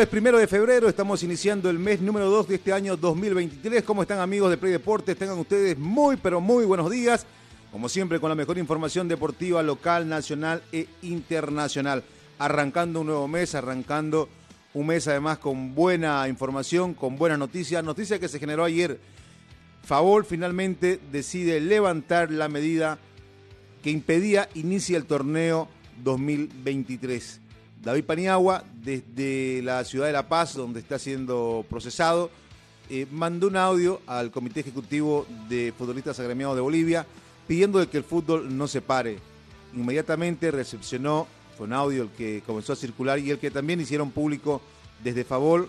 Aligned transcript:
Miércoles 0.00 0.18
primero 0.18 0.38
de 0.38 0.46
febrero, 0.46 0.88
estamos 0.88 1.22
iniciando 1.22 1.68
el 1.68 1.78
mes 1.78 2.00
número 2.00 2.30
2 2.30 2.48
de 2.48 2.54
este 2.54 2.72
año 2.72 2.96
2023. 2.96 3.82
¿Cómo 3.82 4.00
están 4.00 4.18
amigos 4.20 4.48
de 4.48 4.56
Play 4.56 4.72
Deportes? 4.72 5.14
Tengan 5.14 5.38
ustedes 5.38 5.76
muy, 5.76 6.16
pero 6.16 6.40
muy 6.40 6.64
buenos 6.64 6.90
días. 6.90 7.26
Como 7.70 7.86
siempre, 7.86 8.18
con 8.18 8.30
la 8.30 8.34
mejor 8.34 8.56
información 8.56 9.08
deportiva 9.08 9.62
local, 9.62 10.08
nacional 10.08 10.62
e 10.72 10.86
internacional. 11.02 12.02
Arrancando 12.38 13.02
un 13.02 13.08
nuevo 13.08 13.28
mes, 13.28 13.54
arrancando 13.54 14.30
un 14.72 14.86
mes 14.86 15.06
además 15.06 15.36
con 15.36 15.74
buena 15.74 16.26
información, 16.28 16.94
con 16.94 17.18
buenas 17.18 17.38
noticias. 17.38 17.84
Noticia 17.84 18.18
que 18.18 18.28
se 18.28 18.38
generó 18.38 18.64
ayer. 18.64 18.98
Favol 19.82 20.24
finalmente 20.24 20.98
decide 21.12 21.60
levantar 21.60 22.30
la 22.30 22.48
medida 22.48 22.98
que 23.82 23.90
impedía 23.90 24.48
inicie 24.54 24.96
el 24.96 25.04
torneo 25.04 25.68
2023. 26.02 27.40
David 27.82 28.04
Paniagua, 28.04 28.62
desde 28.82 29.62
la 29.62 29.84
ciudad 29.84 30.06
de 30.06 30.12
La 30.12 30.28
Paz, 30.28 30.54
donde 30.54 30.80
está 30.80 30.98
siendo 30.98 31.64
procesado, 31.70 32.30
eh, 32.90 33.06
mandó 33.10 33.46
un 33.46 33.56
audio 33.56 34.02
al 34.06 34.30
Comité 34.30 34.60
Ejecutivo 34.60 35.26
de 35.48 35.72
Futbolistas 35.76 36.20
Agremiados 36.20 36.56
de 36.56 36.60
Bolivia 36.60 37.06
pidiendo 37.46 37.88
que 37.88 37.96
el 37.96 38.04
fútbol 38.04 38.56
no 38.56 38.68
se 38.68 38.82
pare. 38.82 39.18
Inmediatamente 39.74 40.50
recepcionó, 40.50 41.26
fue 41.56 41.66
un 41.66 41.72
audio 41.72 42.02
el 42.02 42.10
que 42.10 42.42
comenzó 42.44 42.74
a 42.74 42.76
circular 42.76 43.18
y 43.18 43.30
el 43.30 43.38
que 43.38 43.50
también 43.50 43.80
hicieron 43.80 44.10
público 44.10 44.60
desde 45.02 45.24
Favol. 45.24 45.66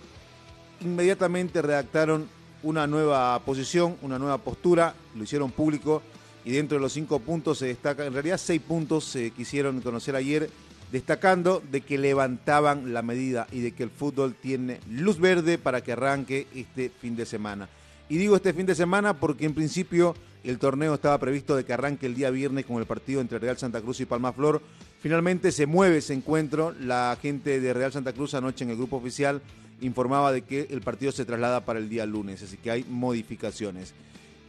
Inmediatamente 0.81 1.61
redactaron 1.61 2.27
una 2.61 2.87
nueva 2.87 3.39
posición, 3.45 3.95
una 4.01 4.19
nueva 4.19 4.37
postura, 4.39 4.95
lo 5.15 5.23
hicieron 5.23 5.49
público 5.49 6.01
y 6.43 6.51
dentro 6.51 6.77
de 6.77 6.81
los 6.81 6.91
cinco 6.91 7.19
puntos 7.19 7.59
se 7.59 7.67
destaca, 7.67 8.05
en 8.05 8.13
realidad 8.13 8.37
seis 8.37 8.61
puntos 8.61 9.05
se 9.05 9.31
quisieron 9.31 9.79
conocer 9.79 10.15
ayer 10.15 10.49
destacando 10.91 11.63
de 11.71 11.81
que 11.81 11.97
levantaban 11.97 12.93
la 12.93 13.01
medida 13.01 13.47
y 13.51 13.61
de 13.61 13.71
que 13.71 13.83
el 13.83 13.89
fútbol 13.89 14.35
tiene 14.35 14.79
luz 14.89 15.19
verde 15.19 15.57
para 15.57 15.81
que 15.81 15.93
arranque 15.93 16.47
este 16.53 16.89
fin 16.89 17.15
de 17.15 17.25
semana. 17.25 17.69
Y 18.09 18.17
digo 18.17 18.35
este 18.35 18.53
fin 18.53 18.65
de 18.65 18.75
semana 18.75 19.13
porque 19.13 19.45
en 19.45 19.53
principio 19.53 20.15
el 20.43 20.57
torneo 20.59 20.93
estaba 20.93 21.17
previsto 21.17 21.55
de 21.55 21.63
que 21.63 21.71
arranque 21.73 22.07
el 22.07 22.15
día 22.15 22.29
viernes 22.29 22.65
con 22.65 22.77
el 22.77 22.85
partido 22.85 23.21
entre 23.21 23.39
Real 23.39 23.57
Santa 23.57 23.81
Cruz 23.81 24.01
y 24.01 24.05
Palma 24.05 24.33
Flor. 24.33 24.61
Finalmente 24.99 25.51
se 25.51 25.65
mueve 25.65 25.97
ese 25.97 26.13
encuentro. 26.13 26.73
La 26.79 27.17
gente 27.21 27.61
de 27.61 27.73
Real 27.73 27.93
Santa 27.93 28.11
Cruz 28.11 28.33
anoche 28.33 28.65
en 28.65 28.71
el 28.71 28.77
grupo 28.77 28.97
oficial 28.97 29.41
informaba 29.79 30.31
de 30.31 30.41
que 30.41 30.67
el 30.69 30.81
partido 30.81 31.11
se 31.11 31.25
traslada 31.25 31.65
para 31.65 31.79
el 31.79 31.89
día 31.89 32.05
lunes, 32.05 32.43
así 32.43 32.57
que 32.57 32.69
hay 32.69 32.85
modificaciones. 32.87 33.93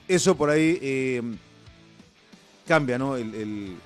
Eso 0.08 0.36
por 0.36 0.50
ahí 0.50 0.78
eh, 0.82 1.22
cambia, 2.66 2.98
¿no? 2.98 3.16
el, 3.16 3.76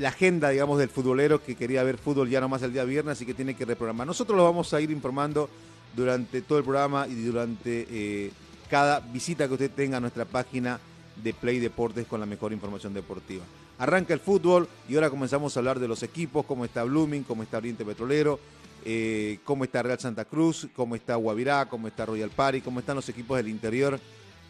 la 0.00 0.08
agenda, 0.08 0.48
digamos, 0.48 0.78
del 0.78 0.88
futbolero 0.88 1.42
que 1.42 1.54
quería 1.54 1.82
ver 1.82 1.98
fútbol 1.98 2.28
ya 2.28 2.40
nomás 2.40 2.62
el 2.62 2.72
día 2.72 2.84
viernes 2.84 3.20
y 3.20 3.26
que 3.26 3.34
tiene 3.34 3.54
que 3.54 3.66
reprogramar. 3.66 4.06
Nosotros 4.06 4.36
lo 4.36 4.44
vamos 4.44 4.72
a 4.72 4.80
ir 4.80 4.90
informando 4.90 5.48
durante 5.94 6.40
todo 6.40 6.58
el 6.58 6.64
programa 6.64 7.06
y 7.06 7.14
durante 7.14 7.86
eh, 7.90 8.30
cada 8.70 9.00
visita 9.00 9.46
que 9.46 9.54
usted 9.54 9.70
tenga 9.70 9.98
a 9.98 10.00
nuestra 10.00 10.24
página 10.24 10.80
de 11.22 11.34
Play 11.34 11.58
Deportes 11.58 12.06
con 12.06 12.18
la 12.18 12.26
mejor 12.26 12.52
información 12.52 12.94
deportiva. 12.94 13.44
Arranca 13.78 14.14
el 14.14 14.20
fútbol 14.20 14.68
y 14.88 14.94
ahora 14.94 15.10
comenzamos 15.10 15.54
a 15.54 15.60
hablar 15.60 15.78
de 15.78 15.88
los 15.88 16.02
equipos, 16.02 16.46
cómo 16.46 16.64
está 16.64 16.82
Blooming, 16.84 17.22
cómo 17.24 17.42
está 17.42 17.58
Oriente 17.58 17.84
Petrolero, 17.84 18.40
eh, 18.84 19.38
cómo 19.44 19.64
está 19.64 19.82
Real 19.82 20.00
Santa 20.00 20.24
Cruz, 20.24 20.68
cómo 20.74 20.94
está 20.94 21.16
Guavirá, 21.16 21.66
cómo 21.66 21.88
está 21.88 22.06
Royal 22.06 22.30
Party, 22.30 22.62
cómo 22.62 22.80
están 22.80 22.96
los 22.96 23.08
equipos 23.10 23.36
del 23.36 23.48
interior, 23.48 24.00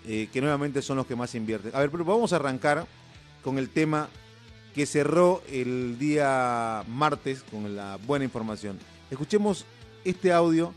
eh, 0.07 0.29
que 0.33 0.41
nuevamente 0.41 0.81
son 0.81 0.97
los 0.97 1.07
que 1.07 1.17
más 1.17 1.35
invierten. 1.35 1.73
A 1.75 1.81
ver, 1.81 1.91
pero 1.91 2.05
vamos 2.05 2.33
a 2.33 2.37
arrancar 2.37 2.87
con 3.43 3.59
el 3.59 3.71
tema 3.71 4.09
que 4.75 4.87
cerró 4.87 5.43
el 5.51 5.99
día 5.99 6.85
martes 6.89 7.43
con 7.43 7.75
la 7.75 7.99
buena 8.07 8.25
información. 8.25 8.79
Escuchemos 9.11 9.65
este 10.05 10.33
audio, 10.33 10.73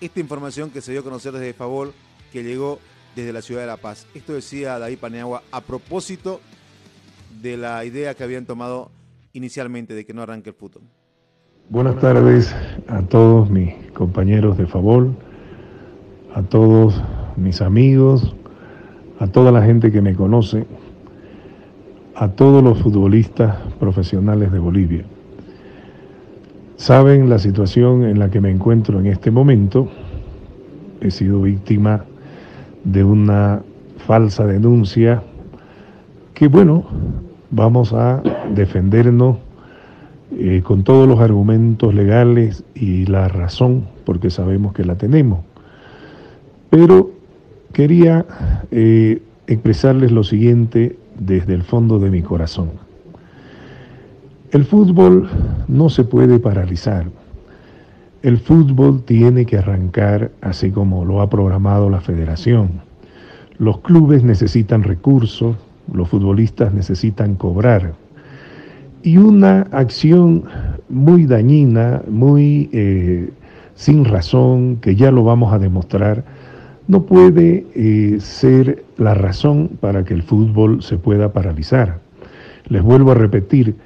esta 0.00 0.20
información 0.20 0.70
que 0.70 0.80
se 0.80 0.92
dio 0.92 1.00
a 1.00 1.04
conocer 1.04 1.32
desde 1.32 1.54
Favol, 1.54 1.92
que 2.32 2.42
llegó 2.42 2.78
desde 3.16 3.32
la 3.32 3.42
ciudad 3.42 3.62
de 3.62 3.66
La 3.66 3.78
Paz. 3.78 4.06
Esto 4.14 4.34
decía 4.34 4.78
David 4.78 4.98
Paneagua 4.98 5.42
a 5.50 5.60
propósito 5.60 6.40
de 7.40 7.56
la 7.56 7.84
idea 7.84 8.14
que 8.14 8.24
habían 8.24 8.46
tomado 8.46 8.90
inicialmente 9.32 9.94
de 9.94 10.04
que 10.04 10.12
no 10.12 10.22
arranque 10.22 10.50
el 10.50 10.56
fútbol. 10.56 10.82
Buenas 11.70 11.98
tardes 12.00 12.54
a 12.88 13.02
todos 13.02 13.50
mis 13.50 13.74
compañeros 13.92 14.56
de 14.56 14.66
Favol, 14.66 15.14
a 16.34 16.42
todos 16.42 17.00
mis 17.36 17.60
amigos, 17.60 18.34
a 19.18 19.26
toda 19.26 19.52
la 19.52 19.62
gente 19.62 19.92
que 19.92 20.00
me 20.00 20.14
conoce 20.14 20.66
a 22.20 22.26
todos 22.26 22.64
los 22.64 22.78
futbolistas 22.78 23.56
profesionales 23.78 24.50
de 24.50 24.58
Bolivia. 24.58 25.04
Saben 26.76 27.30
la 27.30 27.38
situación 27.38 28.02
en 28.04 28.18
la 28.18 28.28
que 28.28 28.40
me 28.40 28.50
encuentro 28.50 28.98
en 28.98 29.06
este 29.06 29.30
momento. 29.30 29.88
He 31.00 31.12
sido 31.12 31.42
víctima 31.42 32.04
de 32.82 33.04
una 33.04 33.62
falsa 34.04 34.46
denuncia 34.46 35.22
que, 36.34 36.48
bueno, 36.48 36.86
vamos 37.52 37.92
a 37.92 38.20
defendernos 38.52 39.36
eh, 40.36 40.62
con 40.64 40.82
todos 40.82 41.06
los 41.06 41.20
argumentos 41.20 41.94
legales 41.94 42.64
y 42.74 43.06
la 43.06 43.28
razón, 43.28 43.84
porque 44.04 44.30
sabemos 44.30 44.72
que 44.72 44.84
la 44.84 44.96
tenemos. 44.96 45.38
Pero 46.68 47.12
quería 47.72 48.26
eh, 48.72 49.22
expresarles 49.46 50.10
lo 50.10 50.24
siguiente 50.24 50.96
desde 51.18 51.54
el 51.54 51.62
fondo 51.62 51.98
de 51.98 52.10
mi 52.10 52.22
corazón. 52.22 52.70
El 54.50 54.64
fútbol 54.64 55.28
no 55.68 55.90
se 55.90 56.04
puede 56.04 56.38
paralizar. 56.38 57.06
El 58.22 58.38
fútbol 58.38 59.02
tiene 59.02 59.44
que 59.44 59.58
arrancar 59.58 60.30
así 60.40 60.70
como 60.70 61.04
lo 61.04 61.20
ha 61.20 61.28
programado 61.28 61.90
la 61.90 62.00
federación. 62.00 62.80
Los 63.58 63.80
clubes 63.80 64.24
necesitan 64.24 64.82
recursos, 64.82 65.56
los 65.92 66.08
futbolistas 66.08 66.72
necesitan 66.72 67.34
cobrar. 67.34 67.92
Y 69.02 69.18
una 69.18 69.62
acción 69.72 70.44
muy 70.88 71.26
dañina, 71.26 72.02
muy 72.08 72.70
eh, 72.72 73.30
sin 73.74 74.04
razón, 74.04 74.76
que 74.76 74.96
ya 74.96 75.10
lo 75.10 75.24
vamos 75.24 75.52
a 75.52 75.58
demostrar, 75.58 76.24
no 76.88 77.02
puede 77.02 77.66
eh, 77.74 78.18
ser 78.20 78.84
la 78.96 79.14
razón 79.14 79.70
para 79.80 80.04
que 80.04 80.14
el 80.14 80.22
fútbol 80.22 80.82
se 80.82 80.96
pueda 80.96 81.32
paralizar. 81.32 82.00
Les 82.68 82.82
vuelvo 82.82 83.12
a 83.12 83.14
repetir, 83.14 83.76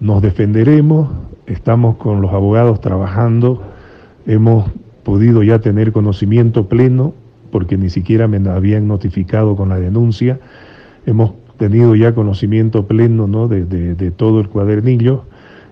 nos 0.00 0.22
defenderemos, 0.22 1.10
estamos 1.46 1.96
con 1.96 2.22
los 2.22 2.32
abogados 2.32 2.80
trabajando, 2.80 3.62
hemos 4.26 4.70
podido 5.02 5.42
ya 5.42 5.58
tener 5.58 5.92
conocimiento 5.92 6.68
pleno, 6.68 7.14
porque 7.50 7.76
ni 7.76 7.90
siquiera 7.90 8.26
me 8.28 8.48
habían 8.48 8.88
notificado 8.88 9.56
con 9.56 9.68
la 9.68 9.78
denuncia, 9.78 10.38
hemos 11.06 11.32
tenido 11.58 11.94
ya 11.94 12.14
conocimiento 12.14 12.86
pleno 12.86 13.26
¿no? 13.26 13.48
de, 13.48 13.64
de 13.64 14.10
todo 14.10 14.40
el 14.40 14.48
cuadernillo, 14.48 15.24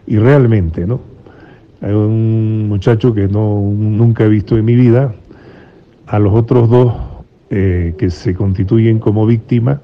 y 0.06 0.19
realmente, 0.19 0.87
¿no? 0.87 1.00
Hay 1.81 1.93
un 1.93 2.69
muchacho 2.69 3.12
que 3.12 3.27
no, 3.27 3.61
nunca 3.61 4.25
he 4.25 4.29
visto 4.29 4.56
en 4.56 4.65
mi 4.65 4.77
vida, 4.77 5.15
a 6.06 6.19
los 6.19 6.32
otros 6.34 6.69
dos 6.69 6.93
eh, 7.50 7.94
que 7.99 8.10
se 8.10 8.34
constituyen 8.34 8.99
como 8.99 9.26
víctimas, 9.26 9.78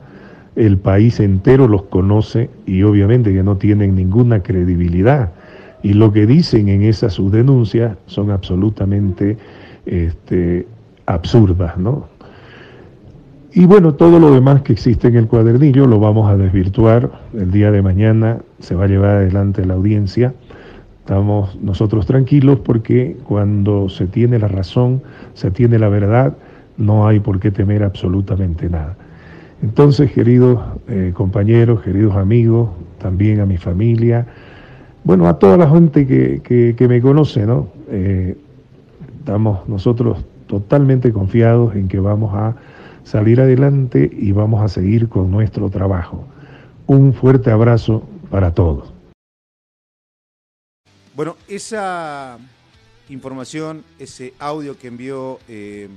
el 0.56 0.78
país 0.78 1.20
entero 1.20 1.68
los 1.68 1.82
conoce 1.84 2.50
y 2.66 2.82
obviamente 2.82 3.32
que 3.32 3.42
no 3.42 3.56
tienen 3.56 3.94
ninguna 3.94 4.42
credibilidad. 4.42 5.32
Y 5.82 5.92
lo 5.92 6.12
que 6.12 6.26
dicen 6.26 6.68
en 6.68 6.82
esas 6.82 7.12
sus 7.12 7.30
denuncias 7.30 7.96
son 8.06 8.30
absolutamente 8.30 9.36
este, 9.86 10.66
absurdas, 11.06 11.78
¿no? 11.78 12.08
Y 13.52 13.66
bueno, 13.66 13.94
todo 13.94 14.18
lo 14.18 14.32
demás 14.32 14.62
que 14.62 14.72
existe 14.72 15.08
en 15.08 15.16
el 15.16 15.26
cuadernillo 15.26 15.86
lo 15.86 15.98
vamos 15.98 16.30
a 16.30 16.36
desvirtuar. 16.36 17.10
El 17.34 17.50
día 17.50 17.70
de 17.70 17.80
mañana 17.80 18.38
se 18.60 18.74
va 18.74 18.84
a 18.84 18.88
llevar 18.88 19.16
adelante 19.16 19.64
la 19.64 19.74
audiencia. 19.74 20.34
Estamos 21.08 21.56
nosotros 21.62 22.04
tranquilos 22.04 22.58
porque 22.58 23.16
cuando 23.24 23.88
se 23.88 24.06
tiene 24.06 24.38
la 24.38 24.46
razón, 24.46 25.00
se 25.32 25.50
tiene 25.50 25.78
la 25.78 25.88
verdad, 25.88 26.36
no 26.76 27.08
hay 27.08 27.18
por 27.18 27.40
qué 27.40 27.50
temer 27.50 27.82
absolutamente 27.82 28.68
nada. 28.68 28.94
Entonces, 29.62 30.12
queridos 30.12 30.60
eh, 30.86 31.12
compañeros, 31.14 31.80
queridos 31.80 32.14
amigos, 32.14 32.68
también 32.98 33.40
a 33.40 33.46
mi 33.46 33.56
familia, 33.56 34.26
bueno, 35.02 35.28
a 35.28 35.38
toda 35.38 35.56
la 35.56 35.70
gente 35.70 36.06
que, 36.06 36.42
que, 36.76 36.88
me 36.88 37.00
conoce, 37.00 37.46
¿no? 37.46 37.68
Eh, 37.88 38.36
estamos 39.20 39.66
nosotros 39.66 40.22
totalmente 40.46 41.10
confiados 41.10 41.74
en 41.74 41.88
que 41.88 42.00
vamos 42.00 42.34
a 42.34 42.54
salir 43.04 43.40
adelante 43.40 44.10
y 44.12 44.32
vamos 44.32 44.60
a 44.60 44.68
seguir 44.68 45.08
con 45.08 45.30
nuestro 45.30 45.70
trabajo. 45.70 46.26
Un 46.86 47.14
fuerte 47.14 47.50
abrazo 47.50 48.02
para 48.28 48.52
todos. 48.52 48.97
Bueno, 51.18 51.36
esa 51.48 52.38
información, 53.08 53.84
ese 53.98 54.34
audio 54.38 54.78
que 54.78 54.86
envió 54.86 55.40
eh, 55.48 55.88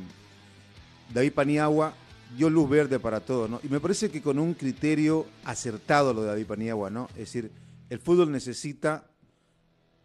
David 1.14 1.34
Paniagua, 1.34 1.94
dio 2.36 2.50
luz 2.50 2.68
verde 2.68 2.98
para 2.98 3.20
todo, 3.20 3.48
¿no? 3.48 3.60
Y 3.62 3.68
me 3.68 3.80
parece 3.80 4.10
que 4.10 4.20
con 4.20 4.40
un 4.40 4.56
criterio 4.56 5.28
acertado 5.46 6.12
lo 6.12 6.24
de 6.24 6.30
David 6.30 6.48
Paniagua, 6.48 6.90
¿no? 6.90 7.08
Es 7.10 7.32
decir, 7.32 7.52
el 7.92 8.00
fútbol 8.00 8.32
necesita 8.32 9.04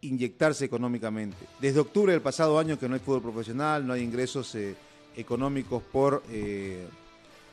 inyectarse 0.02 0.66
económicamente. 0.66 1.38
Desde 1.62 1.80
octubre 1.80 2.12
del 2.12 2.20
pasado 2.20 2.58
año 2.58 2.78
que 2.78 2.86
no 2.86 2.92
hay 2.92 3.00
fútbol 3.00 3.22
profesional, 3.22 3.86
no 3.86 3.94
hay 3.94 4.02
ingresos 4.02 4.54
eh, 4.54 4.74
económicos 5.16 5.82
por 5.82 6.24
eh, 6.28 6.86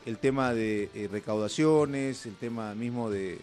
el 0.06 0.18
tema 0.18 0.54
de 0.54 0.90
eh, 0.94 1.08
recaudaciones, 1.10 2.26
el 2.26 2.36
tema 2.36 2.76
mismo 2.76 3.10
de 3.10 3.40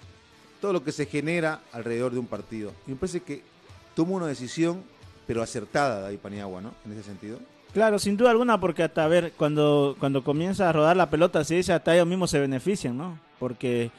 todo 0.61 0.75
lo 0.75 0.85
que 0.85 0.93
se 0.93 1.07
genera 1.07 1.63
alrededor 1.73 2.13
de 2.13 2.19
un 2.19 2.27
partido. 2.27 2.75
Y 2.87 2.91
me 2.91 2.97
parece 2.97 3.21
que 3.21 3.49
toma 3.95 4.13
una 4.13 4.27
decisión, 4.27 4.83
pero 5.27 5.43
acertada, 5.43 6.01
David 6.01 6.19
Paniagua, 6.19 6.61
¿no? 6.61 6.73
En 6.85 6.93
ese 6.93 7.03
sentido. 7.03 7.39
Claro, 7.73 7.99
sin 7.99 8.17
duda 8.17 8.31
alguna, 8.31 8.59
porque 8.59 8.83
hasta 8.83 9.05
a 9.05 9.09
ver, 9.09 9.33
cuando, 9.37 9.97
cuando 10.01 10.25
comienza 10.25 10.69
a 10.69 10.73
rodar 10.73 10.97
la 10.97 11.09
pelota, 11.09 11.45
se 11.45 11.55
dice 11.55 11.73
hasta 11.73 11.95
ellos 11.95 12.07
mismos 12.07 12.31
se 12.31 12.41
benefician, 12.41 12.97
¿no? 12.97 13.19
Porque 13.39 13.91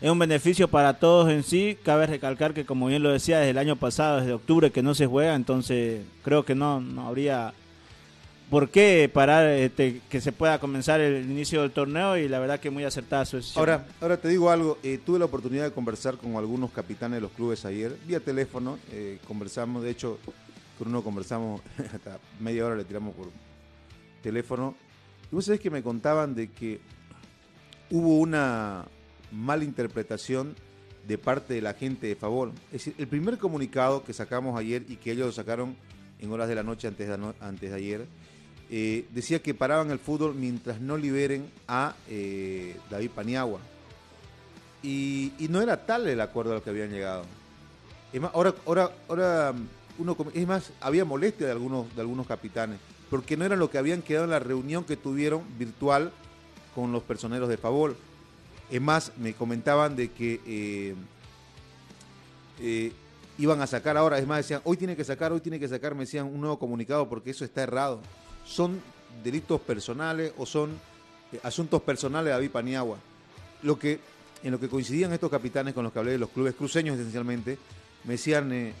es 0.00 0.10
un 0.10 0.18
beneficio 0.18 0.68
para 0.68 0.98
todos 0.98 1.30
en 1.30 1.42
sí. 1.42 1.78
Cabe 1.82 2.06
recalcar 2.06 2.52
que, 2.52 2.66
como 2.66 2.88
bien 2.88 3.02
lo 3.02 3.10
decía, 3.10 3.38
desde 3.38 3.50
el 3.50 3.58
año 3.58 3.76
pasado, 3.76 4.18
desde 4.18 4.34
octubre, 4.34 4.70
que 4.70 4.82
no 4.82 4.94
se 4.94 5.06
juega, 5.06 5.34
entonces 5.34 6.02
creo 6.22 6.44
que 6.44 6.54
no, 6.54 6.80
no 6.80 7.06
habría 7.06 7.54
por 8.54 8.70
qué 8.70 9.10
parar 9.12 9.48
este, 9.48 10.00
que 10.08 10.20
se 10.20 10.30
pueda 10.30 10.60
comenzar 10.60 11.00
el 11.00 11.28
inicio 11.28 11.62
del 11.62 11.72
torneo 11.72 12.16
y 12.16 12.28
la 12.28 12.38
verdad 12.38 12.60
que 12.60 12.70
muy 12.70 12.84
acertada 12.84 13.24
su. 13.24 13.42
Ahora, 13.56 13.84
ahora 14.00 14.16
te 14.16 14.28
digo 14.28 14.48
algo, 14.48 14.78
eh, 14.84 15.00
tuve 15.04 15.18
la 15.18 15.24
oportunidad 15.24 15.64
de 15.64 15.72
conversar 15.72 16.18
con 16.18 16.36
algunos 16.36 16.70
capitanes 16.70 17.16
de 17.16 17.22
los 17.22 17.32
clubes 17.32 17.64
ayer, 17.64 17.96
vía 18.06 18.20
teléfono, 18.20 18.78
eh, 18.92 19.18
conversamos, 19.26 19.82
de 19.82 19.90
hecho, 19.90 20.20
con 20.78 20.86
uno 20.86 21.02
conversamos 21.02 21.62
hasta 21.92 22.20
media 22.38 22.64
hora, 22.64 22.76
le 22.76 22.84
tiramos 22.84 23.12
por 23.16 23.26
teléfono. 24.22 24.76
Y 25.32 25.34
vos 25.34 25.44
sabés 25.46 25.58
que 25.58 25.70
me 25.70 25.82
contaban 25.82 26.36
de 26.36 26.52
que 26.52 26.80
hubo 27.90 28.20
una 28.20 28.84
mala 29.32 29.64
interpretación 29.64 30.54
de 31.08 31.18
parte 31.18 31.54
de 31.54 31.60
la 31.60 31.74
gente 31.74 32.06
de 32.06 32.14
favor. 32.14 32.52
Es 32.66 32.84
decir, 32.84 32.94
el 32.98 33.08
primer 33.08 33.36
comunicado 33.36 34.04
que 34.04 34.12
sacamos 34.12 34.56
ayer 34.56 34.84
y 34.88 34.94
que 34.94 35.10
ellos 35.10 35.26
lo 35.26 35.32
sacaron 35.32 35.74
en 36.20 36.30
horas 36.30 36.48
de 36.48 36.54
la 36.54 36.62
noche 36.62 36.86
antes 36.86 37.10
antes 37.40 37.70
de 37.70 37.76
ayer, 37.76 38.06
eh, 38.76 39.06
decía 39.12 39.40
que 39.40 39.54
paraban 39.54 39.92
el 39.92 40.00
fútbol 40.00 40.34
mientras 40.34 40.80
no 40.80 40.96
liberen 40.96 41.48
a 41.68 41.94
eh, 42.08 42.76
David 42.90 43.10
Paniagua. 43.14 43.60
Y, 44.82 45.30
no 45.48 45.62
era 45.62 45.86
tal 45.86 46.08
el 46.08 46.20
acuerdo 46.20 46.54
al 46.56 46.60
que 46.60 46.70
habían 46.70 46.90
llegado. 46.90 47.24
Es 48.12 48.20
más, 48.20 48.32
ahora, 48.34 48.52
ahora, 48.66 48.90
ahora 49.06 49.54
uno, 49.96 50.16
es 50.34 50.46
más, 50.48 50.72
había 50.80 51.04
molestia 51.04 51.46
de 51.46 51.52
algunos, 51.52 51.94
de 51.94 52.00
algunos 52.00 52.26
capitanes, 52.26 52.80
porque 53.10 53.36
no 53.36 53.44
era 53.44 53.54
lo 53.54 53.70
que 53.70 53.78
habían 53.78 54.02
quedado 54.02 54.24
en 54.24 54.32
la 54.32 54.40
reunión 54.40 54.82
que 54.82 54.96
tuvieron 54.96 55.44
virtual 55.56 56.10
con 56.74 56.90
los 56.90 57.04
personeros 57.04 57.48
de 57.48 57.58
favor. 57.58 57.94
Es 58.72 58.80
más, 58.80 59.12
me 59.18 59.34
comentaban 59.34 59.94
de 59.94 60.10
que 60.10 60.96
eh, 62.58 62.92
iban 63.38 63.60
a 63.60 63.68
sacar 63.68 63.96
ahora, 63.96 64.18
es 64.18 64.26
más, 64.26 64.38
decían, 64.38 64.62
hoy 64.64 64.76
tiene 64.76 64.96
que 64.96 65.04
sacar, 65.04 65.32
hoy 65.32 65.40
tiene 65.40 65.60
que 65.60 65.68
sacar, 65.68 65.94
me 65.94 66.00
decían, 66.00 66.26
un 66.26 66.40
nuevo 66.40 66.58
comunicado 66.58 67.08
porque 67.08 67.30
eso 67.30 67.44
está 67.44 67.62
errado. 67.62 68.00
Son 68.44 68.80
delitos 69.22 69.60
personales 69.60 70.32
o 70.36 70.46
son 70.46 70.70
eh, 71.32 71.40
asuntos 71.42 71.82
personales 71.82 72.26
de 72.26 72.30
David 72.32 72.50
Paniagua. 72.50 72.98
Lo 73.62 73.78
que, 73.78 74.00
en 74.42 74.52
lo 74.52 74.60
que 74.60 74.68
coincidían 74.68 75.12
estos 75.12 75.30
capitanes 75.30 75.74
con 75.74 75.84
los 75.84 75.92
que 75.92 75.98
hablé 75.98 76.12
de 76.12 76.18
los 76.18 76.30
clubes 76.30 76.54
cruceños 76.54 76.98
esencialmente, 76.98 77.58
me 78.04 78.12
decían, 78.12 78.74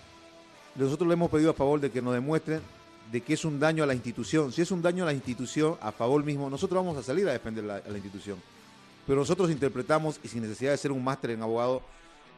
nosotros 0.74 1.08
le 1.08 1.14
hemos 1.14 1.30
pedido 1.30 1.50
a 1.50 1.54
favor 1.54 1.80
de 1.80 1.90
que 1.90 2.02
nos 2.02 2.12
demuestren 2.12 2.60
de 3.10 3.20
que 3.20 3.34
es 3.34 3.44
un 3.44 3.60
daño 3.60 3.84
a 3.84 3.86
la 3.86 3.94
institución. 3.94 4.52
Si 4.52 4.62
es 4.62 4.70
un 4.70 4.82
daño 4.82 5.04
a 5.04 5.06
la 5.06 5.12
institución, 5.12 5.76
a 5.80 5.92
favor 5.92 6.24
mismo, 6.24 6.48
nosotros 6.50 6.84
vamos 6.84 6.98
a 6.98 7.02
salir 7.02 7.28
a 7.28 7.32
defender 7.32 7.64
a 7.70 7.88
la 7.88 7.96
institución. 7.96 8.38
Pero 9.06 9.20
nosotros 9.20 9.50
interpretamos, 9.50 10.18
y 10.22 10.28
sin 10.28 10.42
necesidad 10.42 10.72
de 10.72 10.78
ser 10.78 10.92
un 10.92 11.04
máster 11.04 11.30
en 11.30 11.42
abogado, 11.42 11.82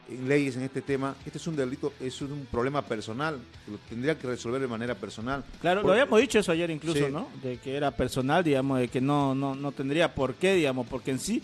en 0.09 0.27
leyes 0.27 0.55
en 0.55 0.63
este 0.63 0.81
tema, 0.81 1.15
este 1.25 1.37
es 1.37 1.47
un 1.47 1.55
delito, 1.55 1.93
es 1.99 2.21
un 2.21 2.47
problema 2.51 2.81
personal, 2.81 3.39
que 3.65 3.71
lo 3.71 3.77
tendría 3.89 4.17
que 4.17 4.27
resolver 4.27 4.61
de 4.61 4.67
manera 4.67 4.95
personal. 4.95 5.43
Claro, 5.61 5.81
lo 5.83 5.91
habíamos 5.91 6.19
dicho 6.19 6.39
eso 6.39 6.51
ayer 6.51 6.69
incluso, 6.69 7.09
¿no? 7.09 7.27
De 7.43 7.57
que 7.57 7.75
era 7.75 7.91
personal, 7.91 8.43
digamos, 8.43 8.79
de 8.79 8.87
que 8.87 9.01
no, 9.01 9.35
no, 9.35 9.55
no 9.55 9.71
tendría 9.71 10.13
por 10.13 10.35
qué, 10.35 10.55
digamos, 10.55 10.87
porque 10.87 11.11
en 11.11 11.19
sí 11.19 11.41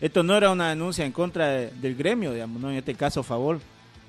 esto 0.00 0.22
no 0.22 0.36
era 0.36 0.50
una 0.50 0.68
denuncia 0.68 1.04
en 1.04 1.12
contra 1.12 1.48
del 1.48 1.94
gremio, 1.94 2.32
digamos, 2.32 2.60
¿no? 2.60 2.70
En 2.70 2.76
este 2.76 2.94
caso, 2.94 3.20
a 3.20 3.24
favor. 3.24 3.60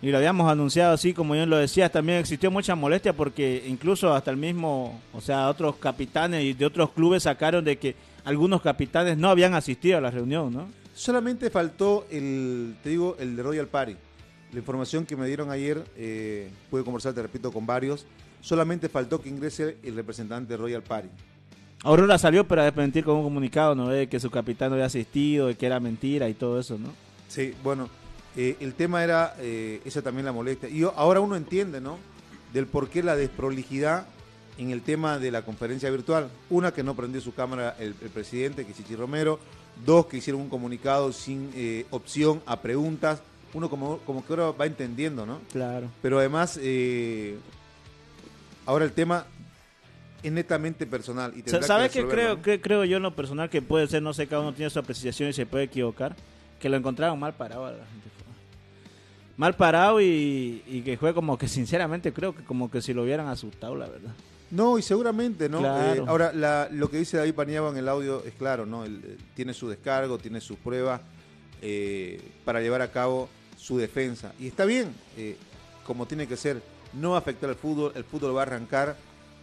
Y 0.02 0.12
lo 0.12 0.18
habíamos 0.18 0.52
anunciado 0.52 0.94
así, 0.94 1.14
como 1.14 1.36
yo 1.36 1.46
lo 1.46 1.58
decía, 1.58 1.90
también 1.90 2.20
existió 2.20 2.52
mucha 2.52 2.76
molestia 2.76 3.14
porque 3.14 3.64
incluso 3.66 4.14
hasta 4.14 4.30
el 4.30 4.38
mismo, 4.38 5.00
o 5.14 5.22
sea, 5.22 5.48
otros 5.50 5.78
capitanes 5.78 6.44
y 6.44 6.54
de 6.54 6.66
otros 6.66 6.92
clubes 6.92 7.24
sacaron 7.24 7.64
de 7.64 7.78
que 7.78 7.96
algunos 8.24 8.62
capitanes 8.62 9.18
no 9.18 9.30
habían 9.30 9.54
asistido 9.54 9.98
a 9.98 10.02
la 10.02 10.12
reunión, 10.12 10.54
¿no? 10.54 10.68
Solamente 10.96 11.50
faltó 11.50 12.08
el, 12.10 12.78
te 12.82 12.90
digo, 12.90 13.18
el 13.20 13.36
de 13.36 13.44
Royal 13.44 13.68
Party. 13.68 13.96
La 14.54 14.60
información 14.60 15.06
que 15.06 15.18
me 15.18 15.28
dieron 15.28 15.52
ayer, 15.52 15.84
eh, 15.98 16.50
pude 16.70 16.84
conversar, 16.84 17.14
te 17.14 17.22
repito, 17.22 17.52
con 17.52 17.66
varios. 17.66 18.06
Solamente 18.40 18.88
faltó 18.88 19.22
que 19.22 19.28
ingrese 19.28 19.78
el 19.84 19.96
representante 19.96 20.54
de 20.54 20.58
Royal 20.58 20.82
Party. 20.82 21.10
Aurora 21.84 22.18
salió 22.18 22.48
para 22.48 22.64
desmentir 22.64 23.04
con 23.04 23.18
un 23.18 23.24
comunicado, 23.24 23.76
¿no? 23.76 23.90
De 23.90 24.08
que 24.08 24.20
su 24.20 24.32
capitán 24.32 24.70
no 24.70 24.76
había 24.76 24.86
asistido, 24.86 25.48
de 25.48 25.56
que 25.56 25.66
era 25.66 25.80
mentira 25.82 26.30
y 26.30 26.34
todo 26.34 26.60
eso, 26.60 26.78
¿no? 26.80 26.88
Sí, 27.28 27.54
bueno, 27.62 27.90
eh, 28.38 28.56
el 28.62 28.74
tema 28.74 29.04
era 29.04 29.36
eh, 29.40 29.82
esa 29.84 30.02
también 30.02 30.26
la 30.26 30.32
molestia. 30.32 30.70
Y 30.70 30.84
ahora 30.84 31.20
uno 31.20 31.36
entiende, 31.36 31.82
¿no? 31.82 31.98
Del 32.54 32.68
por 32.68 32.90
qué 32.90 33.04
la 33.04 33.18
desprolijidad 33.18 34.08
en 34.58 34.72
el 34.72 34.82
tema 34.82 35.20
de 35.20 35.32
la 35.32 35.44
conferencia 35.44 35.90
virtual. 35.90 36.30
Una, 36.50 36.72
que 36.72 36.84
no 36.84 36.96
prendió 36.96 37.20
su 37.20 37.34
cámara 37.34 37.76
el, 37.80 37.94
presidente, 37.94 38.66
que 38.66 38.74
Chichi 38.74 38.96
Romero. 38.96 39.40
Dos, 39.84 40.06
que 40.06 40.18
hicieron 40.18 40.42
un 40.42 40.50
comunicado 40.50 41.12
sin 41.12 41.52
eh, 41.56 41.86
opción 41.90 42.42
a 42.46 42.62
preguntas. 42.62 43.22
Uno 43.54 43.70
como, 43.70 43.98
como 44.00 44.26
que 44.26 44.34
ahora 44.34 44.52
va 44.52 44.66
entendiendo, 44.66 45.26
¿no? 45.26 45.40
Claro. 45.52 45.90
Pero 46.02 46.20
además, 46.20 46.60
eh, 46.62 47.38
ahora 48.66 48.86
el 48.86 48.92
tema 48.92 49.26
es 50.24 50.32
netamente 50.32 50.86
personal. 50.86 51.34
Y 51.36 51.48
¿Sabes 51.50 51.92
qué 51.92 52.06
creo, 52.06 52.42
que 52.42 52.60
creo 52.62 52.84
yo 52.86 52.98
en 52.98 53.04
lo 53.04 53.16
personal 53.16 53.50
que 53.50 53.62
puede 53.62 53.88
ser? 53.88 54.02
No 54.02 54.14
sé, 54.14 54.28
cada 54.28 54.42
uno 54.42 54.54
tiene 54.54 54.70
su 54.70 54.80
apreciación 54.80 55.30
y 55.30 55.34
se 55.34 55.46
puede 55.46 55.66
equivocar. 55.66 56.16
Que 56.60 56.70
lo 56.70 56.78
encontraron 56.78 57.20
mal 57.20 57.34
parado 57.34 57.66
a 57.66 57.72
la 57.72 57.86
gente 57.86 58.16
mal 59.38 59.56
parado 59.56 60.02
y, 60.02 60.64
y, 60.66 60.82
que 60.82 60.98
fue 60.98 61.14
como 61.14 61.38
que 61.38 61.48
sinceramente 61.48 62.14
creo 62.14 62.36
que 62.36 62.44
como 62.44 62.72
que 62.72 62.82
si 62.82 62.94
lo 62.94 63.04
hubieran 63.04 63.28
asustado, 63.28 63.76
la 63.76 63.88
verdad. 63.88 64.14
No, 64.56 64.78
y 64.78 64.82
seguramente, 64.82 65.50
¿no? 65.50 65.60
Eh, 65.60 66.02
ahora, 66.08 66.32
lo 66.72 66.90
que 66.90 66.98
dice 66.98 67.18
David 67.18 67.34
Paniagua 67.34 67.72
en 67.72 67.78
el 67.78 67.90
audio 67.90 68.24
es 68.24 68.34
claro, 68.36 68.66
¿no? 68.66 68.86
Él, 68.86 69.18
tiene 69.36 69.54
su 69.54 69.68
descargo, 69.68 70.18
tiene 70.18 70.40
sus 70.40 70.58
pruebas 70.58 71.02
eh, 71.62 72.22
para 72.46 72.62
llevar 72.62 72.82
a 72.82 72.90
cabo 72.90 73.28
su 73.58 73.78
defensa. 73.78 74.34
Y 74.40 74.48
está 74.48 74.64
bien, 74.64 74.96
eh, 75.18 75.36
como 75.86 76.06
tiene 76.06 76.26
que 76.26 76.38
ser, 76.38 76.62
no 76.94 77.12
va 77.12 77.16
a 77.18 77.20
afectar 77.20 77.50
al 77.50 77.58
fútbol, 77.58 77.92
el 77.96 78.06
fútbol 78.06 78.34
va 78.34 78.40
a 78.40 78.44
arrancar, 78.44 78.96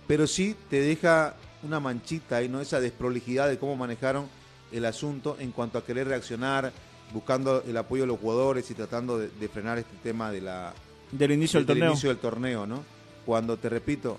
pero 0.07 0.27
sí 0.27 0.57
te 0.71 0.81
deja 0.81 1.35
una 1.63 1.79
manchita 1.79 2.37
ahí, 2.37 2.49
¿no? 2.49 2.63
Esa 2.63 2.81
desprolijidad 2.81 3.51
de 3.51 3.59
cómo 3.59 3.77
manejaron 3.77 4.29
el 4.73 4.87
asunto 4.87 5.37
en 5.39 5.53
cuanto 5.53 5.77
a 5.77 5.85
querer 5.85 6.09
reaccionar, 6.09 6.73
buscando 7.13 7.63
el 7.69 7.77
apoyo 7.77 8.05
de 8.05 8.07
los 8.07 8.19
jugadores 8.19 8.71
y 8.71 8.75
tratando 8.75 9.19
de, 9.19 9.49
frenar 9.49 9.77
este 9.77 9.95
tema 10.03 10.33
de 10.33 10.41
la, 10.41 10.73
del 11.11 11.33
inicio 11.33 11.61
del, 11.61 11.67
torneo. 11.67 11.91
inicio 11.91 12.09
del 12.09 12.19
torneo, 12.19 12.67
¿no? 12.67 12.83
Cuando, 13.27 13.59
te 13.59 13.69
repito, 13.69 14.19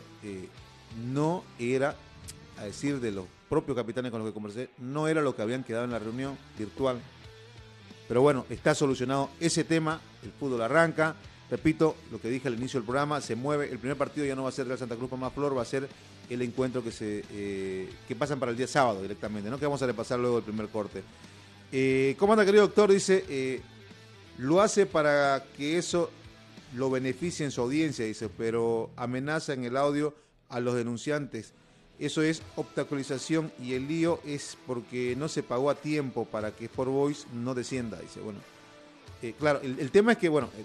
no 1.12 1.44
era, 1.60 1.96
a 2.58 2.66
decir 2.66 3.00
de 3.00 3.12
los 3.12 3.26
propios 3.50 3.76
capitanes 3.76 4.12
con 4.12 4.20
los 4.22 4.30
que 4.30 4.34
conversé, 4.34 4.70
no 4.80 5.08
era 5.08 5.22
lo 5.22 5.36
que 5.36 5.42
habían 5.42 5.64
quedado 5.64 5.86
en 5.86 5.92
la 5.92 6.00
reunión 6.00 6.38
virtual. 6.58 7.00
Pero 8.08 8.22
bueno, 8.22 8.46
está 8.50 8.76
solucionado 8.76 9.30
ese 9.40 9.64
tema, 9.64 10.00
el 10.24 10.32
fútbol 10.32 10.62
arranca. 10.62 11.16
Repito, 11.50 11.96
lo 12.12 12.20
que 12.20 12.30
dije 12.30 12.48
al 12.48 12.56
inicio 12.56 12.80
del 12.80 12.86
programa, 12.86 13.22
se 13.22 13.36
mueve. 13.36 13.70
El 13.70 13.80
primer 13.80 13.98
partido 13.98 14.26
ya 14.26 14.36
no 14.36 14.44
va 14.44 14.50
a 14.50 14.52
ser 14.52 14.66
Real 14.66 14.80
Santa 14.80 14.96
Cruz 14.96 15.12
más 15.12 15.34
Flor, 15.34 15.56
va 15.56 15.62
a 15.62 15.66
ser 15.66 15.88
el 16.30 16.42
encuentro 16.42 16.84
que 16.84 16.92
se 16.92 17.24
eh, 17.32 17.90
que 18.08 18.16
pasan 18.16 18.40
para 18.40 18.52
el 18.52 18.58
día 18.58 18.68
sábado 18.68 19.02
directamente, 19.02 19.50
¿no? 19.50 19.60
Que 19.60 19.66
vamos 19.66 19.82
a 19.82 19.86
repasar 19.86 20.20
luego 20.20 20.38
el 20.40 20.44
primer 20.44 20.68
corte. 20.70 21.04
Eh, 21.72 22.16
¿Cómo 22.18 22.34
anda, 22.34 22.46
querido 22.46 22.68
doctor? 22.68 22.92
Dice, 22.92 23.26
eh, 23.30 23.62
lo 24.38 24.62
hace 24.62 24.86
para 24.86 25.44
que 25.56 25.78
eso 25.78 26.10
lo 26.76 26.90
beneficie 26.90 27.46
en 27.46 27.52
su 27.52 27.62
audiencia, 27.62 28.06
dice, 28.06 28.30
pero 28.30 28.90
amenaza 28.96 29.54
en 29.54 29.64
el 29.64 29.78
audio 29.78 30.14
a 30.54 30.60
los 30.60 30.76
denunciantes. 30.76 31.54
Eso 32.00 32.22
es 32.22 32.42
obstaculización 32.56 33.52
y 33.62 33.74
el 33.74 33.88
lío 33.88 34.20
es 34.26 34.58
porque 34.66 35.16
no 35.16 35.28
se 35.28 35.44
pagó 35.44 35.70
a 35.70 35.76
tiempo 35.76 36.26
para 36.26 36.52
que 36.52 36.66
Sport 36.66 36.90
Boys 36.92 37.28
no 37.34 37.54
descienda, 37.54 38.00
dice. 38.00 38.20
Bueno, 38.20 38.40
eh, 39.22 39.34
claro, 39.38 39.60
el, 39.62 39.80
el, 39.80 39.92
tema 39.92 40.14
es 40.14 40.18
que, 40.18 40.30
bueno, 40.30 40.50
eh, 40.58 40.64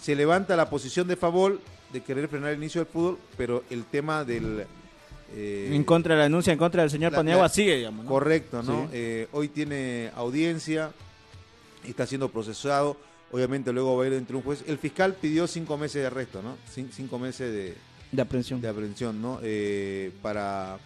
se 0.00 0.14
levanta 0.14 0.56
la 0.56 0.68
posición 0.68 1.08
de 1.08 1.16
favor 1.16 1.60
de 1.92 2.02
querer 2.02 2.28
frenar 2.28 2.50
el 2.50 2.58
inicio 2.58 2.82
del 2.82 2.92
fútbol, 2.92 3.18
pero 3.36 3.64
el 3.70 3.84
tema 3.84 4.24
del... 4.24 4.66
Eh, 5.34 5.70
en 5.72 5.84
contra 5.84 6.14
de 6.14 6.18
la 6.18 6.24
denuncia, 6.24 6.52
en 6.52 6.58
contra 6.58 6.82
del 6.82 6.90
señor 6.90 7.12
Paniagua 7.12 7.48
sigue, 7.48 7.76
digamos. 7.76 8.04
¿no? 8.04 8.10
Correcto, 8.10 8.62
¿no? 8.62 8.88
Sí. 8.92 9.26
Hoy 9.32 9.48
tiene 9.48 10.10
audiencia, 10.14 10.92
está 11.86 12.06
siendo 12.06 12.28
procesado, 12.28 12.98
obviamente 13.30 13.72
luego 13.72 13.96
va 13.96 14.04
a 14.04 14.06
ir 14.06 14.12
entre 14.12 14.36
un 14.36 14.42
juez. 14.42 14.62
El 14.66 14.78
fiscal 14.78 15.14
pidió 15.14 15.46
cinco 15.46 15.78
meses 15.78 16.02
de 16.02 16.06
arresto, 16.06 16.42
¿no? 16.42 16.58
Cin 16.70 16.90
cinco 16.92 17.18
meses 17.18 17.50
de, 17.50 17.74
de 18.12 18.22
aprehensión. 18.22 18.60
De 18.60 18.68
aprehensión, 18.68 19.20
¿no? 19.20 19.40
Eh, 19.42 20.12
para 20.22 20.78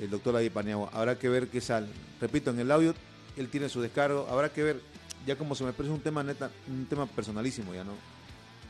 el 0.00 0.10
doctor 0.10 0.34
David 0.34 0.52
Paniagua. 0.52 0.90
Habrá 0.92 1.18
que 1.18 1.28
ver 1.28 1.48
qué 1.48 1.60
sale. 1.60 1.86
Repito, 2.20 2.50
en 2.50 2.60
el 2.60 2.70
audio 2.70 2.94
él 3.36 3.48
tiene 3.48 3.68
su 3.68 3.80
descargo, 3.80 4.26
habrá 4.28 4.52
que 4.52 4.62
ver, 4.62 4.80
ya 5.26 5.36
como 5.36 5.54
se 5.54 5.64
me 5.64 5.72
parece 5.72 5.92
un 5.92 6.00
tema 6.00 6.22
neta, 6.22 6.50
un 6.68 6.86
tema 6.86 7.06
personalísimo 7.06 7.74
ya, 7.74 7.82
¿no? 7.82 7.92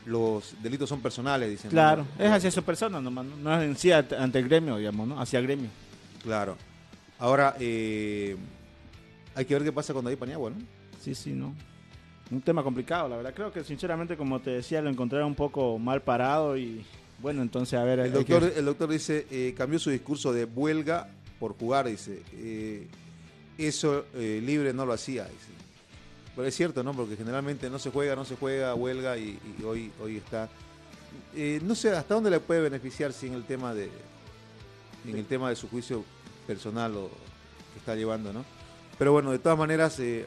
los 0.05 0.55
delitos 0.61 0.87
son 0.87 1.01
personales, 1.01 1.49
dicen. 1.49 1.71
Claro, 1.71 2.05
¿no? 2.17 2.23
es 2.23 2.31
hacia 2.31 2.51
su 2.51 2.63
persona 2.63 3.01
nomás, 3.01 3.25
no, 3.25 3.35
no 3.37 3.59
es 3.59 3.63
en 3.63 3.75
sí 3.75 3.91
ante 3.91 4.39
el 4.39 4.47
gremio, 4.47 4.77
digamos, 4.77 5.07
¿no? 5.07 5.19
Hacia 5.19 5.39
el 5.39 5.45
gremio. 5.45 5.69
Claro. 6.23 6.57
Ahora, 7.19 7.55
eh, 7.59 8.35
hay 9.33 9.45
que 9.45 9.53
ver 9.53 9.63
qué 9.63 9.71
pasa 9.71 9.93
con 9.93 10.03
David 10.03 10.17
Paniagua, 10.17 10.51
¿no? 10.51 10.57
Sí, 11.01 11.15
sí, 11.15 11.31
¿no? 11.31 11.55
Un 12.31 12.41
tema 12.41 12.63
complicado, 12.63 13.07
la 13.07 13.17
verdad. 13.17 13.33
Creo 13.35 13.51
que, 13.51 13.63
sinceramente, 13.63 14.17
como 14.17 14.39
te 14.39 14.51
decía, 14.51 14.81
lo 14.81 14.89
encontré 14.89 15.23
un 15.23 15.35
poco 15.35 15.77
mal 15.77 16.01
parado 16.01 16.57
y, 16.57 16.83
bueno, 17.21 17.41
entonces, 17.41 17.79
a 17.79 17.83
ver... 17.83 17.99
El, 17.99 18.13
doctor, 18.13 18.51
que... 18.51 18.59
el 18.59 18.65
doctor 18.65 18.89
dice, 18.89 19.27
eh, 19.29 19.53
cambió 19.57 19.79
su 19.79 19.89
discurso 19.89 20.33
de 20.33 20.45
huelga 20.45 21.09
por 21.39 21.57
jugar, 21.57 21.87
dice. 21.87 22.21
Eh, 22.33 22.87
eso 23.57 24.05
eh, 24.13 24.41
libre 24.43 24.73
no 24.73 24.85
lo 24.85 24.93
hacía, 24.93 25.23
dice. 25.23 25.51
Pero 26.35 26.47
es 26.47 26.55
cierto, 26.55 26.83
¿no? 26.83 26.93
Porque 26.93 27.15
generalmente 27.15 27.69
no 27.69 27.79
se 27.79 27.91
juega, 27.91 28.15
no 28.15 28.25
se 28.25 28.35
juega, 28.35 28.75
huelga 28.75 29.17
y, 29.17 29.39
y 29.59 29.63
hoy, 29.63 29.91
hoy 30.01 30.17
está. 30.17 30.49
No 31.63 31.75
sé 31.75 31.91
hasta 31.91 32.13
dónde 32.13 32.29
le 32.29 32.39
puede 32.39 32.61
beneficiar 32.61 33.13
si 33.13 33.27
en 33.27 33.33
el 33.33 33.43
tema 33.43 33.73
de 33.73 33.89
en 35.09 35.17
el 35.17 35.25
tema 35.25 35.49
de 35.49 35.55
su 35.55 35.69
juicio 35.69 36.03
personal 36.47 36.95
o 36.95 37.09
que 37.73 37.79
está 37.79 37.95
llevando, 37.95 38.33
¿no? 38.33 38.45
Pero 38.97 39.11
bueno, 39.11 39.31
de 39.31 39.39
todas 39.39 39.57
maneras, 39.57 39.99
eh, 39.99 40.25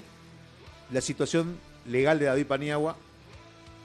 la 0.93 1.01
situación 1.01 1.57
legal 1.87 2.19
de 2.19 2.27
David 2.27 2.47
Paniagua 2.47 2.97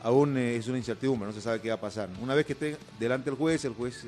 aún 0.04 0.38
eh, 0.38 0.58
es 0.58 0.68
una 0.68 0.78
incertidumbre, 0.78 1.28
no 1.28 1.34
se 1.34 1.42
sabe 1.42 1.60
qué 1.60 1.70
va 1.70 1.76
a 1.76 1.82
pasar. 1.82 2.10
Una 2.22 2.36
vez 2.36 2.46
que 2.46 2.54
esté 2.54 2.78
delante 3.00 3.30
del 3.32 3.40
juez, 3.40 3.66
el 3.66 3.74
juez 3.74 4.06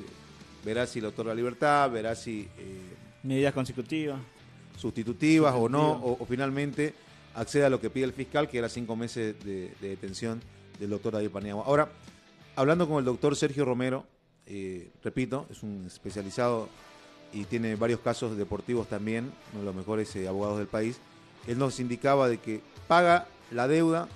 verá 0.64 0.86
si 0.86 1.00
le 1.00 1.08
otorga 1.08 1.34
libertad, 1.34 1.90
verá 1.90 2.14
si... 2.14 2.48
Medidas 3.22 3.54
consecutivas. 3.54 4.20
Sustitutivas 4.78 5.52
o 5.56 5.68
no, 5.68 5.92
o, 5.92 6.22
o 6.22 6.26
finalmente 6.26 6.94
accede 7.34 7.64
a 7.64 7.70
lo 7.70 7.80
que 7.80 7.90
pide 7.90 8.04
el 8.04 8.12
fiscal, 8.12 8.48
que 8.48 8.58
era 8.58 8.68
cinco 8.68 8.94
meses 8.94 9.34
de, 9.44 9.72
de 9.80 9.88
detención 9.88 10.40
del 10.78 10.90
doctor 10.90 11.14
David 11.14 11.30
Paniagua. 11.30 11.64
Ahora, 11.66 11.90
hablando 12.54 12.86
con 12.86 12.98
el 12.98 13.04
doctor 13.04 13.34
Sergio 13.34 13.64
Romero, 13.64 14.04
eh, 14.46 14.90
repito, 15.02 15.46
es 15.50 15.62
un 15.62 15.84
especializado 15.86 16.68
y 17.32 17.44
tiene 17.46 17.74
varios 17.74 18.00
casos 18.00 18.36
deportivos 18.36 18.86
también, 18.86 19.32
uno 19.52 19.60
de 19.60 19.66
los 19.66 19.74
mejores 19.74 20.14
eh, 20.14 20.28
abogados 20.28 20.58
del 20.58 20.68
país, 20.68 20.98
él 21.48 21.58
nos 21.58 21.80
indicaba 21.80 22.28
de 22.28 22.38
que 22.38 22.60
paga 22.86 23.26
la 23.50 23.66
deuda 23.66 24.08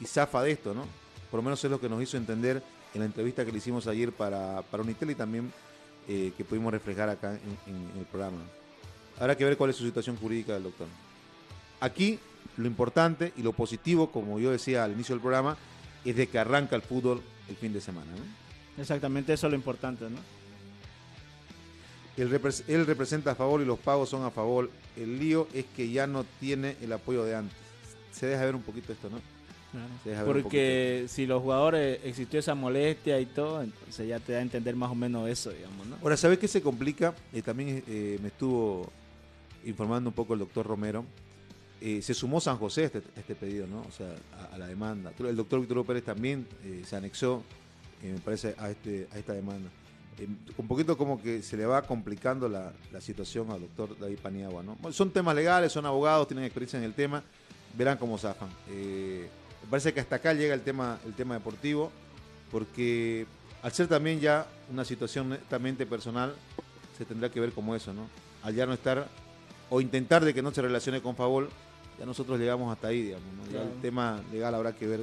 y 0.00 0.06
zafa 0.06 0.42
de 0.42 0.50
esto, 0.50 0.74
¿no? 0.74 0.86
Por 1.30 1.38
lo 1.38 1.42
menos 1.42 1.62
es 1.64 1.70
lo 1.70 1.80
que 1.80 1.88
nos 1.88 2.02
hizo 2.02 2.16
entender 2.16 2.62
en 2.94 3.00
la 3.00 3.06
entrevista 3.06 3.44
que 3.44 3.52
le 3.52 3.58
hicimos 3.58 3.86
ayer 3.86 4.12
para, 4.12 4.62
para 4.62 4.82
Unitel 4.82 5.10
y 5.10 5.14
también 5.14 5.52
eh, 6.08 6.32
que 6.36 6.44
pudimos 6.44 6.72
reflejar 6.72 7.08
acá 7.08 7.32
en, 7.32 7.74
en 7.74 7.98
el 7.98 8.04
programa. 8.06 8.38
Habrá 9.18 9.36
que 9.36 9.44
ver 9.44 9.56
cuál 9.56 9.70
es 9.70 9.76
su 9.76 9.84
situación 9.84 10.16
jurídica 10.16 10.54
del 10.54 10.64
doctor. 10.64 10.86
Aquí 11.80 12.18
lo 12.56 12.66
importante 12.66 13.32
y 13.36 13.42
lo 13.42 13.52
positivo, 13.52 14.10
como 14.10 14.38
yo 14.38 14.50
decía 14.50 14.84
al 14.84 14.92
inicio 14.92 15.14
del 15.14 15.22
programa, 15.22 15.56
es 16.04 16.16
de 16.16 16.28
que 16.28 16.38
arranca 16.38 16.76
el 16.76 16.82
fútbol 16.82 17.22
el 17.48 17.56
fin 17.56 17.72
de 17.72 17.80
semana. 17.80 18.10
¿no? 18.12 18.82
Exactamente, 18.82 19.32
eso 19.32 19.46
es 19.46 19.50
lo 19.50 19.56
importante, 19.56 20.04
¿no? 20.08 20.18
Él, 22.16 22.40
él, 22.68 22.86
representa 22.86 23.32
a 23.32 23.34
favor 23.34 23.60
y 23.60 23.66
los 23.66 23.78
pagos 23.78 24.08
son 24.08 24.24
a 24.24 24.30
favor. 24.30 24.70
El 24.96 25.18
lío 25.18 25.48
es 25.52 25.66
que 25.76 25.90
ya 25.90 26.06
no 26.06 26.24
tiene 26.40 26.76
el 26.80 26.92
apoyo 26.92 27.24
de 27.24 27.36
antes. 27.36 27.58
Se 28.10 28.26
deja 28.26 28.44
ver 28.46 28.54
un 28.54 28.62
poquito 28.62 28.92
esto, 28.92 29.10
¿no? 29.10 29.20
Claro. 30.02 30.26
Porque 30.26 31.06
si 31.08 31.26
los 31.26 31.42
jugadores 31.42 32.00
existió 32.04 32.40
esa 32.40 32.54
molestia 32.54 33.20
y 33.20 33.26
todo, 33.26 33.62
entonces 33.62 34.08
ya 34.08 34.20
te 34.20 34.32
da 34.32 34.38
a 34.38 34.42
entender 34.42 34.76
más 34.76 34.90
o 34.90 34.94
menos 34.94 35.28
eso, 35.28 35.50
digamos, 35.50 35.86
¿no? 35.86 35.96
Ahora, 36.02 36.16
¿sabes 36.16 36.38
qué 36.38 36.48
se 36.48 36.62
complica? 36.62 37.14
Eh, 37.32 37.42
también 37.42 37.82
eh, 37.86 38.18
me 38.22 38.28
estuvo 38.28 38.90
informando 39.64 40.10
un 40.10 40.14
poco 40.14 40.34
el 40.34 40.40
doctor 40.40 40.66
Romero 40.66 41.04
eh, 41.80 42.00
se 42.00 42.14
sumó 42.14 42.40
San 42.40 42.56
José 42.56 42.82
a 42.82 42.84
este, 42.86 43.02
este, 43.16 43.34
pedido, 43.34 43.66
¿no? 43.66 43.80
O 43.80 43.92
sea, 43.92 44.08
a, 44.50 44.54
a, 44.54 44.58
la 44.58 44.66
demanda. 44.66 45.12
El 45.18 45.36
doctor 45.36 45.60
Víctor 45.60 45.84
Pérez 45.84 46.04
también 46.04 46.46
eh, 46.64 46.82
se 46.86 46.96
anexó, 46.96 47.42
eh, 48.02 48.12
me 48.14 48.20
parece, 48.20 48.54
a, 48.58 48.70
este, 48.70 49.06
a 49.12 49.18
esta 49.18 49.34
demanda. 49.34 49.68
un 50.56 50.68
poquito 50.68 50.96
como 50.96 51.20
que 51.20 51.42
se 51.42 51.54
le 51.56 51.66
va 51.66 51.82
complicando 51.82 52.48
la, 52.48 52.72
la 52.90 53.00
situación 53.02 53.50
al 53.50 53.60
doctor 53.60 53.98
David 53.98 54.18
Paniagua, 54.22 54.62
¿no? 54.62 54.78
Son 54.90 55.10
temas 55.10 55.34
legales, 55.36 55.70
son 55.70 55.84
abogados, 55.84 56.26
tienen 56.28 56.46
experiencia 56.46 56.78
en 56.78 56.84
el 56.86 56.94
tema, 56.94 57.22
verán 57.76 57.98
cómo 57.98 58.16
zafan. 58.16 58.48
Me 59.66 59.70
parece 59.70 59.92
que 59.92 59.98
hasta 59.98 60.16
acá 60.16 60.32
llega 60.32 60.54
el 60.54 60.60
tema, 60.60 61.00
el 61.04 61.14
tema 61.14 61.34
deportivo, 61.34 61.90
porque 62.52 63.26
al 63.62 63.72
ser 63.72 63.88
también 63.88 64.20
ya 64.20 64.46
una 64.70 64.84
situación 64.84 65.30
netamente 65.30 65.86
personal, 65.86 66.36
se 66.96 67.04
tendrá 67.04 67.30
que 67.30 67.40
ver 67.40 67.50
como 67.50 67.74
eso, 67.74 67.92
¿no? 67.92 68.06
Al 68.44 68.54
ya 68.54 68.64
no 68.64 68.74
estar 68.74 69.08
o 69.68 69.80
intentar 69.80 70.24
de 70.24 70.32
que 70.32 70.40
no 70.40 70.52
se 70.52 70.62
relacione 70.62 71.02
con 71.02 71.16
Favol, 71.16 71.48
ya 71.98 72.06
nosotros 72.06 72.38
llegamos 72.38 72.72
hasta 72.72 72.86
ahí, 72.86 73.02
digamos. 73.02 73.26
¿no? 73.36 73.42
Claro. 73.50 73.66
Ya 73.66 73.72
el 73.72 73.80
tema 73.80 74.22
legal 74.30 74.54
habrá 74.54 74.72
que 74.72 74.86
ver 74.86 75.00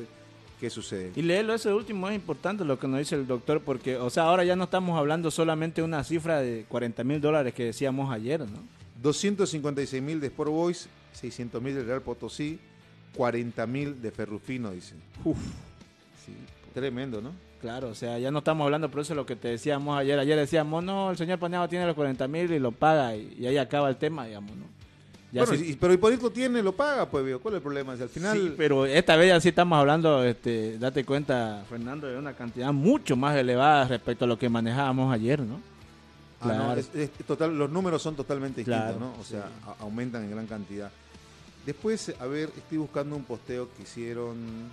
qué 0.62 0.70
sucede. 0.70 1.12
Y 1.14 1.24
leerlo, 1.24 1.54
eso 1.54 1.76
último 1.76 2.08
es 2.08 2.16
importante 2.16 2.64
lo 2.64 2.80
que 2.80 2.88
nos 2.88 3.00
dice 3.00 3.16
el 3.16 3.28
doctor, 3.28 3.62
porque, 3.62 3.98
o 3.98 4.10
sea, 4.10 4.24
ahora 4.24 4.46
ya 4.46 4.56
no 4.56 4.64
estamos 4.64 4.98
hablando 4.98 5.30
solamente 5.30 5.82
de 5.82 5.86
una 5.86 6.06
cifra 6.06 6.40
de 6.40 6.64
40 6.70 7.04
mil 7.04 7.20
dólares 7.20 7.54
que 7.54 7.66
decíamos 7.66 8.14
ayer, 8.14 8.40
¿no? 8.40 8.60
256 9.02 10.02
mil 10.02 10.22
de 10.22 10.28
Sport 10.28 10.52
Boys, 10.52 10.88
600 11.12 11.62
mil 11.62 11.76
de 11.76 11.84
Real 11.84 12.02
Potosí, 12.02 12.62
40 13.16 13.68
mil 13.68 14.02
de 14.02 14.12
Ferrufino, 14.12 14.72
dicen. 14.72 15.00
Uf, 15.24 15.38
sí, 16.26 16.34
tremendo, 16.74 17.22
¿no? 17.22 17.32
Claro, 17.62 17.90
o 17.90 17.96
sea, 17.96 18.20
ya 18.20 18.30
no 18.30 18.40
estamos 18.40 18.66
hablando, 18.66 18.92
por 18.92 19.02
eso 19.02 19.16
lo 19.16 19.26
que 19.26 19.38
te 19.38 19.48
decíamos 19.48 19.98
ayer. 19.98 20.20
Ayer 20.20 20.38
decíamos, 20.38 20.84
no, 20.84 21.12
el 21.12 21.18
señor 21.18 21.40
Paneado 21.40 21.70
tiene 21.70 21.86
los 21.86 21.96
40 21.96 22.28
mil 22.28 22.52
y 22.52 22.60
lo 22.60 22.74
paga, 22.74 23.16
y, 23.16 23.38
y, 23.40 23.48
ahí 23.48 23.58
acaba 23.58 23.88
el 23.90 23.96
tema, 23.96 24.26
digamos, 24.26 24.56
¿no? 24.58 24.66
Ya 25.32 25.46
bueno, 25.46 25.58
sí, 25.58 25.78
pero 25.80 25.94
Hipólito 25.94 26.30
tiene, 26.30 26.62
lo 26.62 26.74
paga, 26.76 27.10
pues, 27.10 27.24
¿cuál 27.38 27.56
es 27.56 27.58
el 27.58 27.64
problema? 27.64 27.96
Si 27.96 28.04
al 28.04 28.10
final... 28.10 28.38
Sí, 28.38 28.54
pero 28.58 28.86
esta 28.86 29.16
vez 29.16 29.30
ya 29.30 29.40
sí 29.40 29.50
estamos 29.50 29.80
hablando, 29.80 30.24
este, 30.24 30.78
date 30.78 31.06
cuenta, 31.06 31.64
Fernando, 31.68 32.06
de 32.08 32.18
una 32.18 32.34
cantidad 32.34 32.72
mucho 32.74 33.16
más 33.16 33.36
elevada 33.36 33.88
respecto 33.88 34.26
a 34.26 34.28
lo 34.28 34.38
que 34.38 34.50
manejábamos 34.50 35.12
ayer, 35.14 35.40
¿no? 35.40 35.62
Ah, 36.42 36.44
claro. 36.44 36.64
no, 36.66 36.74
es, 36.76 36.90
es 36.94 37.12
total, 37.26 37.58
los 37.58 37.72
números 37.72 38.02
son 38.02 38.16
totalmente 38.16 38.60
distintos, 38.60 38.84
claro, 38.84 39.00
¿no? 39.00 39.14
O 39.20 39.24
sea, 39.24 39.44
sí. 39.44 39.72
aumentan 39.80 40.24
en 40.24 40.32
gran 40.32 40.48
cantidad. 40.48 40.92
Después, 41.66 42.14
a 42.20 42.26
ver, 42.26 42.52
estoy 42.58 42.78
buscando 42.78 43.16
un 43.16 43.24
posteo 43.24 43.70
que 43.74 43.84
hicieron 43.84 44.72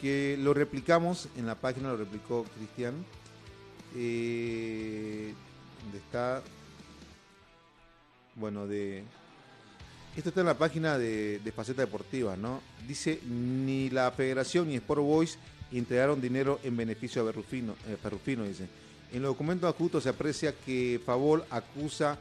que 0.00 0.36
lo 0.38 0.54
replicamos 0.54 1.28
en 1.36 1.46
la 1.46 1.54
página, 1.54 1.88
lo 1.88 1.96
replicó 1.96 2.44
Cristian. 2.56 2.94
Eh, 3.96 5.32
está. 5.96 6.42
Bueno, 8.34 8.66
de. 8.66 9.02
Esto 10.16 10.30
está 10.30 10.40
en 10.40 10.46
la 10.46 10.58
página 10.58 10.98
de, 10.98 11.38
de 11.38 11.52
Faceta 11.52 11.82
Deportiva, 11.82 12.36
¿no? 12.36 12.60
Dice: 12.86 13.20
ni 13.26 13.88
la 13.90 14.10
Federación 14.10 14.68
ni 14.68 14.76
Sport 14.76 15.00
Boys 15.02 15.38
entregaron 15.72 16.20
dinero 16.20 16.60
en 16.62 16.76
beneficio 16.76 17.22
a 17.22 17.24
Berrufino, 17.24 17.74
eh, 17.86 18.48
dice. 18.48 18.68
En 19.12 19.22
los 19.22 19.30
documentos 19.30 19.72
adjuntos 19.72 20.02
se 20.02 20.10
aprecia 20.10 20.54
que 20.54 21.00
Favol 21.04 21.44
acusa 21.50 22.18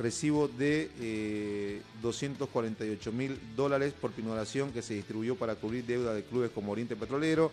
recibo 0.00 0.48
de 0.48 0.90
eh, 0.98 1.82
248 2.02 3.12
mil 3.12 3.38
dólares 3.54 3.92
por 3.92 4.10
pinoración 4.12 4.72
que 4.72 4.82
se 4.82 4.94
distribuyó 4.94 5.36
para 5.36 5.54
cubrir 5.54 5.84
deuda 5.84 6.14
de 6.14 6.24
clubes 6.24 6.50
como 6.50 6.72
Oriente 6.72 6.96
Petrolero, 6.96 7.52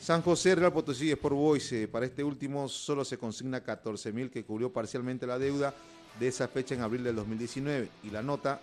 San 0.00 0.22
José, 0.22 0.54
Real 0.54 0.72
Potosí 0.72 1.08
y 1.08 1.10
Sport 1.10 1.34
Boys. 1.34 1.72
Eh, 1.72 1.88
para 1.88 2.06
este 2.06 2.24
último 2.24 2.68
solo 2.68 3.04
se 3.04 3.18
consigna 3.18 3.60
14 3.60 4.12
mil 4.12 4.30
que 4.30 4.44
cubrió 4.44 4.72
parcialmente 4.72 5.26
la 5.26 5.38
deuda 5.38 5.74
de 6.18 6.28
esa 6.28 6.48
fecha 6.48 6.74
en 6.74 6.82
abril 6.82 7.04
del 7.04 7.16
2019. 7.16 7.88
Y 8.04 8.10
la 8.10 8.22
nota, 8.22 8.60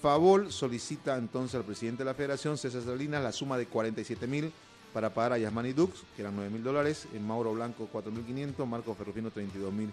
Favol 0.00 0.50
solicita 0.50 1.16
entonces 1.16 1.54
al 1.56 1.64
presidente 1.64 1.98
de 1.98 2.06
la 2.06 2.14
federación, 2.14 2.58
César 2.58 2.82
Salinas, 2.82 3.22
la 3.22 3.32
suma 3.32 3.58
de 3.58 3.66
47 3.66 4.26
mil 4.26 4.50
para 4.92 5.12
pagar 5.12 5.32
a 5.32 5.38
Yasmani 5.38 5.72
Dux, 5.72 6.02
que 6.14 6.22
eran 6.22 6.36
9 6.36 6.50
mil 6.50 6.62
dólares, 6.62 7.08
en 7.12 7.26
Mauro 7.26 7.52
Blanco 7.52 7.88
4 7.90 8.12
mil 8.12 8.24
500, 8.24 8.66
Marco 8.66 8.94
Ferrufino 8.94 9.30
32 9.30 9.72
mil 9.72 9.92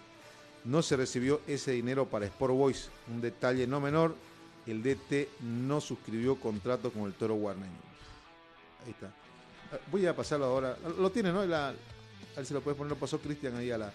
no 0.65 0.81
se 0.81 0.95
recibió 0.95 1.41
ese 1.47 1.71
dinero 1.71 2.05
para 2.07 2.25
Sport 2.25 2.53
Boys. 2.53 2.89
Un 3.13 3.21
detalle 3.21 3.65
no 3.67 3.79
menor, 3.79 4.15
el 4.67 4.83
DT 4.83 5.29
no 5.41 5.81
suscribió 5.81 6.35
contrato 6.39 6.91
con 6.91 7.03
el 7.03 7.13
Toro 7.13 7.35
Warner. 7.35 7.67
Ahí 8.85 8.91
está. 8.91 9.07
Ah, 9.71 9.77
voy 9.91 10.05
a 10.05 10.15
pasarlo 10.15 10.45
ahora. 10.45 10.77
Lo 10.99 11.09
tiene, 11.11 11.31
¿no? 11.31 11.45
La, 11.45 11.69
a 11.69 11.73
ver 12.37 12.45
si 12.45 12.53
lo 12.53 12.61
puedes 12.61 12.77
poner. 12.77 12.91
Lo 12.91 12.97
pasó 12.97 13.19
Cristian 13.19 13.55
ahí 13.55 13.71
a 13.71 13.77
la. 13.77 13.93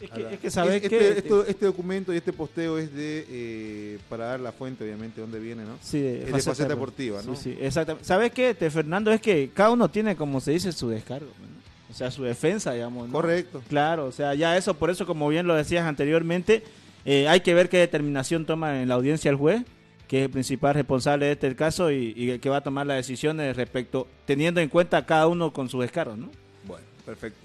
Es 0.00 0.10
que, 0.10 0.22
la- 0.24 0.32
es 0.32 0.40
que 0.40 0.50
sabes 0.50 0.74
este, 0.82 0.88
que... 0.88 1.08
esto- 1.18 1.46
este 1.46 1.66
documento 1.66 2.12
y 2.12 2.16
este 2.16 2.32
posteo 2.32 2.78
es 2.78 2.92
de. 2.92 3.24
eh, 3.28 3.98
para 4.08 4.26
dar 4.26 4.40
la 4.40 4.52
fuente, 4.52 4.82
obviamente, 4.84 5.20
dónde 5.20 5.38
viene, 5.38 5.64
¿no? 5.64 5.78
Sí, 5.80 6.04
es 6.04 6.26
de 6.32 6.42
faceta 6.42 6.68
deportiva, 6.68 7.22
¿no? 7.22 7.36
Sí, 7.36 7.54
sí, 7.54 7.58
exactamente. 7.60 8.06
¿Sabes 8.06 8.32
qué, 8.32 8.50
este, 8.50 8.70
Fernando? 8.70 9.12
Es 9.12 9.20
que 9.20 9.50
cada 9.54 9.70
uno 9.70 9.88
tiene, 9.90 10.16
como 10.16 10.40
se 10.40 10.50
dice, 10.50 10.72
su 10.72 10.88
descargo. 10.88 11.28
¿no? 11.40 11.54
O 11.94 11.96
sea, 11.96 12.10
su 12.10 12.24
defensa, 12.24 12.72
digamos. 12.72 13.06
¿no? 13.06 13.12
Correcto. 13.12 13.62
Claro, 13.68 14.06
o 14.06 14.12
sea, 14.12 14.34
ya 14.34 14.56
eso, 14.56 14.74
por 14.74 14.90
eso, 14.90 15.06
como 15.06 15.28
bien 15.28 15.46
lo 15.46 15.54
decías 15.54 15.86
anteriormente, 15.86 16.64
eh, 17.04 17.28
hay 17.28 17.38
que 17.42 17.54
ver 17.54 17.68
qué 17.68 17.78
determinación 17.78 18.46
toma 18.46 18.82
en 18.82 18.88
la 18.88 18.96
audiencia 18.96 19.30
el 19.30 19.36
juez, 19.36 19.62
que 20.08 20.18
es 20.18 20.24
el 20.24 20.30
principal 20.30 20.74
responsable 20.74 21.26
de 21.26 21.32
este 21.32 21.54
caso 21.54 21.92
y, 21.92 22.12
y 22.16 22.36
que 22.40 22.50
va 22.50 22.56
a 22.56 22.60
tomar 22.62 22.84
las 22.84 22.96
decisiones 22.96 23.56
respecto, 23.56 24.08
teniendo 24.26 24.60
en 24.60 24.70
cuenta 24.70 25.06
cada 25.06 25.28
uno 25.28 25.52
con 25.52 25.68
su 25.68 25.80
descargo, 25.82 26.16
¿no? 26.16 26.32
Bueno, 26.64 26.84
perfecto. 27.06 27.38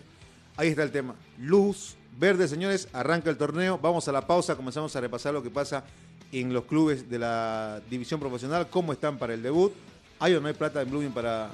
Ahí 0.58 0.70
está 0.70 0.82
el 0.82 0.90
tema. 0.90 1.14
Luz 1.38 1.96
verde, 2.18 2.48
señores. 2.48 2.88
Arranca 2.92 3.30
el 3.30 3.38
torneo. 3.38 3.78
Vamos 3.78 4.08
a 4.08 4.12
la 4.12 4.26
pausa. 4.26 4.56
Comenzamos 4.56 4.96
a 4.96 5.00
repasar 5.00 5.32
lo 5.32 5.44
que 5.44 5.52
pasa 5.52 5.84
en 6.32 6.54
los 6.54 6.66
clubes 6.66 7.08
de 7.08 7.20
la 7.20 7.82
división 7.88 8.20
profesional. 8.20 8.68
Cómo 8.68 8.94
están 8.94 9.20
para 9.20 9.36
el 9.36 9.44
debut. 9.44 9.74
Hay 10.20 10.34
o 10.34 10.42
no 10.42 10.48
hay 10.48 10.56
plata 10.56 10.82
en 10.82 10.90
Blooming 10.90 11.12
para 11.12 11.52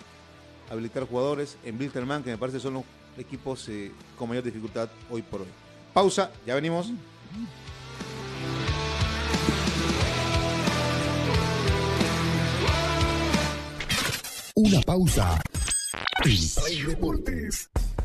habilitar 0.70 1.04
jugadores. 1.08 1.58
En 1.64 1.78
Bilterman, 1.78 2.24
que 2.24 2.32
me 2.32 2.38
parece 2.38 2.60
son 2.60 2.76
los 2.76 2.84
equipos 3.18 3.68
eh, 3.70 3.92
con 4.18 4.30
mayor 4.30 4.44
dificultad 4.44 4.90
hoy 5.10 5.22
por 5.22 5.42
hoy. 5.42 5.48
Pausa. 5.94 6.32
Ya 6.46 6.56
venimos. 6.56 6.92
Una 14.56 14.82
pausa. 14.82 15.40
Deportes. 16.88 17.70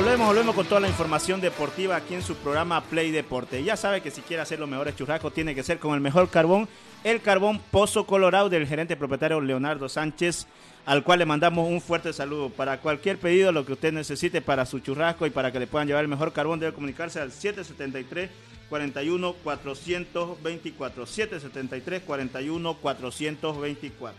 Volvemos, 0.00 0.28
volvemos 0.28 0.54
con 0.54 0.64
toda 0.64 0.80
la 0.80 0.88
información 0.88 1.42
deportiva 1.42 1.94
aquí 1.94 2.14
en 2.14 2.22
su 2.22 2.34
programa 2.34 2.82
Play 2.82 3.10
Deporte. 3.10 3.62
Ya 3.62 3.76
sabe 3.76 4.00
que 4.00 4.10
si 4.10 4.22
quiere 4.22 4.42
hacer 4.42 4.58
los 4.58 4.66
mejores 4.66 4.96
churrascos 4.96 5.34
tiene 5.34 5.54
que 5.54 5.62
ser 5.62 5.78
con 5.78 5.92
el 5.92 6.00
mejor 6.00 6.30
carbón, 6.30 6.70
el 7.04 7.20
carbón 7.20 7.60
Pozo 7.70 8.06
Colorado 8.06 8.48
del 8.48 8.66
gerente 8.66 8.96
propietario 8.96 9.42
Leonardo 9.42 9.90
Sánchez, 9.90 10.46
al 10.86 11.04
cual 11.04 11.18
le 11.18 11.26
mandamos 11.26 11.68
un 11.68 11.82
fuerte 11.82 12.14
saludo. 12.14 12.48
Para 12.48 12.80
cualquier 12.80 13.18
pedido, 13.18 13.52
lo 13.52 13.66
que 13.66 13.74
usted 13.74 13.92
necesite 13.92 14.40
para 14.40 14.64
su 14.64 14.78
churrasco 14.78 15.26
y 15.26 15.30
para 15.30 15.52
que 15.52 15.58
le 15.58 15.66
puedan 15.66 15.86
llevar 15.86 16.02
el 16.02 16.08
mejor 16.08 16.32
carbón, 16.32 16.60
debe 16.60 16.72
comunicarse 16.72 17.20
al 17.20 17.30
773 17.30 18.30
41 18.70 19.34
424 19.44 21.06
773 21.06 22.02
41 22.04 22.74
424. 22.74 24.16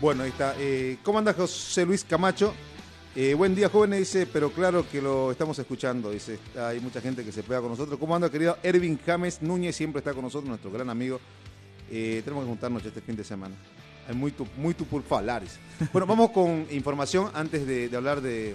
Bueno, 0.00 0.24
ahí 0.24 0.30
está. 0.30 0.56
Eh, 0.58 0.98
¿Cómo 1.04 1.20
anda 1.20 1.32
José 1.32 1.86
Luis 1.86 2.02
Camacho? 2.02 2.52
Eh, 3.20 3.34
buen 3.34 3.52
día, 3.52 3.68
jóvenes, 3.68 3.98
dice, 3.98 4.28
pero 4.32 4.52
claro 4.52 4.88
que 4.88 5.02
lo 5.02 5.32
estamos 5.32 5.58
escuchando, 5.58 6.12
dice. 6.12 6.38
Hay 6.56 6.78
mucha 6.78 7.00
gente 7.00 7.24
que 7.24 7.32
se 7.32 7.42
pega 7.42 7.60
con 7.60 7.70
nosotros. 7.70 7.98
¿Cómo 7.98 8.14
anda, 8.14 8.30
querido 8.30 8.56
Ervin 8.62 8.96
James 9.04 9.42
Núñez? 9.42 9.74
Siempre 9.74 9.98
está 9.98 10.14
con 10.14 10.22
nosotros, 10.22 10.48
nuestro 10.48 10.70
gran 10.70 10.88
amigo. 10.88 11.18
Eh, 11.90 12.22
tenemos 12.24 12.44
que 12.44 12.48
juntarnos 12.50 12.84
este 12.84 13.00
fin 13.00 13.16
de 13.16 13.24
semana. 13.24 13.56
Hay 14.08 14.14
muy, 14.14 14.30
tu- 14.30 14.46
muy 14.56 14.72
tu 14.72 14.84
por 14.84 15.02
falar, 15.02 15.42
dice. 15.42 15.58
Bueno, 15.92 16.06
vamos 16.06 16.30
con 16.30 16.64
información 16.70 17.28
antes 17.34 17.66
de, 17.66 17.88
de 17.88 17.96
hablar 17.96 18.20
de 18.20 18.54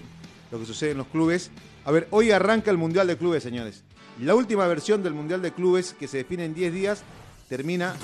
lo 0.50 0.60
que 0.60 0.66
sucede 0.66 0.92
en 0.92 0.98
los 1.00 1.08
clubes. 1.08 1.52
A 1.84 1.92
ver, 1.92 2.08
hoy 2.12 2.32
arranca 2.32 2.72
el 2.72 2.78
Mundial 2.78 3.06
de 3.08 3.18
Clubes, 3.18 3.44
señores. 3.44 3.84
La 4.22 4.34
última 4.34 4.66
versión 4.68 5.04
del 5.04 5.14
Mundial 5.14 5.42
de 5.42 5.52
Clubes, 5.52 5.94
que 6.00 6.08
se 6.08 6.18
define 6.18 6.46
en 6.46 6.54
10 6.54 6.74
días, 6.74 7.04
termina 7.50 7.96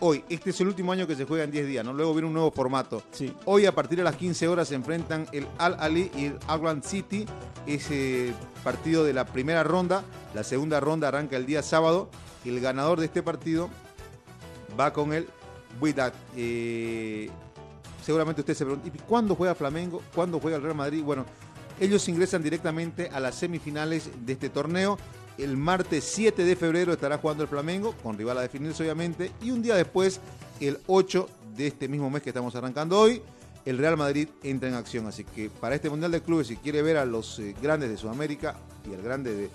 hoy. 0.00 0.24
Este 0.28 0.50
es 0.50 0.60
el 0.60 0.68
último 0.68 0.92
año 0.92 1.06
que 1.06 1.14
se 1.14 1.24
juega 1.24 1.44
en 1.44 1.50
10 1.50 1.66
días, 1.66 1.84
¿no? 1.84 1.92
Luego 1.92 2.12
viene 2.12 2.28
un 2.28 2.34
nuevo 2.34 2.50
formato. 2.50 3.02
Sí. 3.12 3.34
Hoy 3.44 3.66
a 3.66 3.74
partir 3.74 3.98
de 3.98 4.04
las 4.04 4.16
15 4.16 4.48
horas 4.48 4.68
se 4.68 4.74
enfrentan 4.74 5.26
el 5.32 5.46
Al 5.58 5.76
Ali 5.78 6.10
y 6.16 6.26
el 6.26 6.38
Auckland 6.46 6.84
City. 6.84 7.26
Ese 7.66 8.32
partido 8.62 9.04
de 9.04 9.12
la 9.12 9.24
primera 9.26 9.62
ronda. 9.62 10.04
La 10.34 10.44
segunda 10.44 10.80
ronda 10.80 11.08
arranca 11.08 11.36
el 11.36 11.46
día 11.46 11.62
sábado. 11.62 12.10
El 12.44 12.60
ganador 12.60 13.00
de 13.00 13.06
este 13.06 13.22
partido 13.22 13.68
va 14.78 14.92
con 14.92 15.12
el 15.12 15.28
Wydad. 15.80 16.12
Eh, 16.36 17.30
seguramente 18.04 18.40
usted 18.40 18.54
se 18.54 18.64
pregunta, 18.64 18.88
¿y 18.88 18.98
cuándo 19.00 19.34
juega 19.34 19.54
Flamengo? 19.54 20.02
¿Cuándo 20.14 20.38
juega 20.40 20.56
el 20.56 20.62
Real 20.62 20.76
Madrid? 20.76 21.02
Bueno, 21.02 21.26
ellos 21.80 22.08
ingresan 22.08 22.42
directamente 22.42 23.10
a 23.12 23.20
las 23.20 23.34
semifinales 23.34 24.10
de 24.24 24.32
este 24.32 24.48
torneo. 24.48 24.98
El 25.38 25.56
martes 25.56 26.04
7 26.04 26.44
de 26.44 26.56
febrero 26.56 26.92
estará 26.92 27.18
jugando 27.18 27.42
el 27.42 27.48
Flamengo, 27.48 27.94
con 28.02 28.16
rival 28.16 28.38
a 28.38 28.42
definirse 28.42 28.82
obviamente. 28.82 29.32
Y 29.42 29.50
un 29.50 29.62
día 29.62 29.74
después, 29.74 30.20
el 30.60 30.78
8 30.86 31.28
de 31.56 31.66
este 31.66 31.88
mismo 31.88 32.08
mes 32.10 32.22
que 32.22 32.30
estamos 32.30 32.54
arrancando 32.54 32.98
hoy, 32.98 33.22
el 33.66 33.78
Real 33.78 33.96
Madrid 33.96 34.28
entra 34.42 34.68
en 34.68 34.74
acción. 34.74 35.06
Así 35.06 35.24
que 35.24 35.50
para 35.50 35.74
este 35.74 35.90
Mundial 35.90 36.12
de 36.12 36.22
Clubes, 36.22 36.46
si 36.46 36.56
quiere 36.56 36.80
ver 36.82 36.96
a 36.96 37.04
los 37.04 37.38
eh, 37.38 37.54
grandes 37.60 37.90
de 37.90 37.96
Sudamérica 37.96 38.56
y 38.88 38.94
al 38.94 39.02
grande 39.02 39.34
de 39.34 39.50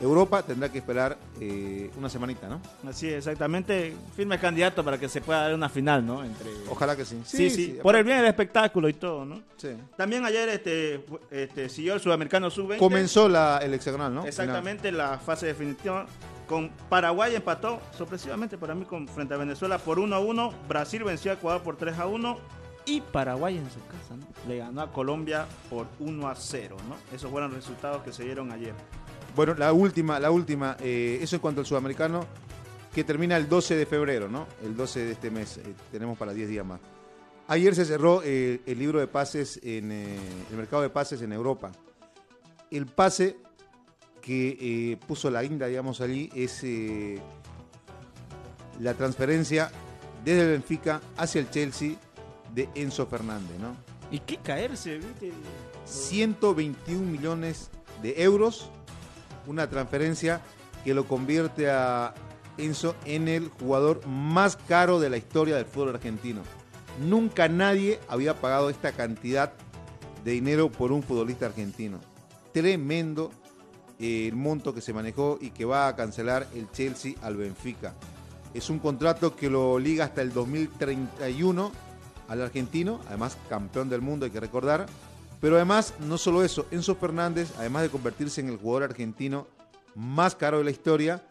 Europa, 0.00 0.42
tendrá 0.42 0.70
que 0.70 0.78
esperar 0.78 1.18
eh, 1.40 1.90
una 1.96 2.08
semanita, 2.08 2.48
¿no? 2.48 2.60
Así 2.88 3.08
es, 3.08 3.18
exactamente. 3.18 3.94
Firme 4.16 4.38
candidato 4.38 4.82
para 4.84 4.98
que 4.98 5.08
se 5.08 5.20
pueda 5.20 5.42
dar 5.42 5.54
una 5.54 5.68
final, 5.68 6.04
¿no? 6.04 6.24
Entre... 6.24 6.50
Ojalá 6.70 6.96
que 6.96 7.04
sí. 7.04 7.20
Sí, 7.24 7.50
sí, 7.50 7.78
por 7.82 7.94
el 7.96 8.04
bien 8.04 8.18
del 8.18 8.26
espectáculo 8.26 8.88
y 8.88 8.94
todo, 8.94 9.24
¿no? 9.24 9.42
Sí. 9.56 9.70
También 9.96 10.24
ayer 10.24 10.48
este, 10.48 11.04
este, 11.30 11.68
siguió 11.68 11.94
el 11.94 12.00
sudamericano 12.00 12.50
sub-20. 12.50 12.78
Comenzó 12.78 13.28
la, 13.28 13.58
el 13.58 13.74
hexagonal, 13.74 14.14
¿no? 14.14 14.24
Exactamente 14.24 14.90
la 14.90 15.18
fase 15.18 15.46
definitiva. 15.46 16.06
Con 16.46 16.70
Paraguay 16.88 17.36
empató 17.36 17.80
sorpresivamente 17.96 18.58
para 18.58 18.74
mí 18.74 18.84
con, 18.84 19.06
frente 19.06 19.34
a 19.34 19.36
Venezuela 19.36 19.78
por 19.78 19.98
1 19.98 20.16
a 20.16 20.18
1. 20.18 20.54
Brasil 20.68 21.04
venció 21.04 21.30
a 21.30 21.34
Ecuador 21.34 21.62
por 21.62 21.76
3 21.76 21.98
a 21.98 22.06
1. 22.06 22.38
Y 22.86 23.00
Paraguay 23.02 23.56
en 23.56 23.70
su 23.70 23.78
casa 23.86 24.16
¿no? 24.16 24.26
le 24.48 24.58
ganó 24.58 24.80
a 24.80 24.90
Colombia 24.90 25.46
por 25.68 25.86
1 26.00 26.28
a 26.28 26.34
0. 26.34 26.76
¿no? 26.88 26.96
Esos 27.14 27.30
fueron 27.30 27.50
los 27.50 27.58
resultados 27.58 28.02
que 28.02 28.12
se 28.12 28.24
dieron 28.24 28.50
ayer. 28.50 28.74
Bueno, 29.36 29.54
la 29.54 29.72
última, 29.72 30.18
la 30.18 30.30
última, 30.30 30.76
eh, 30.80 31.18
eso 31.22 31.36
en 31.36 31.42
cuanto 31.42 31.60
al 31.60 31.66
sudamericano, 31.66 32.26
que 32.94 33.04
termina 33.04 33.36
el 33.36 33.48
12 33.48 33.76
de 33.76 33.86
febrero, 33.86 34.28
¿no? 34.28 34.46
El 34.64 34.76
12 34.76 35.04
de 35.04 35.12
este 35.12 35.30
mes, 35.30 35.58
eh, 35.58 35.74
tenemos 35.92 36.18
para 36.18 36.32
10 36.32 36.48
días 36.48 36.66
más. 36.66 36.80
Ayer 37.46 37.74
se 37.74 37.84
cerró 37.84 38.22
eh, 38.24 38.60
el 38.66 38.78
libro 38.78 38.98
de 38.98 39.06
pases 39.06 39.60
en 39.62 39.90
el 39.90 40.56
mercado 40.56 40.82
de 40.82 40.90
pases 40.90 41.22
en 41.22 41.32
Europa. 41.32 41.72
El 42.70 42.86
pase 42.86 43.36
que 44.20 44.98
puso 45.08 45.30
la 45.30 45.42
guinda, 45.42 45.66
digamos, 45.66 46.00
allí 46.00 46.30
es 46.34 46.64
la 48.78 48.94
transferencia 48.94 49.72
desde 50.24 50.42
el 50.42 50.48
Benfica 50.50 51.00
hacia 51.16 51.40
el 51.40 51.50
Chelsea 51.50 51.96
de 52.54 52.68
Enzo 52.74 53.06
Fernández, 53.06 53.58
¿no? 53.58 53.74
¿Y 54.12 54.20
qué 54.20 54.36
caerse, 54.36 54.98
viste? 54.98 55.32
121 55.84 57.00
millones 57.00 57.70
de 58.02 58.22
euros, 58.22 58.70
una 59.46 59.68
transferencia 59.68 60.40
que 60.84 60.94
lo 60.94 61.06
convierte 61.06 61.70
a 61.70 62.14
Enzo 62.58 62.94
en 63.04 63.28
el 63.28 63.48
jugador 63.48 64.06
más 64.06 64.56
caro 64.56 65.00
de 65.00 65.10
la 65.10 65.16
historia 65.16 65.56
del 65.56 65.64
fútbol 65.64 65.90
argentino. 65.90 66.42
Nunca 67.00 67.48
nadie 67.48 68.00
había 68.08 68.40
pagado 68.40 68.70
esta 68.70 68.92
cantidad 68.92 69.52
de 70.24 70.32
dinero 70.32 70.70
por 70.70 70.92
un 70.92 71.02
futbolista 71.02 71.46
argentino. 71.46 72.00
Tremendo 72.52 73.30
eh, 73.98 74.28
el 74.28 74.36
monto 74.36 74.74
que 74.74 74.80
se 74.80 74.92
manejó 74.92 75.38
y 75.40 75.50
que 75.50 75.64
va 75.64 75.88
a 75.88 75.96
cancelar 75.96 76.46
el 76.54 76.70
Chelsea 76.70 77.14
al 77.22 77.36
Benfica. 77.36 77.94
Es 78.52 78.68
un 78.68 78.78
contrato 78.78 79.36
que 79.36 79.48
lo 79.48 79.78
liga 79.78 80.04
hasta 80.04 80.22
el 80.22 80.32
2031 80.32 81.70
al 82.28 82.42
argentino, 82.42 83.00
además 83.08 83.36
campeón 83.48 83.88
del 83.88 84.00
mundo, 84.00 84.24
hay 84.24 84.32
que 84.32 84.40
recordar. 84.40 84.86
Pero 85.40 85.56
además, 85.56 85.94
no 86.00 86.18
solo 86.18 86.42
eso, 86.44 86.66
Enzo 86.70 86.94
Fernández, 86.96 87.52
además 87.58 87.82
de 87.82 87.88
convertirse 87.88 88.40
en 88.40 88.48
el 88.48 88.58
jugador 88.58 88.82
argentino 88.84 89.46
más 89.94 90.34
caro 90.34 90.58
de 90.58 90.64
la 90.64 90.70
historia, 90.70 91.22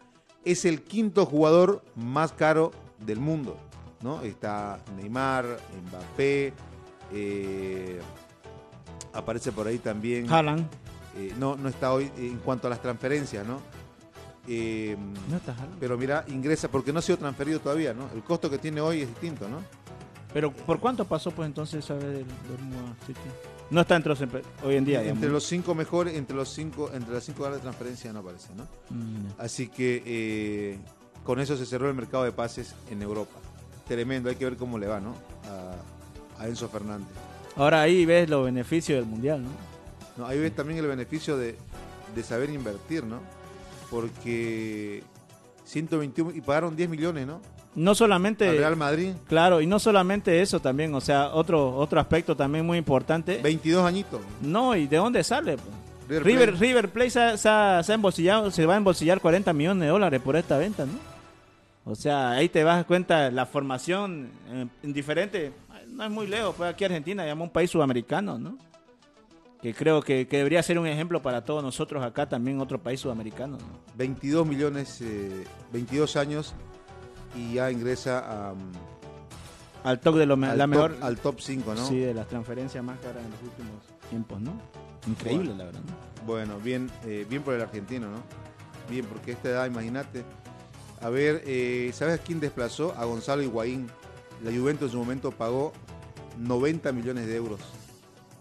es 0.44 0.64
el 0.64 0.82
quinto 0.82 1.26
jugador 1.26 1.82
más 1.94 2.32
caro 2.32 2.72
del 2.98 3.20
mundo. 3.20 3.56
¿no? 4.02 4.22
Está 4.22 4.80
Neymar, 4.96 5.44
Mbappé, 5.88 6.52
eh, 7.12 8.00
aparece 9.12 9.52
por 9.52 9.66
ahí 9.66 9.78
también. 9.78 10.30
Haaland. 10.30 10.66
Eh, 11.16 11.34
no, 11.38 11.56
no 11.56 11.68
está 11.68 11.92
hoy 11.92 12.10
en 12.16 12.38
cuanto 12.38 12.66
a 12.66 12.70
las 12.70 12.80
transferencias, 12.80 13.46
¿no? 13.46 13.60
Eh, 14.48 14.96
No 15.28 15.36
está 15.36 15.52
Haaland. 15.52 15.76
pero 15.78 15.98
mira, 15.98 16.24
ingresa 16.28 16.68
porque 16.68 16.92
no 16.92 16.98
ha 17.00 17.02
sido 17.02 17.18
transferido 17.18 17.60
todavía, 17.60 17.92
¿no? 17.92 18.08
El 18.14 18.22
costo 18.22 18.48
que 18.48 18.58
tiene 18.58 18.80
hoy 18.80 19.02
es 19.02 19.08
distinto, 19.08 19.48
¿no? 19.48 19.58
Pero 20.32 20.52
¿por 20.52 20.78
cuánto 20.78 21.04
pasó 21.04 21.30
pues 21.32 21.46
entonces 21.46 21.84
esa 21.84 21.94
vez 21.94 22.04
del 22.04 22.24
a 22.24 23.04
City? 23.06 23.20
No 23.70 23.82
está 23.82 23.96
entre 23.96 24.10
los 24.10 24.20
hoy 24.64 24.74
en 24.76 24.84
día, 24.84 25.00
digamos. 25.00 25.18
entre 25.18 25.30
los 25.30 25.44
cinco 25.44 25.74
mejores, 25.74 26.14
entre 26.16 26.34
los 26.36 26.48
cinco, 26.48 26.90
entre 26.92 27.14
las 27.14 27.24
cinco 27.24 27.42
grandes 27.42 27.62
transferencias 27.62 28.12
no 28.12 28.20
aparece, 28.20 28.48
¿no? 28.56 28.64
Mm, 28.90 29.26
Así 29.38 29.68
que 29.68 30.02
eh, 30.04 30.78
con 31.24 31.38
eso 31.40 31.56
se 31.56 31.64
cerró 31.66 31.88
el 31.88 31.94
mercado 31.94 32.24
de 32.24 32.32
pases 32.32 32.74
en 32.90 33.00
Europa. 33.02 33.38
Tremendo, 33.86 34.28
hay 34.28 34.36
que 34.36 34.44
ver 34.44 34.56
cómo 34.56 34.78
le 34.78 34.86
va, 34.88 35.00
¿no? 35.00 35.14
A, 36.38 36.42
a 36.42 36.48
Enzo 36.48 36.68
Fernández. 36.68 37.08
Ahora 37.56 37.82
ahí 37.82 38.04
ves 38.06 38.28
los 38.28 38.44
beneficios 38.44 38.98
del 38.98 39.06
mundial, 39.06 39.42
¿no? 39.42 39.50
No, 40.16 40.26
ahí 40.26 40.38
ves 40.38 40.54
también 40.54 40.78
el 40.80 40.86
beneficio 40.86 41.36
de, 41.36 41.56
de 42.14 42.22
saber 42.22 42.50
invertir, 42.50 43.04
¿no? 43.04 43.20
Porque 43.90 45.02
121 45.64 46.32
y 46.32 46.40
pagaron 46.40 46.74
10 46.76 46.88
millones, 46.90 47.26
¿no? 47.26 47.40
No 47.74 47.92
Al 47.92 47.96
solamente, 47.96 48.50
Real 48.50 48.76
Madrid, 48.76 49.12
claro, 49.28 49.60
y 49.60 49.66
no 49.66 49.78
solamente 49.78 50.42
eso 50.42 50.58
también, 50.60 50.92
o 50.94 51.00
sea, 51.00 51.28
otro 51.28 51.76
otro 51.76 52.00
aspecto 52.00 52.36
también 52.36 52.66
muy 52.66 52.78
importante. 52.78 53.38
22 53.42 53.84
añitos. 53.86 54.20
No, 54.42 54.74
¿y 54.74 54.86
de 54.88 54.96
dónde 54.96 55.22
sale? 55.22 55.56
River 56.08 56.24
River, 56.24 56.48
Plate. 56.50 56.64
River 56.66 56.88
Plate 56.88 57.10
se, 57.10 57.20
ha- 57.20 57.36
se 57.36 57.84
se 57.86 57.92
ha 57.92 57.94
embolsillado, 57.94 58.50
se 58.50 58.66
va 58.66 58.74
a 58.74 58.76
embolsillar 58.76 59.20
40 59.20 59.52
millones 59.52 59.82
de 59.82 59.88
dólares 59.88 60.20
por 60.20 60.34
esta 60.34 60.58
venta, 60.58 60.84
¿no? 60.84 60.92
O 61.84 61.94
sea, 61.94 62.32
ahí 62.32 62.48
te 62.48 62.64
das 62.64 62.84
cuenta 62.84 63.30
la 63.30 63.46
formación 63.46 64.30
eh, 64.48 64.66
en 64.82 64.92
diferente, 64.92 65.52
no 65.88 66.04
es 66.04 66.10
muy 66.10 66.26
lejos, 66.26 66.54
pues 66.56 66.70
aquí 66.72 66.84
Argentina 66.84 67.24
llama 67.24 67.44
un 67.44 67.50
país 67.50 67.70
sudamericano, 67.70 68.36
¿no? 68.38 68.58
Que 69.62 69.74
creo 69.74 70.02
que, 70.02 70.26
que 70.26 70.38
debería 70.38 70.62
ser 70.62 70.78
un 70.78 70.86
ejemplo 70.86 71.20
para 71.22 71.44
todos 71.44 71.62
nosotros 71.62 72.02
acá 72.02 72.28
también 72.28 72.60
otro 72.60 72.78
país 72.80 72.98
sudamericano, 73.00 73.58
¿no? 73.58 73.78
22 73.96 74.46
millones, 74.46 75.00
eh, 75.02 75.44
22 75.72 76.16
años 76.16 76.54
y 77.34 77.54
ya 77.54 77.70
ingresa 77.70 78.18
a, 78.50 78.54
Al 79.84 80.00
top 80.00 80.16
de 80.16 80.26
lo 80.26 80.36
me- 80.36 80.48
al, 80.48 80.58
la 80.58 80.64
top, 80.64 80.70
mejor 80.70 80.96
al 81.00 81.18
top 81.18 81.40
5, 81.40 81.74
¿no? 81.74 81.86
sí, 81.86 81.98
de 81.98 82.12
las 82.14 82.28
transferencias 82.28 82.82
más 82.84 82.98
caras 83.00 83.24
en 83.24 83.30
los 83.30 83.42
últimos 83.42 83.82
tiempos, 84.08 84.40
¿no? 84.40 84.52
Increíble, 85.06 85.48
Bueno. 85.48 85.58
la 85.58 85.64
verdad. 85.66 85.80
¿no? 85.80 86.26
Bueno, 86.26 86.58
bien, 86.60 86.90
eh, 87.06 87.26
bien 87.28 87.42
por 87.42 87.54
el 87.54 87.62
argentino, 87.62 88.10
¿no? 88.10 88.22
Bien, 88.90 89.06
porque 89.06 89.30
a 89.30 89.34
esta 89.34 89.48
edad, 89.48 89.66
imagínate. 89.66 90.24
A 91.00 91.08
ver, 91.08 91.42
eh, 91.46 91.90
¿sabes 91.94 92.20
a 92.20 92.22
quién 92.22 92.40
desplazó? 92.40 92.92
A 92.98 93.04
Gonzalo 93.04 93.42
Higuaín. 93.42 93.86
La 94.44 94.50
Juventus 94.50 94.86
en 94.88 94.92
su 94.92 94.98
momento 94.98 95.30
pagó 95.30 95.72
90 96.38 96.92
millones 96.92 97.26
de 97.26 97.36
euros 97.36 97.60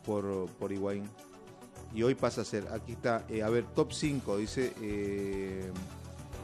por, 0.06 0.47
por 0.60 0.71
Higuaín. 0.73 1.04
Y 1.93 2.04
hoy 2.04 2.15
pasa 2.15 2.41
a 2.41 2.45
ser, 2.45 2.67
aquí 2.73 2.91
está, 2.93 3.23
eh, 3.30 3.41
a 3.43 3.49
ver, 3.49 3.63
top 3.73 3.93
5, 3.93 4.38
dice, 4.38 4.73
eh, 4.82 5.71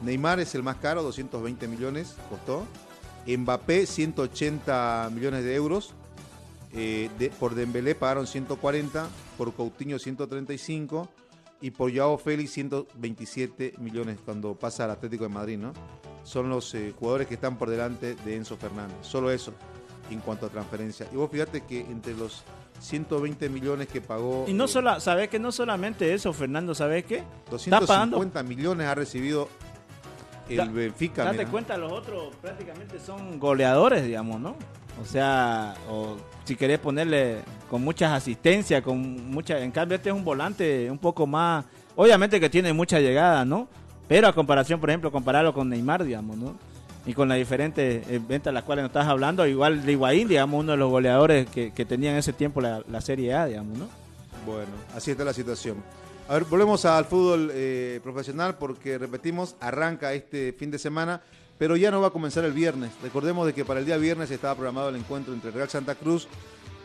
Neymar 0.01 0.39
es 0.39 0.55
el 0.55 0.63
más 0.63 0.77
caro, 0.77 1.03
220 1.03 1.67
millones 1.67 2.15
costó. 2.29 2.65
Mbappé, 3.27 3.85
180 3.85 5.09
millones 5.13 5.43
de 5.43 5.55
euros. 5.55 5.93
Eh, 6.73 7.09
de- 7.17 7.29
por 7.29 7.55
Dembélé 7.55 7.95
pagaron 7.95 8.27
140, 8.27 9.07
por 9.37 9.53
Coutinho 9.53 9.97
135 9.97 11.09
y 11.61 11.71
por 11.71 11.95
Joao 11.95 12.17
Félix 12.17 12.51
127 12.51 13.75
millones 13.79 14.19
cuando 14.23 14.55
pasa 14.55 14.83
al 14.83 14.91
Atlético 14.91 15.23
de 15.23 15.29
Madrid, 15.29 15.57
¿no? 15.57 15.71
Son 16.23 16.49
los 16.49 16.73
eh, 16.75 16.93
jugadores 16.99 17.27
que 17.27 17.35
están 17.35 17.57
por 17.57 17.69
delante 17.69 18.15
de 18.15 18.35
Enzo 18.35 18.57
Fernández. 18.57 18.97
Solo 19.01 19.31
eso 19.31 19.53
en 20.11 20.19
cuanto 20.19 20.45
a 20.47 20.49
transferencia. 20.49 21.07
Y 21.13 21.15
vos 21.15 21.31
fíjate 21.31 21.61
que 21.61 21.79
entre 21.81 22.13
los 22.13 22.43
120 22.79 23.47
millones 23.49 23.87
que 23.87 24.01
pagó... 24.01 24.45
Y 24.47 24.53
no 24.53 24.65
eh, 24.65 24.99
¿sabes 24.99 25.29
que 25.29 25.39
No 25.39 25.51
solamente 25.51 26.13
eso, 26.13 26.33
Fernando, 26.33 26.75
¿sabes 26.75 27.05
qué? 27.05 27.23
Está 27.51 27.79
pagando 27.79 28.17
250 28.17 28.43
millones 28.43 28.87
ha 28.87 28.95
recibido 28.95 29.47
el 30.49 30.57
Da- 30.57 30.65
Benfica. 30.65 31.23
Date 31.23 31.37
mira. 31.39 31.49
cuenta, 31.51 31.77
los 31.77 31.91
otros 31.91 32.33
prácticamente 32.41 32.99
son 32.99 33.39
goleadores, 33.39 34.03
digamos, 34.05 34.39
¿no? 34.39 34.55
O 35.01 35.05
sea, 35.05 35.73
o 35.89 36.15
si 36.45 36.55
querés 36.55 36.79
ponerle 36.79 37.39
con 37.69 37.83
muchas 37.83 38.11
asistencias, 38.13 38.81
con 38.81 39.29
mucha, 39.31 39.59
en 39.59 39.71
cambio 39.71 39.95
este 39.97 40.09
es 40.09 40.15
un 40.15 40.23
volante 40.23 40.89
un 40.89 40.97
poco 40.97 41.27
más, 41.27 41.65
obviamente 41.95 42.39
que 42.39 42.49
tiene 42.49 42.71
mucha 42.71 42.99
llegada, 42.99 43.43
¿no? 43.43 43.67
Pero 44.07 44.27
a 44.27 44.33
comparación, 44.33 44.79
por 44.79 44.89
ejemplo, 44.89 45.11
compararlo 45.11 45.53
con 45.53 45.67
Neymar, 45.69 46.03
digamos, 46.05 46.37
¿no? 46.37 46.55
Y 47.07 47.13
con 47.13 47.27
las 47.27 47.37
diferentes 47.37 48.07
ventas 48.27 48.45
de 48.45 48.51
las 48.53 48.63
cuales 48.63 48.83
nos 48.83 48.89
estás 48.89 49.07
hablando, 49.07 49.45
igual 49.45 49.85
de 49.85 49.91
Higuaín, 49.91 50.27
digamos, 50.27 50.61
uno 50.61 50.71
de 50.71 50.77
los 50.77 50.89
goleadores 50.89 51.47
que, 51.49 51.71
que 51.71 51.85
tenía 51.85 52.11
en 52.11 52.17
ese 52.17 52.33
tiempo 52.33 52.61
la, 52.61 52.81
la 52.89 53.01
Serie 53.01 53.33
A, 53.33 53.45
digamos, 53.47 53.77
¿no? 53.77 53.87
Bueno, 54.45 54.69
así 54.95 55.11
está 55.11 55.23
la 55.23 55.33
situación. 55.33 55.77
A 56.27 56.33
ver, 56.33 56.45
volvemos 56.45 56.85
al 56.85 57.05
fútbol 57.05 57.51
eh, 57.53 57.99
profesional 58.03 58.57
porque, 58.57 58.97
repetimos, 58.97 59.55
arranca 59.59 60.13
este 60.13 60.53
fin 60.53 60.71
de 60.71 60.79
semana, 60.79 61.21
pero 61.59 61.77
ya 61.77 61.91
no 61.91 62.01
va 62.01 62.07
a 62.07 62.11
comenzar 62.11 62.43
el 62.45 62.51
viernes. 62.53 62.91
Recordemos 63.03 63.45
de 63.45 63.53
que 63.53 63.63
para 63.63 63.79
el 63.79 63.85
día 63.85 63.97
viernes 63.97 64.31
estaba 64.31 64.55
programado 64.55 64.89
el 64.89 64.95
encuentro 64.95 65.33
entre 65.33 65.51
Real 65.51 65.69
Santa 65.69 65.93
Cruz 65.93 66.27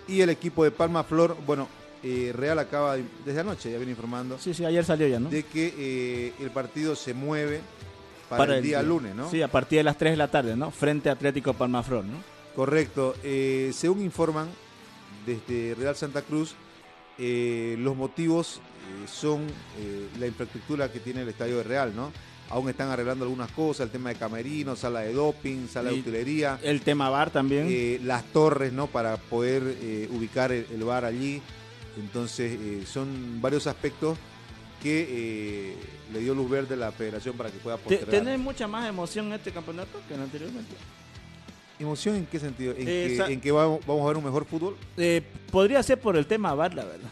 y 0.07 0.21
el 0.21 0.29
equipo 0.29 0.63
de 0.63 0.71
Palma 0.71 1.05
Flor. 1.05 1.37
Bueno, 1.47 1.69
eh, 2.03 2.33
Real 2.37 2.59
acaba, 2.59 2.97
de- 2.97 3.05
desde 3.25 3.41
anoche, 3.41 3.71
ya 3.71 3.79
viene 3.79 3.93
informando, 3.93 4.39
Sí, 4.39 4.53
sí, 4.53 4.65
ayer 4.65 4.85
salió 4.85 5.07
ya, 5.09 5.19
¿no? 5.19 5.31
de 5.31 5.43
que 5.45 5.75
eh, 5.77 6.33
el 6.41 6.51
partido 6.51 6.95
se 6.95 7.15
mueve 7.15 7.61
para, 8.29 8.57
el 8.59 8.63
día 8.63 8.83
lunes, 8.83 9.15
¿no? 9.15 9.31
Sí, 9.31 9.41
a 9.41 9.49
partir 9.49 9.79
de 9.79 9.85
las 9.85 9.97
3 9.97 10.13
de 10.13 10.17
la 10.19 10.29
tarde, 10.31 10.55
¿no? 10.55 10.71
Frente 10.71 11.09
a 11.09 11.13
Atlético 11.13 11.55
Palmaflor, 11.55 12.05
¿no? 12.05 12.19
Correcto. 12.55 13.15
Eh, 13.25 13.71
según 13.75 14.03
informan 14.03 14.49
desde 15.27 15.75
Real 15.75 15.97
Santa 15.97 16.23
Cruz, 16.23 16.55
eh, 17.19 17.77
los 17.79 17.97
motivos 17.97 18.61
son 19.07 19.47
eh, 19.79 20.09
la 20.19 20.27
infraestructura 20.27 20.91
que 20.91 21.01
tiene 21.01 21.23
el 21.23 21.29
estadio 21.29 21.57
de 21.59 21.63
Real, 21.65 21.93
¿no? 21.95 22.13
Aún 22.49 22.69
están 22.69 22.89
arreglando 22.91 23.25
algunas 23.25 23.51
cosas, 23.53 23.87
el 23.87 23.91
tema 23.93 24.09
de 24.11 24.17
camerinos, 24.17 24.81
sala 24.81 25.01
de 25.01 25.13
doping, 25.13 25.69
sala 25.69 25.91
de 25.91 26.01
utilería, 26.01 26.59
El 26.63 26.81
tema 26.81 27.09
bar 27.09 27.31
también. 27.31 27.67
eh, 27.71 28.01
las 28.03 28.25
torres, 28.25 28.73
¿no? 28.73 28.89
Para 28.89 29.17
poder 29.19 29.63
eh, 29.81 30.09
ubicar 30.11 30.51
el, 30.51 30.67
el 30.73 30.83
bar 30.83 31.05
allí. 31.05 31.41
Entonces, 31.99 32.59
eh, 32.61 32.83
son 32.87 33.41
varios 33.41 33.67
aspectos 33.69 34.19
que 34.83 35.07
eh, 35.09 35.77
le 36.13 36.21
dio 36.21 36.35
luz 36.35 36.51
verde 36.51 36.75
a 36.75 36.79
la 36.79 36.91
federación 36.93 37.37
para 37.37 37.51
que 37.51 37.59
pueda 37.59 37.77
Te- 37.77 37.83
postergar. 37.85 38.11
¿Tenés 38.11 38.39
mucha 38.41 38.67
más 38.67 38.89
emoción 38.89 39.27
en 39.27 39.35
este 39.35 39.53
campeonato 39.53 40.01
que 40.09 40.15
en 40.15 40.21
anteriormente? 40.23 40.75
¿Emoción 41.79 42.17
en 42.17 42.27
qué 42.27 42.39
sentido? 42.41 42.73
¿En, 42.77 42.89
Eh, 42.89 43.17
que, 43.27 43.33
en 43.33 43.41
que 43.41 43.53
vamos, 43.53 43.81
vamos 43.87 44.03
a 44.05 44.09
ver 44.09 44.17
un 44.17 44.25
mejor 44.25 44.45
fútbol? 44.45 44.77
Eh, 44.97 45.23
podría 45.51 45.83
ser 45.83 46.01
por 46.01 46.17
el 46.17 46.27
tema 46.27 46.53
VAR, 46.55 46.75
la 46.75 46.85
verdad. 46.85 47.09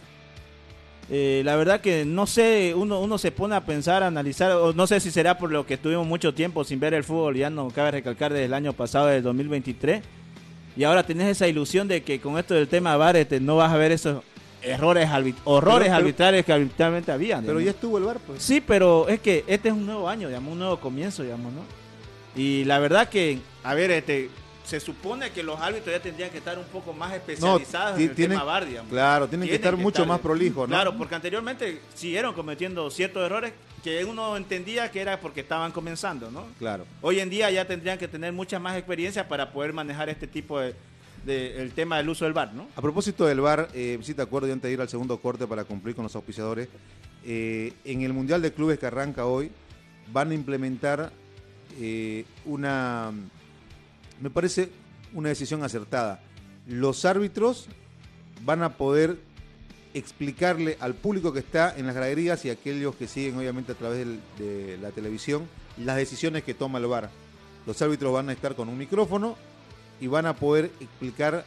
Eh, 1.10 1.40
la 1.44 1.56
verdad 1.56 1.80
que 1.80 2.04
no 2.04 2.26
sé, 2.26 2.74
uno, 2.76 3.00
uno 3.00 3.16
se 3.16 3.32
pone 3.32 3.54
a 3.56 3.64
pensar, 3.64 4.02
a 4.02 4.08
analizar, 4.08 4.52
o 4.52 4.74
no 4.74 4.86
sé 4.86 5.00
si 5.00 5.10
será 5.10 5.38
por 5.38 5.50
lo 5.50 5.64
que 5.64 5.74
estuvimos 5.74 6.06
mucho 6.06 6.34
tiempo 6.34 6.64
sin 6.64 6.78
ver 6.80 6.92
el 6.92 7.02
fútbol, 7.04 7.34
ya 7.36 7.48
no 7.48 7.68
cabe 7.70 7.92
recalcar 7.92 8.32
desde 8.32 8.44
el 8.44 8.52
año 8.54 8.74
pasado, 8.74 9.06
del 9.06 9.22
2023, 9.22 10.02
y 10.76 10.84
ahora 10.84 11.02
tenés 11.04 11.28
esa 11.28 11.48
ilusión 11.48 11.88
de 11.88 12.02
que 12.02 12.20
con 12.20 12.38
esto 12.38 12.52
del 12.54 12.68
tema 12.68 12.96
VAR 12.98 13.16
este, 13.16 13.40
no 13.40 13.56
vas 13.56 13.72
a 13.72 13.78
ver 13.78 13.90
esos 13.92 14.22
errores, 14.60 15.08
arbit- 15.08 15.34
horrores 15.44 15.78
Pero- 15.78 15.84
pero- 15.84 15.96
arbitrarios 15.96 16.44
que 16.44 16.52
arbitralmente 16.52 17.10
habían. 17.10 17.40
Pero 17.40 17.58
digamos. 17.58 17.64
ya 17.64 17.70
estuvo 17.70 17.96
el 17.98 18.04
bar, 18.04 18.18
pues. 18.26 18.42
Sí, 18.42 18.60
pero 18.60 19.08
es 19.08 19.20
que 19.20 19.44
este 19.46 19.68
es 19.68 19.74
un 19.74 19.86
nuevo 19.86 20.08
año, 20.10 20.28
digamos, 20.28 20.52
un 20.52 20.58
nuevo 20.58 20.78
comienzo, 20.78 21.22
digamos, 21.22 21.52
¿no? 21.54 21.60
Y 22.36 22.64
la 22.64 22.78
verdad 22.80 23.08
que, 23.08 23.38
a 23.64 23.72
ver, 23.74 23.90
este, 23.92 24.28
se 24.68 24.80
supone 24.80 25.30
que 25.30 25.42
los 25.42 25.58
árbitros 25.58 25.94
ya 25.94 26.02
tendrían 26.02 26.28
que 26.28 26.38
estar 26.38 26.58
un 26.58 26.66
poco 26.66 26.92
más 26.92 27.14
especializados 27.14 27.98
en 27.98 28.10
el 28.10 28.14
tema 28.14 28.44
VAR, 28.44 28.66
Claro, 28.90 29.26
tienen, 29.26 29.48
que 29.48 29.54
estar 29.54 29.74
mucho 29.78 30.04
más 30.04 30.20
prolijos, 30.20 30.68
¿no? 30.68 30.74
Claro, 30.74 30.94
porque 30.94 31.14
anteriormente 31.14 31.80
siguieron 31.94 32.34
cometiendo 32.34 32.90
ciertos 32.90 33.24
errores 33.24 33.54
que 33.82 34.04
uno 34.04 34.36
entendía 34.36 34.90
que 34.90 35.00
era 35.00 35.20
porque 35.20 35.40
estaban 35.40 35.72
comenzando, 35.72 36.30
¿no? 36.30 36.44
Claro. 36.58 36.84
Hoy 37.00 37.20
en 37.20 37.30
día 37.30 37.50
ya 37.50 37.66
tendrían 37.66 37.96
que 37.96 38.08
tener 38.08 38.34
mucha 38.34 38.58
más 38.58 38.76
experiencia 38.76 39.26
para 39.26 39.52
poder 39.52 39.72
manejar 39.72 40.10
este 40.10 40.26
tipo 40.26 40.60
de, 40.60 40.74
el 41.26 41.72
tema 41.72 41.96
del 41.96 42.10
uso 42.10 42.26
del 42.26 42.34
VAR, 42.34 42.52
¿no? 42.52 42.68
A 42.76 42.82
propósito 42.82 43.24
del 43.24 43.40
VAR, 43.40 43.70
eh, 43.72 43.98
si 44.02 44.12
te 44.12 44.20
acuerdo, 44.20 44.52
antes 44.52 44.68
de 44.68 44.74
ir 44.74 44.80
al 44.82 44.90
segundo 44.90 45.18
corte 45.18 45.46
para 45.46 45.64
cumplir 45.64 45.94
con 45.94 46.02
los 46.02 46.14
auspiciadores, 46.14 46.68
eh, 47.24 47.72
en 47.86 48.02
el 48.02 48.12
Mundial 48.12 48.42
de 48.42 48.52
Clubes 48.52 48.78
que 48.78 48.84
arranca 48.84 49.24
hoy, 49.24 49.50
van 50.12 50.30
a 50.30 50.34
implementar 50.34 51.10
eh, 51.80 52.26
una, 52.44 53.12
me 54.20 54.30
parece 54.30 54.70
una 55.14 55.28
decisión 55.28 55.62
acertada. 55.62 56.20
Los 56.66 57.04
árbitros 57.04 57.68
van 58.44 58.62
a 58.62 58.76
poder 58.76 59.18
explicarle 59.94 60.76
al 60.80 60.94
público 60.94 61.32
que 61.32 61.38
está 61.40 61.74
en 61.76 61.86
las 61.86 61.94
graderías 61.94 62.44
y 62.44 62.50
a 62.50 62.52
aquellos 62.52 62.94
que 62.94 63.08
siguen 63.08 63.38
obviamente 63.38 63.72
a 63.72 63.74
través 63.74 64.06
de 64.38 64.78
la 64.80 64.90
televisión 64.90 65.48
las 65.78 65.96
decisiones 65.96 66.44
que 66.44 66.54
toma 66.54 66.78
el 66.78 66.86
VAR. 66.86 67.10
Los 67.66 67.80
árbitros 67.82 68.12
van 68.12 68.28
a 68.28 68.32
estar 68.32 68.54
con 68.54 68.68
un 68.68 68.76
micrófono 68.76 69.36
y 70.00 70.06
van 70.06 70.26
a 70.26 70.34
poder 70.34 70.70
explicar 70.80 71.44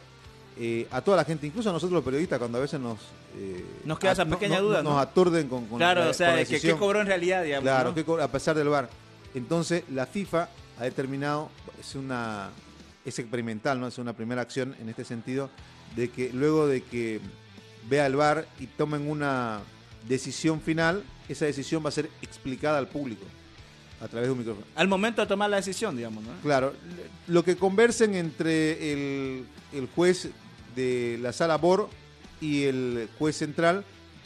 eh, 0.58 0.86
a 0.90 1.00
toda 1.00 1.16
la 1.16 1.24
gente, 1.24 1.46
incluso 1.46 1.70
a 1.70 1.72
nosotros 1.72 1.94
los 1.94 2.04
periodistas, 2.04 2.38
cuando 2.38 2.58
a 2.58 2.60
veces 2.60 2.78
nos... 2.80 2.98
Eh, 3.36 3.64
nos 3.84 3.98
queda 3.98 4.12
esa 4.12 4.26
pequeña 4.26 4.60
duda, 4.60 4.82
Nos 4.82 4.98
aturden 5.00 5.48
con, 5.48 5.66
con 5.66 5.78
Claro, 5.78 6.08
o 6.08 6.12
sea, 6.12 6.44
que 6.44 6.60
qué 6.60 6.76
cobró 6.76 7.00
en 7.00 7.06
realidad, 7.06 7.42
digamos. 7.42 7.62
Claro, 7.62 8.22
a 8.22 8.28
pesar 8.28 8.56
del 8.56 8.68
VAR. 8.68 8.90
Entonces, 9.34 9.84
la 9.90 10.06
FIFA 10.06 10.48
ha 10.78 10.84
determinado, 10.84 11.50
es 11.80 11.94
una 11.94 12.50
es 13.04 13.18
experimental, 13.18 13.80
¿no? 13.80 13.88
Es 13.88 13.98
una 13.98 14.12
primera 14.12 14.42
acción 14.42 14.76
en 14.80 14.88
este 14.88 15.04
sentido, 15.04 15.50
de 15.96 16.10
que 16.10 16.32
luego 16.32 16.66
de 16.66 16.82
que 16.82 17.20
vea 17.88 18.06
el 18.06 18.16
VAR 18.16 18.46
y 18.60 18.66
tomen 18.66 19.10
una 19.10 19.60
decisión 20.08 20.60
final, 20.60 21.02
esa 21.28 21.46
decisión 21.46 21.84
va 21.84 21.88
a 21.88 21.92
ser 21.92 22.08
explicada 22.22 22.78
al 22.78 22.88
público 22.88 23.24
a 24.00 24.08
través 24.08 24.28
de 24.28 24.32
un 24.32 24.38
micrófono. 24.38 24.66
Al 24.74 24.88
momento 24.88 25.22
de 25.22 25.28
tomar 25.28 25.50
la 25.50 25.56
decisión, 25.56 25.96
digamos, 25.96 26.24
¿no? 26.24 26.30
Claro, 26.42 26.74
lo 27.28 27.44
que 27.44 27.56
conversen 27.56 28.14
entre 28.14 28.92
el, 28.92 29.46
el 29.72 29.88
juez 29.94 30.30
de 30.74 31.18
la 31.20 31.32
sala 31.32 31.56
BOR 31.56 31.88
y 32.40 32.64
el 32.64 33.08
juez 33.18 33.36
central 33.36 33.84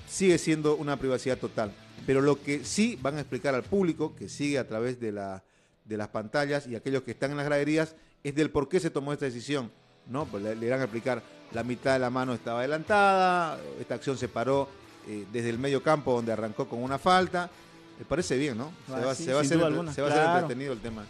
sigue 0.08 0.38
siendo 0.38 0.76
una 0.76 0.96
privacidad 0.96 1.38
total. 1.38 1.72
Pero 2.06 2.20
lo 2.22 2.40
que 2.40 2.64
sí 2.64 2.98
van 3.02 3.16
a 3.16 3.20
explicar 3.20 3.54
al 3.54 3.64
público, 3.64 4.14
que 4.14 4.28
sigue 4.28 4.58
a 4.58 4.66
través 4.66 5.00
de, 5.00 5.12
la, 5.12 5.42
de 5.86 5.96
las 5.96 6.08
pantallas 6.08 6.66
y 6.66 6.76
aquellos 6.76 7.02
que 7.02 7.12
están 7.12 7.30
en 7.30 7.36
las 7.36 7.46
graderías, 7.46 7.94
es 8.22 8.34
del 8.34 8.50
por 8.50 8.68
qué 8.68 8.80
se 8.80 8.90
tomó 8.90 9.12
esta 9.12 9.24
decisión. 9.24 9.70
¿no? 10.08 10.24
Pues 10.26 10.42
le, 10.42 10.70
van 10.70 10.80
a 10.80 10.84
explicar, 10.84 11.22
la 11.52 11.62
mitad 11.62 11.94
de 11.94 11.98
la 11.98 12.10
mano 12.10 12.34
estaba 12.34 12.60
adelantada, 12.60 13.58
esta 13.80 13.94
acción 13.94 14.16
se 14.16 14.28
paró 14.28 14.68
eh, 15.08 15.26
desde 15.32 15.50
el 15.50 15.58
medio 15.58 15.82
campo 15.82 16.12
donde 16.12 16.32
arrancó 16.32 16.68
con 16.68 16.82
una 16.82 16.98
falta, 16.98 17.50
me 17.98 18.04
parece 18.04 18.36
bien, 18.36 18.58
¿no? 18.58 18.72
Se, 18.86 18.92
va, 18.92 18.98
se 19.14 19.32
va, 19.32 19.38
a 19.38 19.42
hacer, 19.42 19.58
se 19.94 20.02
va 20.02 20.08
a 20.08 20.10
hacer 20.10 20.42
entretenido 20.42 20.72
el 20.72 20.80
tema. 20.80 21.06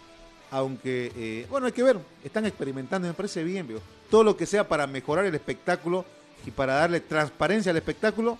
Aunque, 0.50 1.12
eh, 1.16 1.46
bueno, 1.50 1.66
hay 1.66 1.72
que 1.72 1.82
ver, 1.82 1.98
están 2.22 2.46
experimentando, 2.46 3.08
me 3.08 3.14
parece 3.14 3.42
bien, 3.42 3.66
veo. 3.66 3.80
Todo 4.10 4.22
lo 4.22 4.36
que 4.36 4.46
sea 4.46 4.68
para 4.68 4.86
mejorar 4.86 5.24
el 5.24 5.34
espectáculo 5.34 6.04
y 6.46 6.52
para 6.52 6.74
darle 6.74 7.00
transparencia 7.00 7.70
al 7.70 7.76
espectáculo. 7.76 8.38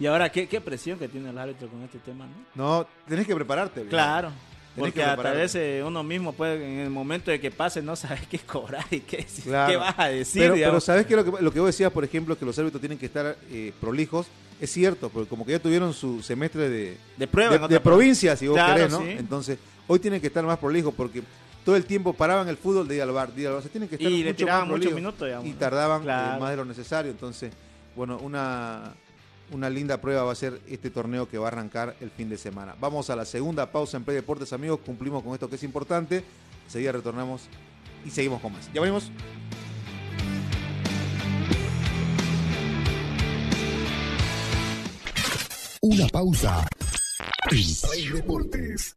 Y 0.00 0.06
ahora, 0.06 0.32
¿qué, 0.32 0.48
qué 0.48 0.60
presión 0.60 0.98
que 0.98 1.06
tiene 1.06 1.30
el 1.30 1.38
árbitro 1.38 1.68
con 1.68 1.82
este 1.82 1.98
tema, 1.98 2.26
¿no? 2.26 2.80
No, 2.80 2.86
tenés 3.06 3.28
que 3.28 3.34
prepararte. 3.36 3.84
Claro. 3.84 4.32
Porque 4.76 5.02
a 5.02 5.16
través 5.16 5.56
uno 5.84 6.02
mismo 6.02 6.32
puede, 6.32 6.56
en 6.56 6.80
el 6.80 6.90
momento 6.90 7.30
de 7.30 7.40
que 7.40 7.50
pase, 7.50 7.82
no 7.82 7.96
saber 7.96 8.26
qué 8.30 8.38
cobrar 8.38 8.86
y 8.90 9.00
qué, 9.00 9.26
qué 9.44 9.76
vas 9.76 9.94
a 9.98 10.08
decir. 10.08 10.42
Pero, 10.42 10.54
pero 10.54 10.80
¿sabes 10.80 11.06
qué? 11.06 11.16
Lo 11.16 11.24
que, 11.24 11.42
lo 11.42 11.52
que 11.52 11.60
vos 11.60 11.68
decías, 11.68 11.92
por 11.92 12.04
ejemplo, 12.04 12.36
que 12.38 12.44
los 12.44 12.58
árbitros 12.58 12.80
tienen 12.80 12.98
que 12.98 13.06
estar 13.06 13.36
eh, 13.50 13.72
prolijos, 13.80 14.26
es 14.60 14.70
cierto, 14.70 15.08
porque 15.08 15.28
como 15.28 15.44
que 15.44 15.52
ya 15.52 15.58
tuvieron 15.58 15.92
su 15.92 16.22
semestre 16.22 16.68
de, 16.68 16.96
de 17.16 17.26
prueba, 17.26 17.68
de, 17.68 17.80
provincia, 17.80 18.36
si 18.36 18.46
vos 18.46 18.58
querés, 18.58 18.90
¿no? 18.90 19.02
Entonces, 19.02 19.58
hoy 19.86 19.98
tienen 19.98 20.20
que 20.20 20.28
estar 20.28 20.44
más 20.44 20.58
prolijos 20.58 20.94
porque 20.94 21.22
todo 21.64 21.76
el 21.76 21.84
tiempo 21.84 22.12
paraban 22.12 22.48
el 22.48 22.56
fútbol 22.56 22.86
de 22.86 22.96
ir 22.96 23.02
al 23.02 23.12
bar, 23.12 23.32
de 23.32 23.42
ir 23.42 23.48
al 23.48 23.54
bar. 23.54 23.62
tienen 23.64 23.88
que 23.88 23.96
estar 23.96 24.10
y 24.10 24.24
mucho 24.24 24.46
más 24.46 24.66
muchos 24.66 24.92
minutos, 24.92 25.28
Y 25.44 25.52
tardaban 25.52 26.02
eh, 26.02 26.40
más 26.40 26.50
de 26.50 26.56
lo 26.56 26.64
necesario. 26.64 27.10
Entonces, 27.10 27.52
bueno, 27.96 28.18
una, 28.18 28.94
una 29.50 29.70
linda 29.70 30.00
prueba 30.00 30.24
va 30.24 30.32
a 30.32 30.36
ser 30.36 30.60
este 30.68 30.90
torneo 30.90 31.28
que 31.28 31.38
va 31.38 31.46
a 31.46 31.48
arrancar 31.48 31.96
el 32.00 32.10
fin 32.10 32.28
de 32.28 32.36
semana. 32.36 32.74
Vamos 32.80 33.10
a 33.10 33.16
la 33.16 33.24
segunda 33.24 33.70
pausa 33.70 33.96
en 33.96 34.04
Play 34.04 34.16
Deportes, 34.16 34.52
amigos. 34.52 34.80
Cumplimos 34.84 35.22
con 35.22 35.32
esto 35.32 35.48
que 35.48 35.56
es 35.56 35.62
importante. 35.62 36.24
Enseguida 36.64 36.92
retornamos 36.92 37.42
y 38.04 38.10
seguimos 38.10 38.40
con 38.40 38.52
más. 38.52 38.70
Ya 38.72 38.80
venimos. 38.80 39.10
Una 45.80 46.06
pausa 46.08 46.66
en 47.50 47.74
Play 47.82 48.08
Deportes. 48.08 48.96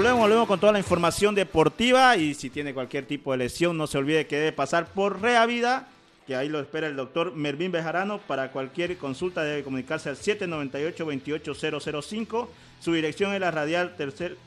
Volvemos, 0.00 0.20
volvemos 0.20 0.48
con 0.48 0.58
toda 0.58 0.72
la 0.72 0.78
información 0.78 1.34
deportiva 1.34 2.16
y 2.16 2.32
si 2.32 2.48
tiene 2.48 2.72
cualquier 2.72 3.04
tipo 3.04 3.32
de 3.32 3.36
lesión, 3.36 3.76
no 3.76 3.86
se 3.86 3.98
olvide 3.98 4.26
que 4.26 4.36
debe 4.36 4.52
pasar 4.52 4.94
por 4.94 5.20
Reavida, 5.20 5.88
que 6.26 6.34
ahí 6.34 6.48
lo 6.48 6.58
espera 6.58 6.86
el 6.86 6.96
doctor 6.96 7.34
Mervin 7.34 7.70
Bejarano. 7.70 8.16
Para 8.16 8.50
cualquier 8.50 8.96
consulta 8.96 9.44
debe 9.44 9.62
comunicarse 9.62 10.08
al 10.08 10.16
798-28005. 10.16 12.48
Su 12.80 12.94
dirección 12.94 13.34
es 13.34 13.40
la 13.40 13.50
radial 13.50 13.94
tercer 13.94 14.38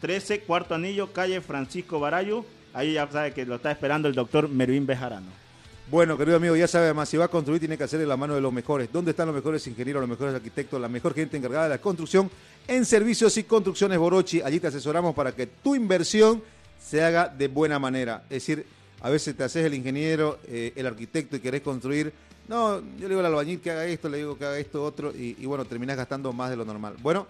13, 0.00 0.42
cuarto 0.42 0.76
anillo, 0.76 1.12
calle 1.12 1.40
Francisco 1.40 1.98
Barayo. 1.98 2.44
Ahí 2.72 2.92
ya 2.92 3.10
sabe 3.10 3.32
que 3.32 3.44
lo 3.44 3.56
está 3.56 3.72
esperando 3.72 4.06
el 4.06 4.14
doctor 4.14 4.48
Mervin 4.48 4.86
Bejarano. 4.86 5.47
Bueno, 5.90 6.18
querido 6.18 6.36
amigo, 6.36 6.54
ya 6.54 6.68
sabe 6.68 6.84
además, 6.84 7.08
si 7.08 7.16
va 7.16 7.24
a 7.24 7.28
construir 7.28 7.60
tiene 7.60 7.78
que 7.78 7.84
hacer 7.84 7.98
en 8.02 8.08
la 8.08 8.16
mano 8.18 8.34
de 8.34 8.42
los 8.42 8.52
mejores. 8.52 8.92
¿Dónde 8.92 9.12
están 9.12 9.26
los 9.26 9.34
mejores 9.34 9.66
ingenieros, 9.66 10.02
los 10.02 10.10
mejores 10.10 10.34
arquitectos, 10.34 10.78
la 10.78 10.88
mejor 10.88 11.14
gente 11.14 11.38
encargada 11.38 11.64
de 11.64 11.70
la 11.70 11.78
construcción? 11.78 12.30
En 12.66 12.84
Servicios 12.84 13.34
y 13.38 13.44
Construcciones 13.44 13.98
Borochi, 13.98 14.42
allí 14.42 14.60
te 14.60 14.66
asesoramos 14.66 15.14
para 15.14 15.32
que 15.32 15.46
tu 15.46 15.74
inversión 15.74 16.42
se 16.78 17.02
haga 17.02 17.28
de 17.28 17.48
buena 17.48 17.78
manera. 17.78 18.24
Es 18.24 18.46
decir, 18.46 18.66
a 19.00 19.08
veces 19.08 19.34
te 19.34 19.44
haces 19.44 19.64
el 19.64 19.72
ingeniero, 19.72 20.38
eh, 20.46 20.74
el 20.76 20.86
arquitecto 20.86 21.36
y 21.36 21.40
querés 21.40 21.62
construir. 21.62 22.12
No, 22.48 22.80
yo 22.80 23.02
le 23.02 23.08
digo 23.08 23.20
al 23.20 23.26
albañil 23.26 23.60
que 23.60 23.70
haga 23.70 23.86
esto, 23.86 24.10
le 24.10 24.18
digo 24.18 24.36
que 24.36 24.44
haga 24.44 24.58
esto 24.58 24.84
otro 24.84 25.10
y, 25.14 25.46
bueno, 25.46 25.64
terminás 25.64 25.96
gastando 25.96 26.34
más 26.34 26.50
de 26.50 26.56
lo 26.56 26.66
normal. 26.66 26.96
Bueno, 27.00 27.26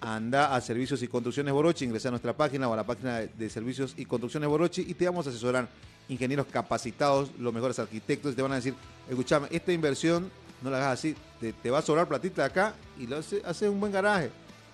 anda 0.00 0.54
a 0.54 0.60
Servicios 0.60 1.02
y 1.02 1.08
Construcciones 1.08 1.52
Borochi, 1.52 1.84
ingresa 1.84 2.08
a 2.08 2.12
nuestra 2.12 2.36
página 2.36 2.68
o 2.68 2.72
a 2.72 2.76
la 2.76 2.84
página 2.84 3.20
de, 3.20 3.50
Servicios 3.50 3.94
y 3.96 4.04
Construcciones 4.04 4.48
Borochi 4.48 4.82
y 4.86 4.94
te 4.94 5.06
vamos 5.06 5.26
a 5.26 5.30
asesorar 5.30 5.68
ingenieros 6.08 6.46
capacitados, 6.46 7.30
los 7.38 7.52
mejores 7.52 7.78
arquitectos, 7.78 8.36
te 8.36 8.42
van 8.42 8.52
a 8.52 8.56
decir, 8.56 8.74
escúchame, 9.08 9.48
esta 9.50 9.72
inversión 9.72 10.30
no 10.62 10.70
la 10.70 10.78
hagas 10.78 10.98
así, 10.98 11.16
te, 11.40 11.70
va 11.70 11.78
a 11.78 11.82
sobrar 11.82 12.08
platita 12.08 12.44
acá 12.44 12.74
y 12.98 13.06
lo 13.06 13.18
hace, 13.18 13.42
hace 13.44 13.68
un 13.68 13.80
buen 13.80 13.92
garaje. 13.92 14.30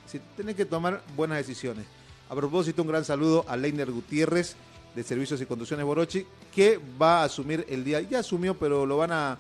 Si 0.07 0.21
tienes 0.37 0.57
que 0.57 0.65
tomar 0.65 1.03
buenas 1.17 1.39
decisiones. 1.39 1.87
A 2.29 2.35
propósito, 2.35 2.83
un 2.83 2.89
gran 2.89 3.05
saludo 3.05 3.45
a 3.49 3.57
Leiner 3.57 3.91
Gutiérrez 3.91 4.57
de 4.95 5.03
Servicios 5.03 5.41
y 5.41 5.47
Conducciones 5.47 5.87
Borochi, 5.87 6.27
que 6.55 6.79
va 7.01 7.21
a 7.21 7.25
asumir 7.25 7.67
el 7.69 7.85
día, 7.85 8.01
ya 8.01 8.21
asumió, 8.21 8.55
pero 8.55 8.87
lo 8.87 8.97
van 8.99 9.13
a, 9.13 9.39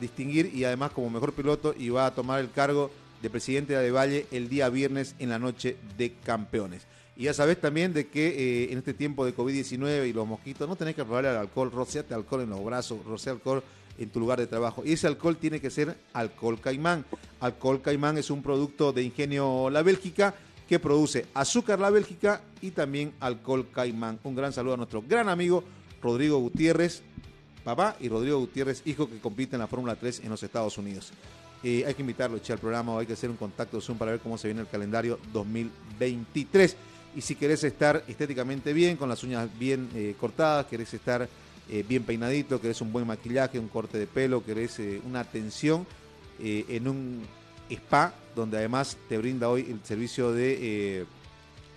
distinguir 0.00 0.50
y 0.54 0.64
además 0.64 0.90
como 0.92 1.10
mejor 1.10 1.34
piloto 1.34 1.74
y 1.76 1.90
va 1.90 2.06
a 2.06 2.14
tomar 2.14 2.40
el 2.40 2.50
cargo 2.50 2.90
de 3.22 3.30
presidente 3.30 3.74
de 3.74 3.90
Valle 3.90 4.26
el 4.30 4.48
día 4.48 4.68
viernes 4.68 5.14
en 5.18 5.28
la 5.28 5.38
noche 5.38 5.76
de 5.96 6.12
campeones. 6.24 6.86
Y 7.16 7.24
ya 7.24 7.34
sabes 7.34 7.60
también 7.60 7.92
de 7.92 8.08
que 8.08 8.28
eh, 8.28 8.72
en 8.72 8.78
este 8.78 8.94
tiempo 8.94 9.26
de 9.26 9.36
COVID-19 9.36 10.08
y 10.08 10.12
los 10.12 10.26
mosquitos 10.26 10.66
no 10.66 10.76
tenés 10.76 10.94
que 10.94 11.04
probar 11.04 11.26
el 11.26 11.36
alcohol, 11.36 11.70
rociate 11.70 12.14
alcohol 12.14 12.42
en 12.42 12.50
los 12.50 12.64
brazos, 12.64 13.04
rocea 13.04 13.34
alcohol 13.34 13.62
en 13.98 14.08
tu 14.08 14.20
lugar 14.20 14.38
de 14.38 14.46
trabajo. 14.46 14.82
Y 14.86 14.92
ese 14.92 15.06
alcohol 15.06 15.36
tiene 15.36 15.60
que 15.60 15.68
ser 15.68 15.96
alcohol 16.14 16.58
caimán. 16.60 17.04
Alcohol 17.40 17.82
caimán 17.82 18.16
es 18.16 18.30
un 18.30 18.42
producto 18.42 18.92
de 18.92 19.02
ingenio 19.02 19.68
La 19.68 19.82
Bélgica 19.82 20.34
que 20.66 20.78
produce 20.78 21.26
azúcar 21.34 21.78
La 21.78 21.90
Bélgica 21.90 22.40
y 22.62 22.70
también 22.70 23.12
alcohol 23.20 23.66
caimán. 23.70 24.18
Un 24.24 24.34
gran 24.34 24.52
saludo 24.52 24.74
a 24.74 24.78
nuestro 24.78 25.02
gran 25.06 25.28
amigo 25.28 25.62
Rodrigo 26.00 26.38
Gutiérrez, 26.38 27.02
papá, 27.64 27.96
y 28.00 28.08
Rodrigo 28.08 28.38
Gutiérrez, 28.38 28.80
hijo 28.86 29.10
que 29.10 29.18
compite 29.18 29.56
en 29.56 29.60
la 29.60 29.66
Fórmula 29.66 29.94
3 29.94 30.20
en 30.20 30.30
los 30.30 30.42
Estados 30.42 30.78
Unidos. 30.78 31.12
Hay 31.62 31.94
que 31.94 32.00
invitarlo 32.00 32.38
echar 32.38 32.54
al 32.54 32.60
programa, 32.60 32.98
hay 32.98 33.06
que 33.06 33.12
hacer 33.12 33.28
un 33.28 33.36
contacto 33.36 33.80
Zoom 33.80 33.98
para 33.98 34.12
ver 34.12 34.20
cómo 34.20 34.38
se 34.38 34.48
viene 34.48 34.62
el 34.62 34.68
calendario 34.68 35.18
2023. 35.32 36.76
Y 37.16 37.20
si 37.22 37.34
querés 37.34 37.64
estar 37.64 38.04
estéticamente 38.06 38.72
bien, 38.72 38.96
con 38.96 39.08
las 39.08 39.22
uñas 39.24 39.48
bien 39.58 39.88
eh, 39.94 40.14
cortadas, 40.18 40.66
querés 40.66 40.94
estar 40.94 41.28
eh, 41.68 41.84
bien 41.88 42.04
peinadito, 42.04 42.60
querés 42.60 42.80
un 42.80 42.92
buen 42.92 43.06
maquillaje, 43.06 43.58
un 43.58 43.68
corte 43.68 43.98
de 43.98 44.06
pelo, 44.06 44.44
querés 44.44 44.78
eh, 44.78 45.00
una 45.04 45.20
atención 45.20 45.86
en 46.42 46.88
un 46.88 47.22
spa, 47.68 48.14
donde 48.34 48.56
además 48.56 48.96
te 49.10 49.18
brinda 49.18 49.50
hoy 49.50 49.66
el 49.70 49.84
servicio 49.84 50.32
de 50.32 51.04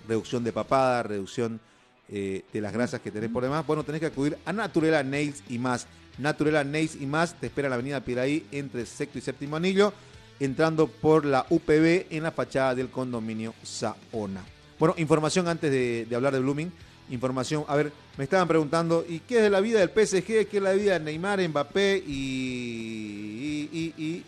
reducción 0.08 0.42
de 0.42 0.54
papada, 0.54 1.04
reducción 1.04 1.60
de 2.08 2.44
las 2.54 2.72
grasas 2.72 3.02
que 3.02 3.12
tenés 3.12 3.30
por 3.30 3.44
demás, 3.44 3.68
bueno, 3.68 3.84
tenés 3.84 4.00
que 4.00 4.08
acudir 4.08 4.38
a 4.46 4.54
Naturela 4.54 5.04
Nails 5.04 5.44
y 5.50 5.60
más. 5.60 5.86
Naturela 6.18 6.64
Nails 6.64 6.96
y 7.00 7.06
más 7.06 7.40
te 7.40 7.48
espera 7.48 7.68
en 7.68 7.72
la 7.72 7.76
avenida 7.76 8.02
Piraí 8.02 8.46
entre 8.52 8.86
sexto 8.86 9.18
y 9.18 9.22
séptimo 9.22 9.56
anillo, 9.56 9.94
entrando 10.40 10.88
por 10.88 11.26
la 11.26 11.46
UPB 11.50 12.08
en 12.10 12.24
la 12.24 12.32
fachada 12.32 12.76
del 12.76 12.90
condominio 12.90 13.54
Saona. 13.64 14.44
Bueno, 14.80 14.96
información 14.98 15.48
antes 15.48 15.72
de, 15.72 16.08
hablar 16.16 16.34
de 16.34 16.40
Blooming. 16.40 16.72
Información, 17.10 17.66
a 17.68 17.76
ver, 17.76 17.92
me 18.18 18.24
estaban 18.24 18.48
preguntando, 18.48 19.06
¿y 19.08 19.20
qué 19.20 19.38
es 19.38 19.44
de 19.44 19.50
la 19.50 19.60
vida 19.60 19.80
del 19.80 19.90
PSG? 19.90 20.48
¿Qué 20.48 20.48
es 20.52 20.62
la 20.62 20.74
vida 20.74 20.98
de 20.98 21.06
Neymar, 21.06 21.48
Mbappé 21.48 22.04
y, 22.06 23.70
y, 23.72 24.24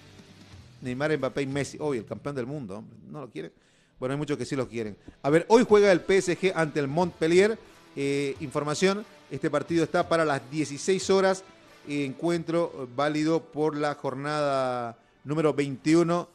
Neymar, 0.81 1.17
Mbappé 1.17 1.41
y 1.41 1.47
Messi? 1.47 1.77
Hoy, 1.79 1.99
el 1.99 2.05
campeón 2.05 2.35
del 2.35 2.45
mundo, 2.45 2.83
¿no 3.09 3.21
lo 3.21 3.29
quieren? 3.29 3.51
Bueno, 3.99 4.13
hay 4.13 4.17
muchos 4.17 4.37
que 4.37 4.45
sí 4.45 4.55
lo 4.55 4.67
quieren. 4.67 4.97
A 5.21 5.29
ver, 5.29 5.45
hoy 5.49 5.65
juega 5.67 5.91
el 5.91 5.99
PSG 6.01 6.51
ante 6.53 6.79
el 6.79 6.87
Montpellier. 6.87 7.57
Eh, 7.95 8.35
información, 8.41 9.05
este 9.31 9.49
partido 9.49 9.83
está 9.83 10.07
para 10.07 10.25
las 10.25 10.41
16 10.51 11.09
horas. 11.09 11.43
Encuentro 11.87 12.87
válido 12.95 13.41
por 13.41 13.75
la 13.75 13.95
jornada 13.95 14.97
número 15.23 15.53
21 15.53 16.27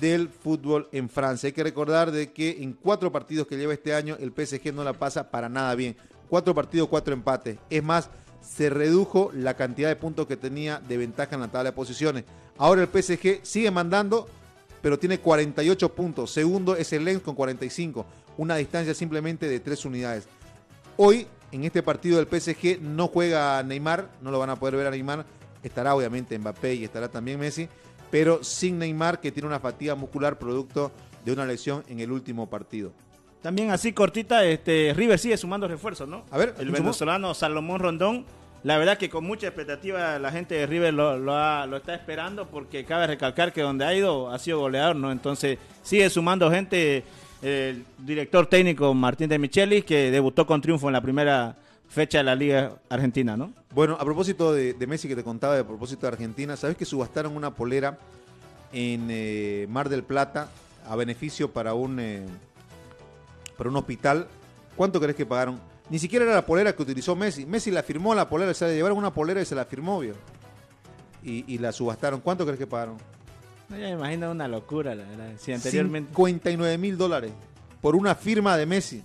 del 0.00 0.28
fútbol 0.28 0.88
en 0.92 1.08
Francia. 1.08 1.48
Hay 1.48 1.52
que 1.52 1.62
recordar 1.62 2.10
de 2.10 2.32
que 2.32 2.62
en 2.62 2.72
cuatro 2.72 3.10
partidos 3.10 3.46
que 3.46 3.56
lleva 3.56 3.74
este 3.74 3.94
año 3.94 4.16
el 4.20 4.32
PSG 4.32 4.72
no 4.72 4.84
la 4.84 4.92
pasa 4.92 5.30
para 5.30 5.48
nada 5.48 5.74
bien. 5.74 5.96
Cuatro 6.28 6.54
partidos, 6.54 6.88
cuatro 6.88 7.12
empates. 7.12 7.58
Es 7.68 7.82
más, 7.82 8.08
se 8.40 8.70
redujo 8.70 9.30
la 9.34 9.54
cantidad 9.54 9.88
de 9.88 9.96
puntos 9.96 10.26
que 10.26 10.36
tenía 10.36 10.80
de 10.80 10.96
ventaja 10.96 11.34
en 11.34 11.40
la 11.40 11.48
tabla 11.48 11.70
de 11.70 11.76
posiciones. 11.76 12.24
Ahora 12.56 12.82
el 12.82 12.88
PSG 12.88 13.40
sigue 13.42 13.70
mandando, 13.70 14.28
pero 14.82 14.98
tiene 14.98 15.18
48 15.18 15.94
puntos. 15.94 16.30
Segundo 16.30 16.76
es 16.76 16.92
el 16.92 17.04
Lens 17.04 17.22
con 17.22 17.34
45. 17.34 18.06
Una 18.36 18.56
distancia 18.56 18.94
simplemente 18.94 19.48
de 19.48 19.60
tres 19.60 19.84
unidades. 19.84 20.24
Hoy, 20.96 21.26
en 21.52 21.64
este 21.64 21.82
partido 21.82 22.22
del 22.22 22.26
PSG, 22.26 22.80
no 22.80 23.08
juega 23.08 23.62
Neymar, 23.62 24.08
no 24.20 24.30
lo 24.30 24.38
van 24.38 24.50
a 24.50 24.56
poder 24.56 24.76
ver 24.76 24.86
a 24.86 24.90
Neymar. 24.90 25.24
Estará 25.62 25.94
obviamente 25.94 26.38
Mbappé 26.38 26.74
y 26.74 26.84
estará 26.84 27.08
también 27.08 27.38
Messi 27.38 27.68
pero 28.10 28.42
sin 28.42 28.78
Neymar 28.78 29.20
que 29.20 29.32
tiene 29.32 29.46
una 29.46 29.60
fatiga 29.60 29.94
muscular 29.94 30.38
producto 30.38 30.90
de 31.24 31.32
una 31.32 31.46
lesión 31.46 31.84
en 31.88 32.00
el 32.00 32.10
último 32.10 32.48
partido. 32.48 32.92
También 33.40 33.70
así 33.70 33.92
cortita, 33.92 34.44
este 34.44 34.92
River 34.94 35.18
sigue 35.18 35.36
sumando 35.36 35.66
refuerzos, 35.66 36.06
¿no? 36.06 36.24
A 36.30 36.36
ver, 36.36 36.54
el 36.58 36.70
venezolano 36.70 37.32
Salomón 37.32 37.80
Rondón, 37.80 38.26
la 38.62 38.76
verdad 38.76 38.98
que 38.98 39.08
con 39.08 39.24
mucha 39.24 39.46
expectativa 39.46 40.18
la 40.18 40.30
gente 40.30 40.54
de 40.54 40.66
River 40.66 40.92
lo, 40.92 41.18
lo, 41.18 41.76
está 41.76 41.94
esperando 41.94 42.46
porque 42.48 42.84
cabe 42.84 43.06
recalcar 43.06 43.52
que 43.52 43.62
donde 43.62 43.84
ha 43.84 43.94
ido 43.94 44.30
ha 44.30 44.38
sido 44.38 44.60
goleador, 44.60 44.96
¿no? 44.96 45.12
Entonces 45.12 45.58
sigue 45.82 46.10
sumando 46.10 46.50
gente, 46.50 47.04
el 47.40 47.84
director 47.98 48.46
técnico 48.46 48.92
Martín 48.92 49.28
de 49.28 49.38
Michelis 49.38 49.84
que 49.84 50.10
debutó 50.10 50.46
con 50.46 50.60
triunfo 50.60 50.88
en 50.88 50.92
la 50.92 51.00
primera 51.00 51.56
fecha 51.88 52.18
de 52.18 52.24
la 52.24 52.34
Liga 52.34 52.72
Argentina, 52.90 53.36
¿no? 53.36 53.52
Bueno, 53.74 53.96
a 53.98 54.04
propósito 54.04 54.52
de, 54.52 54.74
Messi 54.86 55.08
que 55.08 55.16
te 55.16 55.24
contaba, 55.24 55.56
de 55.56 55.64
propósito 55.64 56.02
de 56.02 56.08
Argentina, 56.08 56.56
¿sabes 56.56 56.76
que 56.76 56.84
subastaron 56.84 57.36
una 57.36 57.54
polera 57.54 57.98
en 58.72 59.08
eh, 59.10 59.66
Mar 59.70 59.88
del 59.88 60.02
Plata 60.02 60.50
a 60.86 60.96
beneficio 60.96 61.50
para 61.50 61.72
un, 61.74 61.98
eh, 61.98 62.26
para 63.56 63.70
un 63.70 63.76
hospital? 63.76 64.28
¿Cuánto 64.76 65.00
crees 65.00 65.16
que 65.16 65.24
pagaron? 65.24 65.69
Ni 65.90 65.98
siquiera 65.98 66.24
era 66.24 66.34
la 66.34 66.46
polera 66.46 66.74
que 66.74 66.82
utilizó 66.82 67.16
Messi. 67.16 67.44
Messi 67.44 67.72
la 67.72 67.82
firmó 67.82 68.14
la 68.14 68.28
polera, 68.28 68.52
o 68.52 68.54
sea, 68.54 68.68
le 68.68 68.76
llevaron 68.76 68.96
una 68.96 69.12
polera 69.12 69.42
y 69.42 69.44
se 69.44 69.56
la 69.56 69.64
firmó, 69.64 69.98
vio. 69.98 70.14
Y, 71.22 71.58
la 71.58 71.72
subastaron. 71.72 72.20
¿Cuánto 72.20 72.44
crees 72.44 72.58
que 72.58 72.66
pagaron? 72.66 72.96
No, 73.68 73.76
ya 73.76 73.86
me 73.86 73.90
imagino 73.90 74.30
una 74.30 74.48
locura, 74.48 74.94
la 74.94 75.04
verdad. 75.04 75.32
Si 75.38 75.52
anteriormente... 75.52 76.10
59 76.14 76.78
mil 76.78 76.96
dólares 76.96 77.32
por 77.80 77.96
una 77.96 78.14
firma 78.14 78.56
de 78.56 78.66
Messi. 78.66 79.02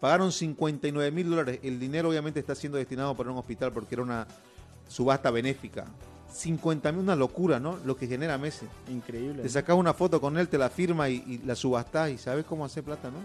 Pagaron 0.00 0.30
59 0.32 1.10
mil 1.10 1.28
dólares. 1.28 1.58
El 1.62 1.78
dinero 1.80 2.08
obviamente 2.08 2.40
está 2.40 2.54
siendo 2.54 2.78
destinado 2.78 3.14
para 3.14 3.30
un 3.30 3.38
hospital 3.38 3.72
porque 3.72 3.96
era 3.96 4.02
una 4.02 4.26
subasta 4.88 5.30
benéfica. 5.30 5.84
50 6.32 6.92
mil, 6.92 7.02
una 7.02 7.16
locura, 7.16 7.58
¿no? 7.58 7.78
Lo 7.84 7.96
que 7.96 8.06
genera 8.06 8.38
Messi. 8.38 8.66
Increíble. 8.88 9.42
Te 9.42 9.48
sacas 9.48 9.76
una 9.76 9.92
foto 9.92 10.20
con 10.20 10.38
él, 10.38 10.48
te 10.48 10.56
la 10.56 10.70
firma 10.70 11.08
y, 11.08 11.42
la 11.44 11.56
subastás 11.56 12.10
y 12.10 12.18
sabes 12.18 12.44
cómo 12.44 12.64
hacer 12.64 12.84
plata, 12.84 13.10
¿no? 13.10 13.18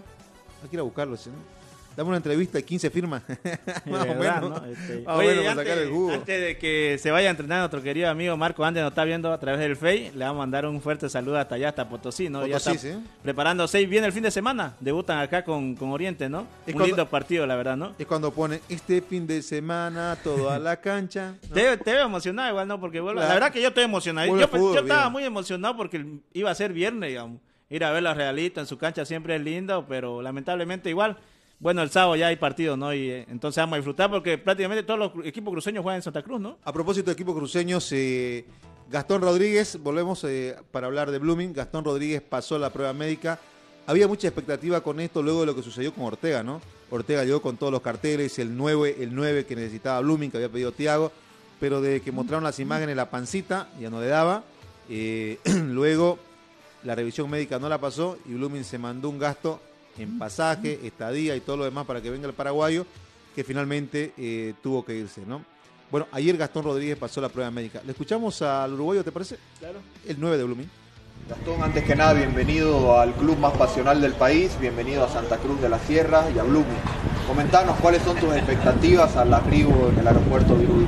Hay 0.62 0.68
que 0.68 0.76
ir 0.76 0.80
a 0.80 0.82
buscarlo, 0.82 1.14
¿no? 1.14 1.61
Dame 1.96 2.08
una 2.08 2.16
entrevista 2.16 2.58
y 2.58 2.62
15 2.62 2.90
firmas. 2.90 3.22
Más 3.86 4.02
o 4.02 4.14
menos. 4.14 4.62
Este, 4.68 5.04
sacar 5.04 5.78
el 5.78 5.90
jugo. 5.90 6.12
Antes 6.12 6.40
de 6.40 6.58
que 6.58 6.96
se 6.98 7.10
vaya 7.10 7.28
a 7.28 7.30
entrenar 7.32 7.58
nuestro 7.58 7.82
querido 7.82 8.08
amigo 8.08 8.36
Marco 8.36 8.64
Andes, 8.64 8.82
nos 8.82 8.92
está 8.92 9.04
viendo 9.04 9.32
a 9.32 9.38
través 9.38 9.60
del 9.60 9.76
Face, 9.76 10.12
le 10.14 10.24
vamos 10.24 10.38
a 10.40 10.42
mandar 10.44 10.66
un 10.66 10.80
fuerte 10.80 11.08
saludo 11.08 11.38
hasta 11.38 11.56
allá, 11.56 11.68
hasta 11.68 11.88
Potosí, 11.88 12.28
¿no? 12.28 12.46
ya 12.46 12.56
está 12.56 12.74
¿sí? 12.74 12.92
preparándose 13.22 13.80
y 13.80 13.86
viene 13.86 14.06
el 14.06 14.12
fin 14.12 14.22
de 14.22 14.30
semana. 14.30 14.74
Debutan 14.80 15.18
acá 15.18 15.44
con, 15.44 15.74
con 15.74 15.90
Oriente, 15.90 16.28
¿no? 16.28 16.46
un 16.72 16.82
lindo 16.82 17.06
partido, 17.08 17.46
la 17.46 17.56
verdad, 17.56 17.76
¿no? 17.76 17.94
Es 17.98 18.06
cuando 18.06 18.32
pone 18.32 18.60
este 18.68 19.02
fin 19.02 19.26
de 19.26 19.42
semana 19.42 20.16
todo 20.22 20.50
a 20.50 20.58
la 20.58 20.80
cancha. 20.80 21.34
Te, 21.52 21.76
veo 21.76 22.06
emocionado 22.06 22.50
igual, 22.50 22.68
¿no? 22.68 22.80
Porque 22.80 23.00
vuelvo, 23.00 23.20
la 23.20 23.34
verdad 23.34 23.52
que 23.52 23.60
yo 23.60 23.68
estoy 23.68 23.84
emocionado. 23.84 24.26
Yo, 24.26 24.48
yo, 24.50 24.80
estaba 24.80 25.08
muy 25.10 25.24
emocionado 25.24 25.76
porque 25.76 26.04
iba 26.32 26.50
a 26.50 26.54
ser 26.54 26.72
viernes, 26.72 27.10
digamos. 27.10 27.40
Ir 27.68 27.84
a 27.84 27.90
ver 27.90 28.02
la 28.02 28.12
Realita 28.12 28.60
en 28.60 28.66
su 28.66 28.76
cancha 28.76 29.04
siempre 29.04 29.36
es 29.36 29.42
lindo, 29.42 29.86
pero 29.88 30.20
lamentablemente 30.20 30.90
igual 30.90 31.16
bueno, 31.62 31.80
el 31.80 31.90
sábado 31.90 32.16
ya 32.16 32.26
hay 32.26 32.34
partido, 32.34 32.76
¿no? 32.76 32.92
Y 32.92 33.08
eh, 33.08 33.26
entonces 33.30 33.62
vamos 33.62 33.74
a 33.74 33.76
disfrutar 33.76 34.10
porque 34.10 34.36
prácticamente 34.36 34.82
todos 34.82 34.98
los 34.98 35.24
equipos 35.24 35.52
cruceños 35.52 35.84
juegan 35.84 35.98
en 35.98 36.02
Santa 36.02 36.20
Cruz, 36.20 36.40
¿no? 36.40 36.58
A 36.64 36.72
propósito 36.72 37.06
de 37.06 37.12
equipos 37.12 37.36
cruceños, 37.36 37.88
eh, 37.92 38.44
Gastón 38.90 39.22
Rodríguez, 39.22 39.78
volvemos 39.80 40.24
eh, 40.24 40.56
para 40.72 40.88
hablar 40.88 41.12
de 41.12 41.18
Blooming. 41.18 41.52
Gastón 41.52 41.84
Rodríguez 41.84 42.20
pasó 42.20 42.58
la 42.58 42.70
prueba 42.70 42.92
médica. 42.92 43.38
Había 43.86 44.08
mucha 44.08 44.26
expectativa 44.26 44.80
con 44.80 44.98
esto 44.98 45.22
luego 45.22 45.42
de 45.42 45.46
lo 45.46 45.54
que 45.54 45.62
sucedió 45.62 45.94
con 45.94 46.04
Ortega, 46.04 46.42
¿no? 46.42 46.60
Ortega 46.90 47.22
llegó 47.22 47.40
con 47.40 47.56
todos 47.56 47.70
los 47.70 47.80
carteles, 47.80 48.40
el 48.40 48.56
9, 48.56 48.96
el 48.98 49.14
9 49.14 49.46
que 49.46 49.54
necesitaba 49.54 50.00
Blooming, 50.00 50.32
que 50.32 50.38
había 50.38 50.48
pedido 50.48 50.72
Tiago, 50.72 51.12
pero 51.60 51.80
de 51.80 52.00
que 52.00 52.10
mostraron 52.10 52.42
las 52.42 52.58
imágenes, 52.58 52.96
la 52.96 53.08
pancita 53.08 53.68
ya 53.80 53.88
no 53.88 54.00
le 54.00 54.08
daba. 54.08 54.42
luego 54.88 56.18
la 56.82 56.96
revisión 56.96 57.30
médica 57.30 57.60
no 57.60 57.68
la 57.68 57.78
pasó 57.78 58.18
y 58.26 58.34
Blooming 58.34 58.64
se 58.64 58.78
mandó 58.78 59.08
un 59.08 59.20
gasto 59.20 59.60
en 59.98 60.18
pasaje, 60.18 60.80
estadía 60.84 61.36
y 61.36 61.40
todo 61.40 61.58
lo 61.58 61.64
demás 61.64 61.86
para 61.86 62.00
que 62.00 62.10
venga 62.10 62.26
el 62.26 62.34
paraguayo, 62.34 62.86
que 63.34 63.44
finalmente 63.44 64.12
eh, 64.16 64.54
tuvo 64.62 64.84
que 64.84 64.94
irse, 64.94 65.22
¿no? 65.26 65.42
Bueno, 65.90 66.06
ayer 66.12 66.36
Gastón 66.36 66.64
Rodríguez 66.64 66.96
pasó 66.96 67.20
la 67.20 67.28
prueba 67.28 67.50
médica. 67.50 67.82
¿Le 67.84 67.92
escuchamos 67.92 68.40
al 68.40 68.72
uruguayo, 68.72 69.04
te 69.04 69.12
parece? 69.12 69.36
Claro. 69.58 69.78
El 70.06 70.18
9 70.18 70.38
de 70.38 70.44
Blooming. 70.44 70.70
Gastón, 71.28 71.62
antes 71.62 71.84
que 71.84 71.94
nada, 71.94 72.14
bienvenido 72.14 72.98
al 72.98 73.12
club 73.12 73.38
más 73.38 73.52
pasional 73.56 74.00
del 74.00 74.14
país, 74.14 74.56
bienvenido 74.58 75.04
a 75.04 75.08
Santa 75.08 75.36
Cruz 75.36 75.60
de 75.60 75.68
la 75.68 75.78
Sierra 75.78 76.24
y 76.34 76.38
a 76.38 76.42
Blooming. 76.42 76.80
Comentanos 77.28 77.76
cuáles 77.80 78.02
son 78.02 78.16
tus 78.16 78.34
expectativas 78.34 79.16
al 79.16 79.32
arribo 79.32 79.90
en 79.90 79.98
el 79.98 80.08
aeropuerto 80.08 80.56
de 80.56 80.64
Uruguay. 80.64 80.86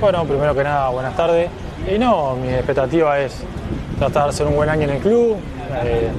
Bueno, 0.00 0.24
primero 0.24 0.54
que 0.54 0.64
nada, 0.64 0.88
buenas 0.88 1.16
tardes. 1.16 1.50
Y 1.94 1.98
no, 1.98 2.36
mi 2.36 2.48
expectativa 2.48 3.20
es 3.20 3.36
tratar 3.98 4.24
de 4.24 4.30
hacer 4.30 4.46
un 4.46 4.56
buen 4.56 4.68
año 4.68 4.82
en 4.82 4.90
el 4.90 5.00
club, 5.00 5.36
eh, 5.84 6.10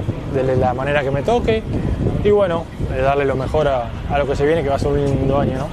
de 0.43 0.55
la 0.55 0.73
manera 0.73 1.03
que 1.03 1.11
me 1.11 1.23
toque 1.23 1.63
y 2.23 2.29
bueno, 2.29 2.65
darle 3.01 3.25
lo 3.25 3.35
mejor 3.35 3.67
a, 3.67 3.89
lo 4.17 4.27
que 4.27 4.35
se 4.35 4.45
viene, 4.45 4.61
que 4.63 4.69
va 4.69 4.75
a 4.75 4.79
ser 4.79 4.89
un 4.89 5.03
lindo 5.03 5.39
año, 5.39 5.57
¿no? 5.57 5.67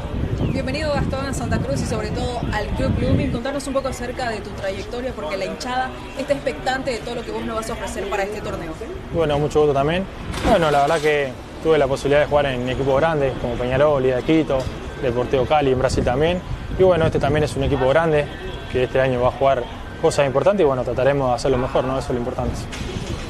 Bienvenido 0.52 0.92
Gastón 0.92 1.26
a 1.26 1.34
Santa 1.34 1.58
Cruz 1.58 1.82
y 1.82 1.86
sobre 1.86 2.08
todo 2.10 2.40
al 2.52 2.66
Club 2.76 2.96
Blooming. 2.96 3.32
Contanos 3.32 3.66
un 3.66 3.74
poco 3.74 3.88
acerca 3.88 4.30
de 4.30 4.38
tu 4.38 4.50
trayectoria 4.50 5.12
porque 5.12 5.36
la 5.36 5.46
hinchada 5.46 5.90
está 6.18 6.32
expectante 6.32 6.92
de 6.92 6.98
todo 6.98 7.16
lo 7.16 7.22
que 7.22 7.30
vos 7.30 7.44
nos 7.44 7.56
vas 7.56 7.70
a 7.70 7.72
ofrecer 7.72 8.08
para 8.08 8.22
este 8.22 8.40
torneo. 8.40 8.72
Bueno, 9.12 9.38
mucho 9.38 9.60
gusto 9.60 9.74
también. 9.74 10.04
Bueno, 10.48 10.70
la 10.70 10.82
verdad 10.82 11.00
que 11.00 11.32
tuve 11.62 11.76
la 11.76 11.86
posibilidad 11.86 12.20
de 12.20 12.26
jugar 12.26 12.46
en 12.46 12.68
equipos 12.68 12.96
grandes 13.00 13.32
como 13.40 13.54
Peñarol, 13.54 14.02
Liga 14.02 14.16
de 14.16 14.22
Quito, 14.22 14.58
Deportivo 15.02 15.44
Cali 15.44 15.72
en 15.72 15.78
Brasil 15.78 16.04
también. 16.04 16.40
Y 16.78 16.82
bueno, 16.82 17.06
este 17.06 17.18
también 17.18 17.44
es 17.44 17.56
un 17.56 17.64
equipo 17.64 17.88
grande 17.88 18.26
que 18.72 18.84
este 18.84 19.00
año 19.00 19.20
va 19.20 19.28
a 19.28 19.32
jugar 19.32 19.62
cosas 20.00 20.26
importantes 20.26 20.62
y 20.62 20.66
bueno, 20.66 20.84
trataremos 20.84 21.28
de 21.30 21.34
hacerlo 21.34 21.58
mejor, 21.58 21.84
¿no? 21.84 21.98
Eso 21.98 22.08
es 22.08 22.14
lo 22.14 22.18
importante. 22.18 22.54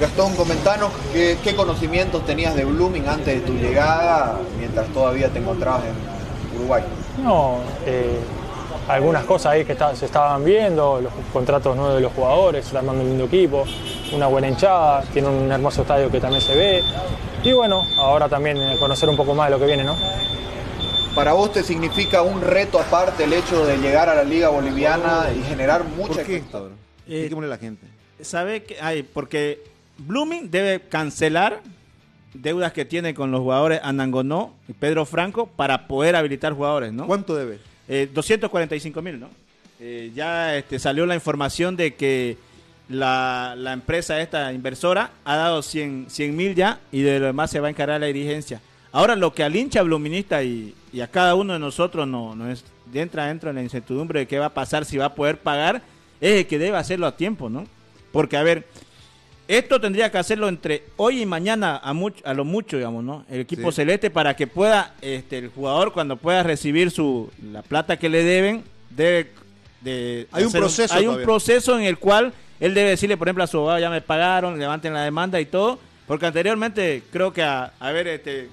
Gastón, 0.00 0.34
comentanos 0.34 0.90
qué, 1.12 1.38
qué 1.42 1.54
conocimientos 1.54 2.26
tenías 2.26 2.54
de 2.56 2.64
Blooming 2.64 3.06
antes 3.08 3.26
de 3.26 3.40
tu 3.40 3.52
llegada, 3.54 4.38
mientras 4.58 4.88
todavía 4.88 5.28
te 5.28 5.38
encontrabas 5.38 5.82
en 5.84 6.56
Uruguay. 6.58 6.82
No, 7.22 7.58
eh, 7.86 8.18
algunas 8.88 9.24
cosas 9.24 9.52
ahí 9.52 9.64
que 9.64 9.72
está- 9.72 9.94
se 9.94 10.06
estaban 10.06 10.44
viendo, 10.44 11.00
los 11.00 11.12
contratos 11.32 11.76
nuevos 11.76 11.94
de 11.94 12.00
los 12.00 12.12
jugadores, 12.12 12.66
está 12.66 12.80
armando 12.80 13.02
un 13.02 13.08
lindo 13.10 13.24
equipo, 13.26 13.64
una 14.12 14.26
buena 14.26 14.48
hinchada, 14.48 15.02
tiene 15.12 15.28
un 15.28 15.50
hermoso 15.50 15.82
estadio 15.82 16.10
que 16.10 16.20
también 16.20 16.42
se 16.42 16.54
ve. 16.56 16.82
Y 17.44 17.52
bueno, 17.52 17.82
ahora 17.96 18.28
también 18.28 18.56
eh, 18.56 18.76
conocer 18.80 19.08
un 19.08 19.16
poco 19.16 19.32
más 19.34 19.46
de 19.46 19.52
lo 19.52 19.60
que 19.60 19.66
viene, 19.66 19.84
¿no? 19.84 19.96
¿Para 21.14 21.34
vos 21.34 21.52
te 21.52 21.62
significa 21.62 22.22
un 22.22 22.40
reto 22.40 22.80
aparte 22.80 23.24
el 23.24 23.32
hecho 23.32 23.64
de 23.64 23.76
llegar 23.78 24.08
a 24.08 24.16
la 24.16 24.24
Liga 24.24 24.48
Boliviana 24.48 25.26
y 25.38 25.42
generar 25.44 25.84
mucha 25.84 26.14
¿Por 26.14 26.24
qué? 26.24 26.42
Eh, 27.06 27.30
la 27.30 27.58
gente. 27.58 27.86
¿Sabe 28.20 28.64
que 28.64 28.80
hay? 28.80 29.02
Porque 29.04 29.62
Blooming 29.98 30.50
debe 30.50 30.80
cancelar 30.80 31.62
deudas 32.34 32.72
que 32.72 32.84
tiene 32.84 33.14
con 33.14 33.30
los 33.30 33.40
jugadores 33.40 33.80
Anangonó 33.82 34.54
y 34.68 34.72
Pedro 34.72 35.06
Franco 35.06 35.46
para 35.46 35.86
poder 35.86 36.16
habilitar 36.16 36.52
jugadores, 36.52 36.92
¿no? 36.92 37.06
¿Cuánto 37.06 37.34
debe? 37.36 37.60
Eh, 37.88 38.08
245 38.12 39.02
mil, 39.02 39.20
¿no? 39.20 39.28
Eh, 39.80 40.12
ya 40.14 40.56
este, 40.56 40.78
salió 40.78 41.06
la 41.06 41.14
información 41.14 41.76
de 41.76 41.94
que 41.94 42.36
la, 42.88 43.54
la 43.56 43.72
empresa, 43.72 44.20
esta 44.20 44.52
inversora, 44.52 45.12
ha 45.24 45.36
dado 45.36 45.62
100 45.62 46.08
mil 46.34 46.54
ya 46.54 46.80
y 46.92 47.02
de 47.02 47.18
lo 47.18 47.26
demás 47.26 47.50
se 47.50 47.60
va 47.60 47.68
a 47.68 47.70
encargar 47.70 48.00
la 48.00 48.06
dirigencia. 48.06 48.60
Ahora, 48.92 49.16
lo 49.16 49.34
que 49.34 49.42
al 49.42 49.56
hincha 49.56 49.82
bluminista 49.82 50.42
y, 50.44 50.74
y 50.92 51.00
a 51.00 51.08
cada 51.08 51.34
uno 51.34 51.52
de 51.52 51.58
nosotros 51.58 52.06
no, 52.06 52.36
no 52.36 52.50
es, 52.50 52.64
entra 52.92 53.26
dentro 53.26 53.48
de 53.48 53.54
la 53.54 53.62
incertidumbre 53.62 54.20
de 54.20 54.26
qué 54.26 54.38
va 54.38 54.46
a 54.46 54.54
pasar, 54.54 54.84
si 54.84 54.96
va 54.96 55.06
a 55.06 55.14
poder 55.14 55.38
pagar, 55.38 55.82
es 56.20 56.40
el 56.40 56.46
que 56.46 56.58
debe 56.58 56.76
hacerlo 56.76 57.06
a 57.06 57.16
tiempo, 57.16 57.50
¿no? 57.50 57.66
Porque, 58.12 58.36
a 58.36 58.42
ver, 58.44 58.66
esto 59.48 59.80
tendría 59.80 60.10
que 60.10 60.18
hacerlo 60.18 60.48
entre 60.48 60.84
hoy 60.96 61.22
y 61.22 61.26
mañana 61.26 61.76
a, 61.82 61.92
mucho, 61.92 62.22
a 62.26 62.32
lo 62.34 62.44
mucho, 62.44 62.76
digamos, 62.76 63.04
¿no? 63.04 63.24
El 63.30 63.40
equipo 63.40 63.70
Sí. 63.72 63.76
celeste 63.76 64.10
para 64.10 64.34
que 64.34 64.46
pueda, 64.46 64.94
este, 65.02 65.38
el 65.38 65.48
jugador 65.48 65.92
cuando 65.92 66.16
pueda 66.16 66.42
recibir 66.42 66.90
su 66.90 67.30
la 67.52 67.62
plata 67.62 67.98
que 67.98 68.08
le 68.08 68.24
deben, 68.24 68.64
debe 68.90 69.30
de 69.82 70.26
Hay 70.32 70.44
un 70.44 70.52
proceso 70.52 70.94
hay 70.94 71.06
un 71.06 71.22
proceso 71.22 71.78
en 71.78 71.84
el 71.84 71.98
cual 71.98 72.32
él 72.60 72.72
debe 72.72 72.90
decirle, 72.90 73.16
por 73.18 73.28
ejemplo, 73.28 73.44
a 73.44 73.46
su 73.46 73.58
abogado 73.58 73.78
ya 73.80 73.90
me 73.90 74.00
pagaron, 74.00 74.58
levanten 74.58 74.94
la 74.94 75.02
demanda 75.04 75.38
y 75.40 75.46
todo, 75.46 75.78
porque 76.06 76.24
anteriormente 76.26 77.02
creo 77.12 77.32
que 77.32 77.42
a, 77.42 77.72
a 77.80 77.92
ver, 77.92 78.06
este 78.08 78.48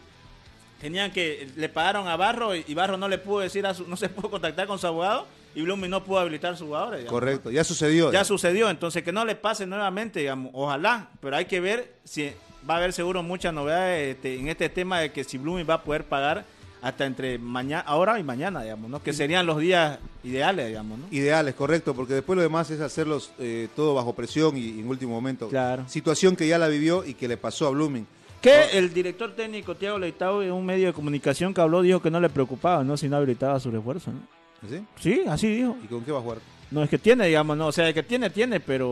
tenían 0.81 1.11
que 1.11 1.47
le 1.55 1.69
pagaron 1.69 2.07
a 2.07 2.15
Barro 2.17 2.55
y, 2.55 2.65
y 2.67 2.73
Barro 2.73 2.97
no 2.97 3.07
le 3.07 3.17
pudo 3.19 3.39
decir 3.41 3.65
a 3.65 3.73
su, 3.73 3.87
no 3.87 3.95
se 3.95 4.09
pudo 4.09 4.31
contactar 4.31 4.67
con 4.67 4.79
su 4.79 4.87
abogado 4.87 5.27
y 5.55 5.61
Blooming 5.61 5.89
no 5.89 6.03
pudo 6.03 6.19
habilitar 6.19 6.55
su 6.57 6.65
jugador. 6.65 6.95
digamos, 6.95 7.05
¿no? 7.05 7.11
Correcto, 7.11 7.51
ya 7.51 7.63
sucedió. 7.63 8.05
Ya 8.05 8.11
digamos. 8.11 8.27
sucedió, 8.27 8.69
entonces 8.69 9.03
que 9.03 9.11
no 9.11 9.25
le 9.25 9.35
pase 9.35 9.65
nuevamente, 9.65 10.19
digamos, 10.19 10.51
ojalá, 10.53 11.09
pero 11.19 11.35
hay 11.35 11.45
que 11.45 11.59
ver 11.59 11.93
si 12.03 12.31
va 12.69 12.75
a 12.75 12.77
haber 12.77 12.93
seguro 12.93 13.23
muchas 13.23 13.53
novedades 13.53 14.15
este, 14.15 14.39
en 14.39 14.47
este 14.47 14.69
tema 14.69 14.99
de 14.99 15.11
que 15.11 15.23
si 15.23 15.37
Blooming 15.37 15.67
va 15.69 15.75
a 15.75 15.83
poder 15.83 16.05
pagar 16.05 16.45
hasta 16.81 17.05
entre 17.05 17.37
mañana, 17.37 17.83
ahora 17.85 18.17
y 18.19 18.23
mañana, 18.23 18.63
digamos, 18.63 18.89
¿no? 18.89 19.03
Que 19.03 19.13
serían 19.13 19.45
los 19.45 19.59
días 19.59 19.99
ideales, 20.23 20.67
digamos, 20.67 20.97
¿no? 20.97 21.05
Ideales, 21.11 21.53
correcto, 21.53 21.93
porque 21.93 22.15
después 22.15 22.35
lo 22.35 22.41
demás 22.41 22.71
es 22.71 22.81
hacerlos 22.81 23.31
eh, 23.37 23.67
todo 23.75 23.93
bajo 23.93 24.13
presión 24.13 24.57
y, 24.57 24.61
y 24.61 24.79
en 24.79 24.87
último 24.87 25.13
momento. 25.13 25.47
Claro. 25.49 25.83
Situación 25.87 26.35
que 26.35 26.47
ya 26.47 26.57
la 26.57 26.67
vivió 26.67 27.05
y 27.05 27.13
que 27.13 27.27
le 27.27 27.37
pasó 27.37 27.67
a 27.67 27.69
Blooming. 27.69 28.07
Que 28.41 28.75
el 28.79 28.91
director 28.91 29.35
técnico 29.35 29.75
Tiago 29.75 29.99
Leitao 29.99 30.41
en 30.41 30.51
un 30.51 30.65
medio 30.65 30.87
de 30.87 30.93
comunicación 30.93 31.53
que 31.53 31.61
habló 31.61 31.83
dijo 31.83 32.01
que 32.01 32.09
no 32.09 32.19
le 32.19 32.29
preocupaba, 32.29 32.83
¿no? 32.83 32.97
Si 32.97 33.07
no 33.07 33.17
habilitaba 33.17 33.59
su 33.59 33.69
refuerzo, 33.69 34.11
¿no? 34.11 34.40
¿Sí? 34.69 34.83
Sí, 34.99 35.21
así 35.27 35.47
dijo. 35.55 35.77
¿Y 35.83 35.87
con 35.87 36.03
qué 36.03 36.11
va 36.11 36.19
a 36.19 36.21
jugar? 36.21 36.37
No, 36.69 36.83
es 36.83 36.89
que 36.89 36.97
tiene, 36.97 37.27
digamos, 37.27 37.57
no, 37.57 37.67
o 37.67 37.71
sea, 37.71 37.91
que 37.93 38.03
tiene, 38.03 38.29
tiene, 38.29 38.59
pero, 38.59 38.89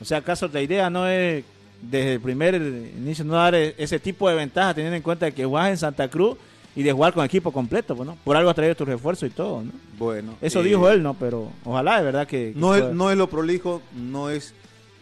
o 0.00 0.04
sea, 0.04 0.18
acaso 0.18 0.48
la 0.52 0.60
idea 0.60 0.90
no 0.90 1.06
es 1.08 1.44
desde 1.82 2.14
el 2.14 2.20
primer 2.20 2.54
inicio 2.54 3.24
no 3.24 3.34
dar 3.34 3.54
e- 3.54 3.74
ese 3.78 4.00
tipo 4.00 4.28
de 4.28 4.34
ventaja, 4.34 4.74
teniendo 4.74 4.96
en 4.96 5.02
cuenta 5.02 5.30
que 5.30 5.44
juegas 5.44 5.70
en 5.70 5.76
Santa 5.78 6.08
Cruz 6.08 6.36
y 6.74 6.82
de 6.82 6.92
jugar 6.92 7.12
con 7.12 7.24
equipo 7.24 7.52
completo, 7.52 7.94
pues, 7.94 8.06
¿no? 8.08 8.16
Por 8.24 8.36
algo 8.36 8.50
has 8.50 8.56
traído 8.56 8.74
tu 8.74 8.84
refuerzo 8.84 9.24
y 9.26 9.30
todo, 9.30 9.62
¿no? 9.62 9.72
Bueno. 9.98 10.34
Eso 10.40 10.60
eh, 10.60 10.64
dijo 10.64 10.90
él, 10.90 11.02
¿no? 11.02 11.14
Pero 11.14 11.50
ojalá 11.64 11.98
de 11.98 12.04
verdad 12.04 12.26
que... 12.26 12.52
que 12.52 12.58
No 12.58 12.74
es, 12.74 12.92
no 12.92 13.10
es 13.10 13.16
lo 13.16 13.28
prolijo, 13.28 13.82
no 13.94 14.30
es 14.30 14.54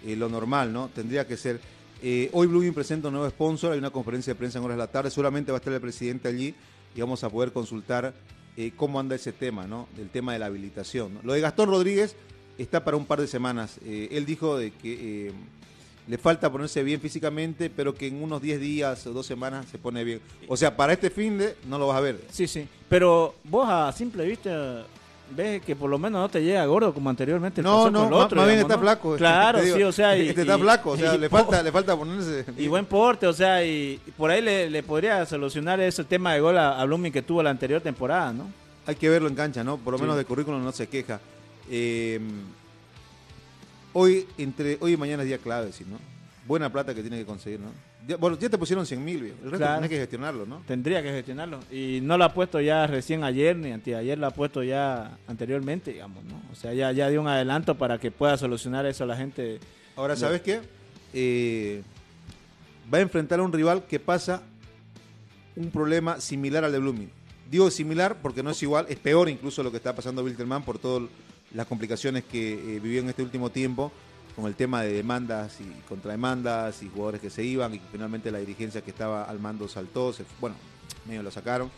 eh, 0.05 0.15
lo 0.17 0.29
normal, 0.29 0.73
¿no? 0.73 0.89
Tendría 0.89 1.27
que 1.27 1.37
ser. 1.37 1.61
Eh, 2.03 2.29
hoy 2.33 2.47
Blooming 2.47 2.75
presenta 2.75 3.09
un 3.09 3.15
nuevo 3.15 3.31
sponsor, 3.31 3.73
hay 3.73 3.79
una 3.79 3.91
conferencia 3.91 4.33
de 4.35 4.39
prensa 4.39 4.59
en 4.59 4.65
horas 4.65 4.77
de 4.77 4.83
la 4.83 4.89
tarde, 4.89 5.11
seguramente 5.11 5.51
va 5.53 5.57
a 5.57 5.61
estar 5.61 5.73
el 5.73 5.81
presidente 5.81 6.29
allí 6.29 6.55
y 6.95 7.01
vamos 7.01 7.25
a 7.25 7.31
poder 7.31 7.51
consultar 7.53 8.13
eh, 8.57 8.73
cómo 8.77 9.01
anda 9.01 9.17
ese 9.17 9.33
tema, 9.33 9.67
¿no? 9.67 9.89
Del 9.97 10.11
tema 10.11 10.33
de 10.33 10.39
la 10.39 10.47
habilitación. 10.47 11.19
Lo 11.23 11.33
de 11.33 11.41
Gastón 11.41 11.69
Rodríguez 11.69 12.17
está 12.59 12.85
para 12.85 12.97
un 12.97 13.07
par 13.07 13.21
de 13.21 13.27
semanas. 13.27 13.79
Eh, 13.85 14.09
él 14.13 14.27
dijo 14.27 14.57
de 14.57 14.71
que 14.71 15.29
eh, 15.29 15.33
le 16.07 16.19
falta 16.19 16.53
ponerse 16.53 16.83
bien 16.83 17.01
físicamente, 17.01 17.71
pero 17.71 17.95
que 17.95 18.07
en 18.07 18.23
unos 18.23 18.43
10 18.43 18.61
días 18.61 19.07
o 19.07 19.13
dos 19.13 19.27
semanas 19.27 19.67
se 19.71 19.79
pone 19.79 20.05
bien. 20.05 20.21
O 20.49 20.57
sea, 20.57 20.77
para 20.77 20.93
este 20.93 21.11
fin 21.11 21.39
de 21.39 21.57
no 21.69 21.79
lo 21.79 21.89
vas 21.89 21.97
a 21.97 22.01
ver. 22.01 22.21
Sí, 22.31 22.47
sí. 22.47 22.69
Pero 22.89 23.35
vos 23.45 23.69
a 23.69 23.91
simple 23.93 24.27
vista 24.27 24.87
ves 25.31 25.63
que 25.63 25.75
por 25.77 25.89
lo 25.91 25.99
menos 25.99 26.21
no 26.21 26.29
te 26.29 26.43
llega 26.43 26.65
gordo 26.67 26.93
como 26.95 27.11
anteriormente. 27.11 27.63
No, 27.63 27.91
no, 27.91 28.07
el 28.09 28.13
otro, 28.13 28.37
más 28.37 28.47
bien 28.47 28.61
está 28.61 28.75
¿no? 28.77 28.81
flaco. 28.83 29.17
Claro, 29.17 29.59
Te 29.59 29.65
digo, 29.67 29.77
sí, 29.77 29.83
o 29.83 29.93
sea... 29.93 30.17
Y, 30.19 30.29
este 30.29 30.43
está 30.43 30.57
y- 30.57 30.61
flaco, 30.61 30.91
o 30.91 30.97
sea, 30.97 31.17
le 31.17 31.29
falta, 31.29 31.63
le 31.63 31.73
falta 31.73 31.97
ponerse. 31.97 32.45
Y 32.59 32.69
buen 32.69 32.87
porte, 32.87 33.27
o 33.27 33.33
sea, 33.33 33.65
y, 33.65 34.01
y 34.07 34.11
por 34.13 34.31
ahí 34.31 34.41
le, 34.43 34.69
le 34.71 34.83
podría 34.83 35.25
solucionar 35.27 35.81
ese 35.81 36.05
tema 36.05 36.35
de 36.35 36.41
gol 36.41 36.57
a, 36.59 36.81
a 36.81 36.85
Blooming 36.85 37.13
que 37.13 37.23
tuvo 37.23 37.43
la 37.43 37.51
anterior 37.51 37.81
temporada, 37.81 38.33
¿no? 38.33 38.51
Hay 38.87 38.97
que 38.97 39.09
verlo 39.09 39.29
en 39.29 39.35
cancha, 39.35 39.65
¿no? 39.65 39.79
Por 39.79 39.93
lo 39.93 39.99
Sí. 39.99 40.03
menos 40.03 40.17
de 40.17 40.25
currículum 40.25 40.63
no 40.63 40.73
se 40.73 40.87
queja. 40.89 41.19
Eh, 41.71 42.21
hoy, 43.93 44.27
entre 44.39 44.77
hoy 44.81 44.93
y 44.93 44.97
mañana 44.97 45.23
es 45.23 45.29
día 45.29 45.39
clave, 45.39 45.73
sí, 45.73 45.85
¿no? 45.89 45.99
Buena 46.47 46.71
plata 46.71 46.95
que 46.95 47.01
tiene 47.01 47.17
que 47.19 47.25
conseguir, 47.25 47.61
¿no? 47.61 47.69
Bueno, 48.19 48.39
ya 48.39 48.49
te 48.51 48.59
pusieron 48.59 48.85
100 48.85 49.05
mil, 49.05 49.17
el 49.25 49.31
resto 49.43 49.57
Claro. 49.57 49.75
tenés 49.77 49.91
que 49.91 49.97
gestionarlo, 49.99 50.45
¿no? 50.47 50.63
Tendría 50.67 51.03
que 51.03 51.11
gestionarlo. 51.11 51.61
Y 51.71 52.01
no 52.03 52.19
lo 52.19 52.25
ha 52.25 52.35
puesto 52.35 52.61
ya 52.61 52.87
recién 52.87 53.25
ayer 53.25 53.57
ni 53.57 53.73
anteayer, 53.73 54.19
lo 54.19 54.27
ha 54.27 54.31
puesto 54.31 54.63
ya 54.63 55.17
anteriormente, 55.27 55.93
digamos, 55.93 56.23
¿no? 56.25 56.41
O 56.53 56.55
sea, 56.55 56.75
ya, 56.75 56.93
ya 56.93 57.09
dio 57.09 57.21
un 57.21 57.29
adelanto 57.29 57.77
para 57.77 57.99
que 57.99 58.11
pueda 58.11 58.37
solucionar 58.37 58.85
eso 58.87 59.05
a 59.05 59.07
la 59.07 59.17
gente. 59.17 59.59
Ahora, 59.97 60.17
¿sabes 60.17 60.43
qué? 60.43 60.61
Eh, 61.15 61.83
va 62.93 62.99
a 62.99 63.01
enfrentar 63.01 63.41
a 63.41 63.43
un 63.43 63.53
rival 63.53 63.85
que 63.87 63.99
pasa 64.01 64.43
un 65.57 65.71
problema 65.71 66.21
similar 66.21 66.65
al 66.65 66.73
de 66.73 66.79
Blooming. 66.81 67.11
Digo 67.51 67.71
similar 67.71 68.17
porque 68.21 68.43
no 68.43 68.51
es 68.51 68.63
igual, 68.63 68.87
es 68.89 68.97
peor 68.99 69.29
incluso 69.29 69.63
lo 69.63 69.71
que 69.71 69.77
está 69.77 69.95
pasando 69.95 70.23
Wilterman 70.25 70.65
por 70.65 70.79
todas 70.79 71.09
las 71.55 71.67
complicaciones 71.67 72.25
que 72.25 72.55
eh, 72.55 72.81
vivió 72.81 73.01
en 73.01 73.09
este 73.09 73.23
último 73.23 73.51
tiempo 73.51 73.93
con 74.37 74.47
el 74.47 74.55
tema 74.55 74.83
de 74.83 74.93
demandas 74.93 75.59
y 75.61 75.65
contrademandas 75.89 76.83
y 76.83 76.89
jugadores 76.89 77.21
que 77.21 77.31
se 77.31 77.45
iban 77.45 77.75
y 77.75 77.79
que 77.79 77.85
finalmente 77.93 78.31
la 78.31 78.39
dirigencia 78.39 78.81
que 78.83 78.91
estaba 78.91 79.25
al 79.25 79.39
mando 79.39 79.69
saltó, 79.69 80.13
se, 80.13 80.25
bueno, 80.41 80.57
medio 81.07 81.23
lo 81.23 81.31
sacaron. 81.31 81.71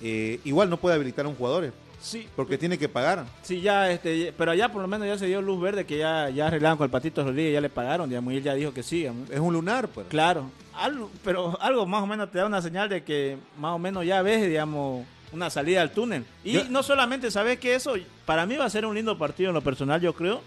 Eh, 0.00 0.40
igual 0.44 0.70
no 0.70 0.76
puede 0.76 0.94
habilitar 0.94 1.24
a 1.24 1.28
un 1.28 1.34
jugador 1.34 1.64
eh, 1.64 1.72
Sí, 2.00 2.28
porque 2.36 2.56
tiene 2.56 2.78
que 2.78 2.88
pagar. 2.88 3.24
sí, 3.42 3.60
ya, 3.60 3.90
este, 3.90 4.32
pero 4.38 4.52
allá 4.52 4.70
por 4.70 4.80
lo 4.80 4.86
menos 4.86 5.08
ya 5.08 5.18
se 5.18 5.26
dio 5.26 5.42
luz 5.42 5.60
verde 5.60 5.84
que 5.84 5.98
ya, 5.98 6.30
ya 6.30 6.46
arreglaron 6.46 6.78
con 6.78 6.84
el 6.84 6.90
Patito 6.92 7.24
Rodríguez, 7.24 7.52
ya 7.54 7.60
le 7.60 7.68
pagaron, 7.70 8.08
digamos, 8.08 8.32
y 8.32 8.36
él 8.36 8.42
ya 8.44 8.54
dijo 8.54 8.72
que 8.72 8.84
sí, 8.84 8.98
digamos. 8.98 9.28
Es 9.30 9.40
un 9.40 9.52
lunar, 9.52 9.88
pues. 9.88 10.06
Claro, 10.06 10.48
algo, 10.76 11.10
pero 11.24 11.60
algo 11.60 11.84
más 11.86 12.00
o 12.04 12.06
menos 12.06 12.30
te 12.30 12.38
da 12.38 12.46
una 12.46 12.62
señal 12.62 12.88
de 12.88 13.02
que 13.02 13.36
más 13.58 13.72
o 13.72 13.80
menos 13.80 14.06
ya 14.06 14.22
ves, 14.22 14.46
digamos, 14.46 15.04
una 15.32 15.50
salida 15.50 15.82
al 15.82 15.90
túnel. 15.90 16.24
Y 16.44 16.52
Yo- 16.52 16.64
no 16.70 16.84
solamente 16.84 17.32
sabes 17.32 17.58
que 17.58 17.74
eso, 17.74 17.94
para 18.24 18.46
mí 18.46 18.54
va 18.54 18.66
a 18.66 18.70
ser 18.70 18.86
un 18.86 18.94
lindo 18.94 19.18
partido 19.18 19.50
en 19.50 19.54
lo 19.54 19.62
personal, 19.62 20.00
yo 20.00 20.14
creo, 20.14 20.40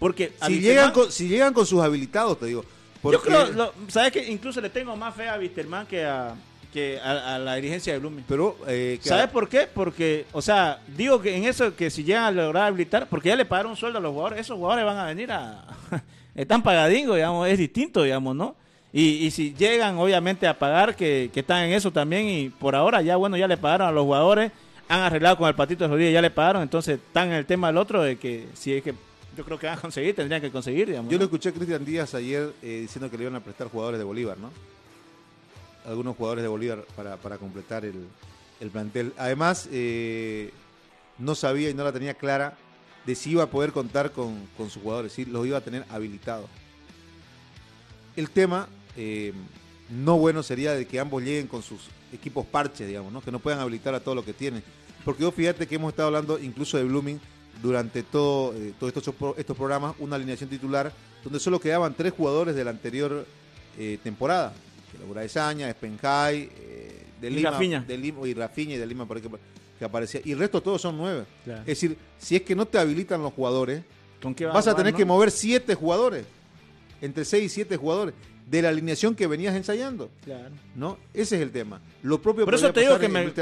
porque 0.00 0.32
Si 0.46 0.58
llegan, 0.60 0.90
con, 0.90 1.12
si 1.12 1.28
llegan 1.28 1.52
con 1.54 1.64
sus 1.64 1.80
habilitados, 1.80 2.40
te 2.40 2.46
digo. 2.46 2.64
Porque, 3.00 3.16
yo 3.18 3.22
creo, 3.22 3.46
lo- 3.52 3.72
sabes 3.88 4.10
que 4.12 4.28
incluso 4.28 4.60
le 4.60 4.68
tengo 4.70 4.96
más 4.96 5.14
fe 5.14 5.28
a 5.28 5.38
Wisterman 5.38 5.86
que 5.86 6.04
a 6.04 6.34
que 6.72 7.00
a, 7.00 7.34
a 7.34 7.38
la 7.40 7.56
dirigencia 7.56 7.92
de 7.92 7.98
Blooming. 7.98 8.24
Pero, 8.28 8.56
eh, 8.68 8.98
que- 9.02 9.08
¿Sabes 9.08 9.28
por 9.28 9.48
qué? 9.48 9.66
Porque, 9.72 10.26
o 10.32 10.40
sea, 10.40 10.80
digo 10.96 11.20
que 11.20 11.34
en 11.36 11.44
eso 11.44 11.74
que 11.74 11.90
si 11.90 12.04
llegan 12.04 12.24
a 12.24 12.30
lograr 12.30 12.68
habilitar, 12.68 13.08
porque 13.08 13.28
ya 13.30 13.36
le 13.36 13.44
pagaron 13.44 13.72
un 13.72 13.76
sueldo 13.76 13.98
a 13.98 14.00
los 14.02 14.12
jugadores, 14.12 14.40
esos 14.40 14.56
jugadores 14.56 14.84
van 14.84 14.96
a 14.98 15.04
venir 15.06 15.32
a... 15.32 15.64
están 16.34 16.62
pagadingos, 16.62 17.16
digamos, 17.16 17.48
es 17.48 17.58
distinto, 17.58 18.02
digamos, 18.04 18.36
¿no? 18.36 18.54
Y, 18.92 19.02
y 19.26 19.30
si 19.32 19.52
llegan, 19.54 19.98
obviamente, 19.98 20.46
a 20.46 20.58
pagar, 20.58 20.94
que, 20.94 21.30
que 21.34 21.40
están 21.40 21.64
en 21.64 21.72
eso 21.72 21.90
también, 21.92 22.28
y 22.28 22.48
por 22.50 22.76
ahora 22.76 23.02
ya, 23.02 23.16
bueno, 23.16 23.36
ya 23.36 23.48
le 23.48 23.56
pagaron 23.56 23.88
a 23.88 23.92
los 23.92 24.04
jugadores, 24.04 24.52
han 24.88 25.00
arreglado 25.00 25.38
con 25.38 25.48
el 25.48 25.54
Patito 25.56 25.88
Rodríguez, 25.88 26.12
ya 26.14 26.22
le 26.22 26.30
pagaron, 26.30 26.62
entonces 26.62 27.00
están 27.04 27.28
en 27.28 27.34
el 27.34 27.46
tema 27.46 27.66
del 27.68 27.78
otro, 27.78 28.00
de 28.02 28.16
que 28.16 28.46
si 28.54 28.74
es 28.74 28.82
que 28.84 28.94
yo 29.36 29.44
creo 29.44 29.58
que 29.58 29.66
van 29.66 29.78
a 29.78 29.80
conseguir, 29.80 30.14
tendrían 30.14 30.40
que 30.40 30.50
conseguir, 30.50 30.88
digamos. 30.88 31.10
Yo 31.10 31.16
¿no? 31.16 31.20
lo 31.20 31.24
escuché 31.24 31.50
a 31.50 31.52
Cristian 31.52 31.84
Díaz 31.84 32.14
ayer 32.14 32.52
eh, 32.62 32.80
diciendo 32.82 33.10
que 33.10 33.16
le 33.16 33.24
iban 33.24 33.36
a 33.36 33.40
prestar 33.40 33.68
jugadores 33.68 33.98
de 33.98 34.04
Bolívar, 34.04 34.38
¿no? 34.38 34.50
Algunos 35.86 36.16
jugadores 36.16 36.42
de 36.42 36.48
Bolívar 36.48 36.84
para, 36.96 37.16
para 37.16 37.38
completar 37.38 37.84
el, 37.84 38.06
el 38.60 38.70
plantel. 38.70 39.14
Además, 39.16 39.68
eh, 39.72 40.52
no 41.18 41.34
sabía 41.34 41.70
y 41.70 41.74
no 41.74 41.84
la 41.84 41.92
tenía 41.92 42.14
clara 42.14 42.56
de 43.06 43.14
si 43.14 43.30
iba 43.30 43.44
a 43.44 43.50
poder 43.50 43.72
contar 43.72 44.12
con, 44.12 44.46
con 44.56 44.70
sus 44.70 44.82
jugadores, 44.82 45.12
si 45.12 45.24
los 45.24 45.46
iba 45.46 45.58
a 45.58 45.62
tener 45.62 45.84
habilitados. 45.88 46.48
El 48.16 48.30
tema 48.30 48.68
eh, 48.96 49.32
no 49.88 50.18
bueno 50.18 50.42
sería 50.42 50.72
de 50.72 50.86
que 50.86 51.00
ambos 51.00 51.22
lleguen 51.22 51.46
con 51.46 51.62
sus 51.62 51.88
equipos 52.12 52.44
parches, 52.44 52.86
digamos, 52.86 53.12
¿no? 53.12 53.20
que 53.20 53.30
no 53.30 53.38
puedan 53.38 53.60
habilitar 53.60 53.94
a 53.94 54.00
todo 54.00 54.14
lo 54.14 54.24
que 54.24 54.32
tienen. 54.32 54.62
Porque 55.04 55.22
yo 55.22 55.30
fíjate 55.30 55.66
que 55.66 55.76
hemos 55.76 55.90
estado 55.90 56.08
hablando 56.08 56.38
incluso 56.38 56.76
de 56.76 56.84
Blooming 56.84 57.20
durante 57.62 58.02
todo, 58.02 58.54
eh, 58.54 58.72
todos 58.78 58.96
estos, 58.96 59.14
estos 59.36 59.56
programas, 59.56 59.94
una 59.98 60.16
alineación 60.16 60.48
titular 60.48 60.92
donde 61.22 61.38
solo 61.38 61.60
quedaban 61.60 61.94
tres 61.94 62.12
jugadores 62.12 62.54
de 62.54 62.64
la 62.64 62.70
anterior 62.70 63.26
eh, 63.78 63.98
temporada. 64.02 64.52
Que 64.90 65.28
Saña, 65.28 65.70
Spenjay, 65.70 66.50
eh, 66.52 67.06
de 67.20 67.30
Lima, 67.30 67.58
de 67.86 67.98
Lima, 67.98 68.26
y 68.26 68.34
Rafinha 68.34 68.74
y 68.74 68.78
de 68.78 68.86
Lima 68.86 69.06
por 69.06 69.18
ejemplo, 69.18 69.38
que 69.78 69.84
aparecía. 69.84 70.20
Y 70.24 70.32
el 70.32 70.38
resto 70.38 70.60
todos 70.60 70.80
son 70.80 70.96
nueve. 70.96 71.24
Es 71.46 71.66
decir, 71.66 71.96
si 72.18 72.36
es 72.36 72.42
que 72.42 72.56
no 72.56 72.66
te 72.66 72.78
habilitan 72.78 73.22
los 73.22 73.32
jugadores, 73.32 73.82
¿Con 74.20 74.34
qué 74.34 74.46
vas, 74.46 74.66
a, 74.66 74.74
tener 74.74 74.94
que 74.94 75.04
mover 75.04 75.30
siete 75.30 75.74
jugadores. 75.74 76.26
Entre 77.00 77.24
seis 77.24 77.44
y 77.44 77.48
siete 77.48 77.76
jugadores 77.76 78.14
de 78.50 78.62
la 78.62 78.68
alineación 78.68 79.14
que 79.14 79.26
venías 79.26 79.54
ensayando. 79.54 80.10
Claro. 80.24 80.54
¿No? 80.74 80.98
Ese 81.14 81.36
es 81.36 81.42
el 81.42 81.52
tema. 81.52 81.80
Lo 82.02 82.20
propio 82.20 82.44
Por 82.44 82.54
eso 82.54 82.72
te 82.72 82.80
digo 82.80 82.98
que 82.98 83.08
me, 83.08 83.32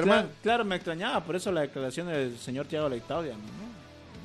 claro, 0.43 0.65
me 0.65 0.77
extrañaba, 0.77 1.25
por 1.25 1.35
eso 1.35 1.51
la 1.51 1.63
declaración 1.63 2.09
del 2.09 2.39
señor 2.39 2.67
Tiago 2.67 2.89
Leitao, 2.89 3.23
digamos, 3.23 3.47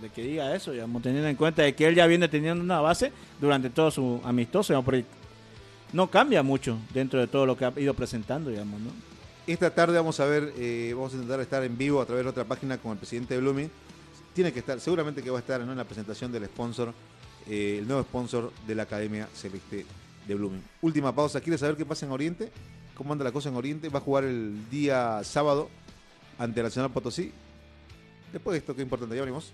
De 0.03 0.09
que 0.09 0.21
diga 0.21 0.53
eso, 0.53 0.73
digamos, 0.73 1.01
teniendo 1.01 1.29
en 1.29 1.37
cuenta 1.37 1.61
de 1.61 1.73
que 1.73 1.87
él 1.87 1.95
ya 1.95 2.05
viene 2.07 2.27
teniendo 2.27 2.61
una 2.61 2.81
base 2.81 3.13
durante 3.39 3.69
todo 3.69 3.89
su 3.89 4.19
amistoso, 4.25 4.73
digamos, 4.73 5.05
no 5.93 6.11
cambia 6.11 6.43
mucho 6.43 6.77
dentro 6.93 7.21
de 7.21 7.27
todo 7.27 7.45
lo 7.45 7.55
que 7.55 7.63
ha 7.63 7.73
ido 7.77 7.93
presentando, 7.93 8.49
digamos, 8.49 8.81
¿no? 8.81 8.89
Esta 9.47 9.73
tarde 9.73 9.95
vamos 9.95 10.19
a 10.19 10.25
ver, 10.25 10.51
eh, 10.57 10.91
vamos 10.93 11.13
a 11.13 11.15
intentar 11.15 11.39
estar 11.39 11.63
en 11.63 11.77
vivo 11.77 12.01
a 12.01 12.05
través 12.05 12.25
de 12.25 12.31
otra 12.31 12.43
página 12.43 12.77
con 12.77 12.91
el 12.91 12.97
presidente 12.97 13.33
de 13.33 13.39
Blooming. 13.39 13.71
Tiene 14.33 14.51
que 14.51 14.59
estar, 14.59 14.77
seguramente 14.81 15.23
que 15.23 15.29
va 15.29 15.37
a 15.37 15.39
estar 15.39 15.61
en 15.61 15.73
la 15.73 15.85
presentación 15.85 16.33
del 16.33 16.47
sponsor, 16.47 16.93
eh, 17.47 17.77
el 17.79 17.87
nuevo 17.87 18.03
sponsor 18.03 18.51
de 18.67 18.75
la 18.75 18.83
Academia 18.83 19.29
Celeste 19.33 19.85
de 20.27 20.35
Blooming. 20.35 20.63
Última 20.81 21.15
pausa, 21.15 21.39
¿quieres 21.39 21.61
saber 21.61 21.77
qué 21.77 21.85
pasa 21.85 22.05
en 22.05 22.11
Oriente? 22.11 22.51
¿Cómo 22.93 23.13
anda 23.13 23.23
la 23.23 23.31
cosa 23.31 23.47
en 23.47 23.55
Oriente? 23.55 23.87
Va 23.87 23.99
a 23.99 24.01
jugar 24.01 24.25
el 24.25 24.69
día 24.69 25.23
sábado 25.23 25.69
ante 26.37 26.61
Nacional 26.61 26.91
Potosí. 26.91 27.31
Después 28.33 28.53
de 28.53 28.57
esto, 28.57 28.75
qué 28.75 28.81
importante, 28.81 29.15
ya 29.15 29.21
venimos. 29.21 29.53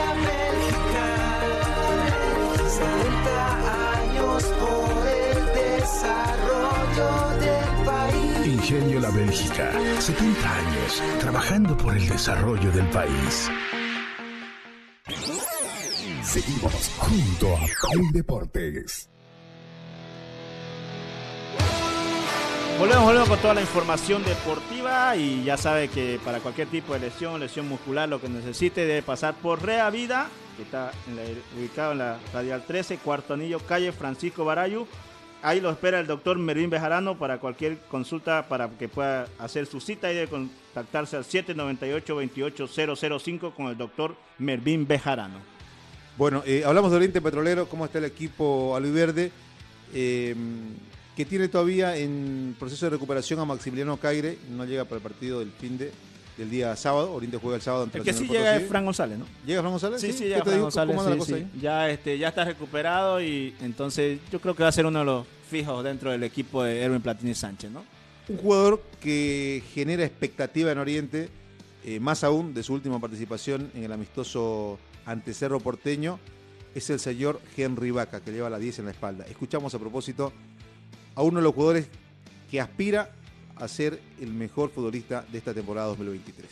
Ingenio 8.61 8.99
La 8.99 9.09
Bélgica, 9.09 9.71
70 9.99 10.55
años 10.55 11.03
trabajando 11.19 11.75
por 11.75 11.97
el 11.97 12.07
desarrollo 12.07 12.71
del 12.71 12.87
país. 12.89 13.49
Seguimos 16.21 16.91
junto 16.95 17.55
a 17.55 17.59
Play 17.59 18.11
Deportes. 18.13 19.09
Volvemos, 22.77 23.03
volvemos 23.03 23.29
con 23.29 23.39
toda 23.39 23.55
la 23.55 23.61
información 23.61 24.23
deportiva 24.23 25.15
y 25.15 25.43
ya 25.43 25.57
sabe 25.57 25.87
que 25.87 26.19
para 26.23 26.39
cualquier 26.39 26.67
tipo 26.67 26.93
de 26.93 26.99
lesión, 26.99 27.39
lesión 27.39 27.67
muscular, 27.67 28.07
lo 28.07 28.21
que 28.21 28.29
necesite 28.29 28.85
debe 28.85 29.01
pasar 29.01 29.33
por 29.33 29.63
Rea 29.65 29.89
Vida, 29.89 30.27
que 30.55 30.61
está 30.61 30.91
ubicado 31.57 31.93
en 31.93 31.97
la 31.97 32.19
Radial 32.31 32.63
13, 32.63 32.97
cuarto 32.97 33.33
anillo, 33.33 33.59
calle 33.65 33.91
Francisco 33.91 34.45
Barayu, 34.45 34.87
Ahí 35.43 35.59
lo 35.59 35.71
espera 35.71 35.99
el 35.99 36.05
doctor 36.05 36.37
Mervin 36.37 36.69
Bejarano 36.69 37.17
para 37.17 37.39
cualquier 37.39 37.79
consulta 37.89 38.47
para 38.47 38.69
que 38.69 38.87
pueda 38.87 39.27
hacer 39.39 39.65
su 39.65 39.81
cita 39.81 40.11
y 40.11 40.15
debe 40.15 40.27
contactarse 40.27 41.17
al 41.17 41.23
798-28005 41.23 43.55
con 43.55 43.65
el 43.65 43.75
doctor 43.75 44.15
Mervin 44.37 44.85
Bejarano. 44.85 45.39
Bueno, 46.15 46.43
eh, 46.45 46.61
hablamos 46.63 46.91
de 46.91 46.97
Oriente 46.97 47.21
Petrolero, 47.21 47.67
cómo 47.67 47.85
está 47.85 47.97
el 47.97 48.05
equipo 48.05 48.75
aliverde, 48.75 49.31
eh, 49.95 50.35
que 51.15 51.25
tiene 51.25 51.47
todavía 51.47 51.97
en 51.97 52.55
proceso 52.59 52.85
de 52.85 52.91
recuperación 52.91 53.39
a 53.39 53.45
Maximiliano 53.45 53.97
Caire, 53.97 54.37
no 54.51 54.63
llega 54.65 54.85
para 54.85 54.97
el 54.97 55.01
partido 55.01 55.39
del 55.39 55.51
fin 55.51 55.79
de 55.79 55.91
del 56.37 56.49
día 56.49 56.75
sábado. 56.75 57.13
Oriente 57.13 57.37
juega 57.37 57.57
el 57.57 57.61
sábado. 57.61 57.89
el 57.91 58.03
que 58.03 58.13
sí 58.13 58.27
llega 58.27 58.55
es 58.55 58.67
Fran 58.67 58.85
González, 58.85 59.19
¿no? 59.19 59.25
¿Llega 59.45 59.61
Fran 59.61 59.71
González? 59.71 60.01
Sí, 60.01 60.13
sí, 60.13 60.25
llega 60.25 60.43
Fran 60.43 60.61
González. 60.61 61.45
Ya, 61.59 61.89
este, 61.89 62.17
ya 62.17 62.29
está 62.29 62.45
recuperado 62.45 63.21
y 63.21 63.55
entonces 63.61 64.19
yo 64.31 64.39
creo 64.39 64.55
que 64.55 64.63
va 64.63 64.69
a 64.69 64.73
ser 64.73 64.85
uno 64.85 64.99
de 64.99 65.05
los 65.05 65.27
fijos 65.49 65.83
dentro 65.83 66.11
del 66.11 66.23
equipo 66.23 66.63
de 66.63 66.81
Erwin 66.81 67.01
Platini 67.01 67.35
Sánchez, 67.35 67.71
¿no? 67.71 67.83
Un 68.29 68.37
jugador 68.37 68.81
que 69.01 69.63
genera 69.73 70.05
expectativa 70.05 70.71
en 70.71 70.77
Oriente, 70.77 71.29
eh, 71.83 71.99
más 71.99 72.23
aún 72.23 72.53
de 72.53 72.63
su 72.63 72.73
última 72.73 72.99
participación 72.99 73.69
en 73.75 73.83
el 73.83 73.91
amistoso 73.91 74.79
ante 75.05 75.33
Cerro 75.33 75.59
Porteño, 75.59 76.19
es 76.73 76.89
el 76.89 76.99
señor 76.99 77.41
Henry 77.57 77.91
Vaca, 77.91 78.21
que 78.21 78.31
lleva 78.31 78.49
la 78.49 78.59
10 78.59 78.79
en 78.79 78.85
la 78.85 78.91
espalda. 78.91 79.25
Escuchamos 79.27 79.73
a 79.75 79.79
propósito 79.79 80.31
a 81.15 81.21
uno 81.21 81.39
de 81.39 81.43
los 81.43 81.53
jugadores 81.53 81.87
que 82.49 82.61
aspira 82.61 83.11
a 83.61 83.67
ser 83.67 83.99
el 84.19 84.33
mejor 84.33 84.71
futbolista 84.71 85.23
de 85.31 85.37
esta 85.37 85.53
temporada 85.53 85.87
2023. 85.87 86.49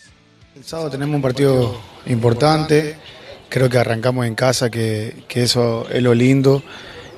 El 0.55 0.64
sábado 0.64 0.91
tenemos 0.91 1.16
un 1.16 1.22
partido 1.24 1.82
importante, 2.05 2.95
creo 3.49 3.68
que 3.68 3.80
arrancamos 3.80 4.28
en 4.28 4.36
casa, 4.36 4.70
que, 4.70 5.24
eso 5.30 5.88
es 5.89 6.03
lo 6.03 6.14
lindo, 6.14 6.62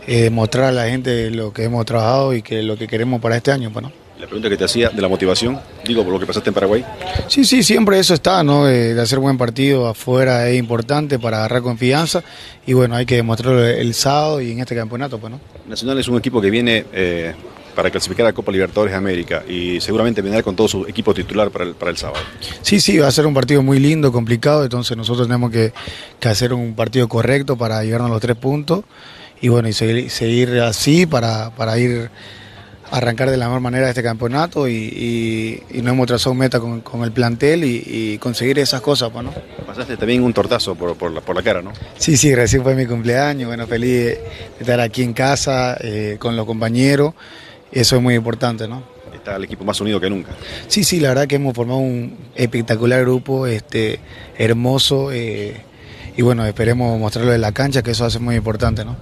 eh, 0.08 0.30
mostrar 0.30 0.66
a 0.66 0.72
la 0.72 0.88
gente 0.88 1.30
lo 1.30 1.52
que 1.52 1.66
hemos 1.66 1.86
trabajado 1.86 2.34
y 2.34 2.42
que 2.42 2.64
lo 2.64 2.78
que 2.78 2.88
queremos 2.88 3.20
para 3.20 3.36
este 3.36 3.52
año. 3.52 3.70
Bueno. 3.70 3.90
Pues, 3.90 4.22
la 4.22 4.28
pregunta 4.28 4.50
que 4.50 4.58
te 4.58 4.64
hacía 4.64 4.90
de 4.90 5.02
la 5.02 5.10
motivación, 5.10 5.60
digo, 5.84 6.04
por 6.04 6.14
lo 6.14 6.20
que 6.20 6.26
pasaste 6.26 6.52
en 6.52 6.54
Paraguay. 6.54 6.86
Sí, 7.28 7.44
sí, 7.44 7.62
siempre 7.62 8.00
eso 8.00 8.14
está, 8.14 8.44
¿no? 8.44 8.66
De, 8.66 9.00
hacer 9.02 9.20
buen 9.20 9.38
partido 9.38 9.88
afuera 9.88 10.48
es 10.48 10.58
importante 10.58 11.20
para 11.20 11.40
agarrar 11.40 11.64
confianza 11.64 12.24
y 12.66 12.74
bueno, 12.74 12.96
hay 12.96 13.06
que 13.06 13.16
demostrarlo 13.16 13.66
el 13.66 13.94
sábado 13.94 14.40
y 14.40 14.52
en 14.52 14.60
este 14.60 14.76
campeonato, 14.76 15.18
pues, 15.18 15.32
¿no? 15.32 15.42
Nacional 15.68 16.00
es 16.00 16.08
un 16.08 16.18
equipo 16.18 16.40
que 16.40 16.50
viene 16.50 16.86
eh, 16.94 17.34
para 17.72 17.90
clasificar 17.90 18.26
a 18.26 18.34
Copa 18.34 18.52
Libertadores 18.52 18.92
de 18.92 18.98
América 18.98 19.44
y 19.48 19.80
seguramente 19.82 20.22
vendrá 20.22 20.44
con 20.44 20.56
todo 20.56 20.68
su 20.68 20.86
equipo 20.88 21.14
titular 21.14 21.52
para 21.52 21.66
el, 21.66 21.76
para 21.76 21.92
el 21.92 21.98
sábado. 21.98 22.24
Sí, 22.62 22.80
sí, 22.80 22.98
va 22.98 23.08
a 23.08 23.12
ser 23.12 23.26
un 23.26 23.34
partido 23.34 23.62
muy 23.64 23.80
lindo, 23.80 24.12
complicado, 24.12 24.64
entonces 24.64 24.96
nosotros 24.98 25.28
tenemos 25.28 25.52
que, 25.52 25.74
hacer 26.24 26.54
un 26.54 26.76
partido 26.76 27.08
correcto 27.08 27.58
para 27.58 27.84
llegarnos 27.84 28.10
a 28.10 28.14
los 28.14 28.22
tres 28.22 28.38
puntos 28.38 28.84
y 29.42 29.50
bueno, 29.50 29.68
y 29.68 29.74
seguir, 29.74 30.60
así 30.60 31.06
para, 31.06 31.50
para 31.52 31.78
ir 31.78 32.12
arrancar 32.92 33.30
de 33.30 33.38
la 33.38 33.46
mejor 33.48 33.62
manera 33.62 33.90
este 33.90 34.04
campeonato 34.04 34.68
y, 34.68 35.64
y, 35.72 35.82
nos 35.82 35.94
hemos 35.94 36.08
trazado 36.08 36.36
meta 36.36 36.60
con, 36.60 37.04
el 37.04 37.12
plantel 37.12 37.64
y, 37.64 38.18
conseguir 38.20 38.60
esas 38.60 38.82
cosas. 38.82 39.10
Pues, 39.10 39.24
¿no? 39.24 39.34
Pasaste 39.66 39.98
también 39.98 40.22
un 40.24 40.34
tortazo 40.34 40.76
por, 40.76 40.96
por, 40.96 41.12
la, 41.12 41.22
por 41.22 41.36
la 41.36 41.42
cara, 41.42 41.62
¿no? 41.62 41.72
Sí, 41.98 42.18
sí, 42.18 42.36
recién 42.36 42.62
fue 42.64 42.76
mi 42.76 42.86
cumpleaños, 42.86 43.48
bueno, 43.48 43.66
feliz 43.66 43.90
de 43.90 44.22
estar 44.60 44.80
aquí 44.82 45.04
en 45.04 45.14
casa 45.14 45.78
eh, 45.80 46.18
con 46.20 46.36
los 46.36 46.46
compañeros 46.46 47.14
eso 47.72 47.96
es 47.96 48.02
muy 48.02 48.16
importante, 48.16 48.68
¿no? 48.68 48.84
Está 49.14 49.36
el 49.36 49.44
equipo 49.44 49.64
más 49.64 49.80
unido 49.82 50.00
que 50.00 50.10
nunca. 50.10 50.32
Sí, 50.68 50.84
sí, 50.84 51.00
la 51.00 51.10
verdad 51.10 51.28
que 51.28 51.36
hemos 51.36 51.54
formado 51.54 51.80
un 51.80 52.18
espectacular 52.36 53.02
grupo, 53.02 53.46
este, 53.46 54.00
hermoso, 54.38 55.12
eh, 55.12 55.62
y 56.18 56.22
bueno, 56.22 56.46
esperemos 56.46 57.00
mostrarlo 57.00 57.34
en 57.34 57.42
la 57.42 57.52
cancha, 57.52 57.82
que 57.82 57.92
eso 57.92 58.06
hace 58.06 58.20
muy 58.20 58.36
importante, 58.36 58.84
¿no? 58.84 58.98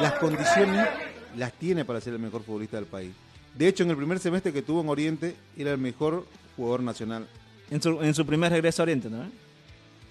Las 0.00 0.12
condiciones 0.14 0.88
las 1.36 1.52
tiene 1.54 1.84
para 1.84 2.00
ser 2.00 2.12
el 2.14 2.18
mejor 2.18 2.42
futbolista 2.42 2.76
del 2.76 2.86
país. 2.86 3.12
De 3.54 3.68
hecho, 3.68 3.82
en 3.84 3.90
el 3.90 3.96
primer 3.96 4.18
semestre 4.18 4.52
que 4.52 4.62
tuvo 4.62 4.80
en 4.80 4.88
Oriente, 4.88 5.34
era 5.56 5.72
el 5.72 5.78
mejor 5.78 6.26
jugador 6.56 6.82
nacional. 6.82 7.26
En 7.70 7.80
su, 7.82 8.00
en 8.02 8.14
su 8.14 8.24
primer 8.26 8.50
regreso 8.52 8.82
a 8.82 8.84
Oriente, 8.84 9.08
¿no? 9.10 9.24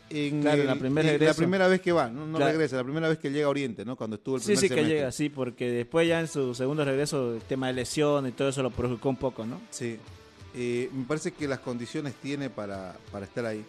En 0.10 0.42
Claro, 0.42 0.62
el- 0.62 0.68
la 0.68 0.76
primera 0.76 1.08
en 1.08 1.14
regreso. 1.14 1.32
la 1.32 1.38
primera 1.38 1.68
vez 1.68 1.82
que 1.82 1.92
va, 1.92 2.10
no, 2.10 2.26
no 2.26 2.38
Claro. 2.38 2.52
regresa, 2.52 2.76
la 2.76 2.84
primera 2.84 3.08
vez 3.08 3.18
que 3.18 3.30
llega 3.32 3.46
a 3.46 3.50
Oriente, 3.50 3.86
¿no? 3.86 3.96
Cuando 3.96 4.18
estuvo 4.18 4.36
el 4.36 4.42
Sí, 4.42 4.48
primer 4.48 4.60
sí 4.62 4.68
que 4.68 4.76
semestre. 4.76 4.96
llega, 4.98 5.12
sí, 5.12 5.30
porque 5.30 5.70
después 5.72 6.08
ya 6.08 6.20
en 6.20 6.28
su 6.28 6.54
segundo 6.54 6.84
regreso 6.84 7.36
el 7.36 7.42
tema 7.44 7.68
de 7.68 7.74
lesión 7.74 8.28
y 8.28 8.32
todo 8.32 8.50
eso 8.50 8.62
lo 8.62 8.72
perjudicó 8.72 9.10
un 9.10 9.16
poco, 9.18 9.46
¿no? 9.46 9.62
Sí. 9.70 9.98
Eh, 10.54 10.90
me 10.94 11.06
parece 11.06 11.32
que 11.32 11.48
las 11.48 11.60
condiciones 11.60 12.14
tiene 12.16 12.50
para, 12.50 12.96
para 13.12 13.26
estar 13.26 13.46
ahí. 13.46 13.64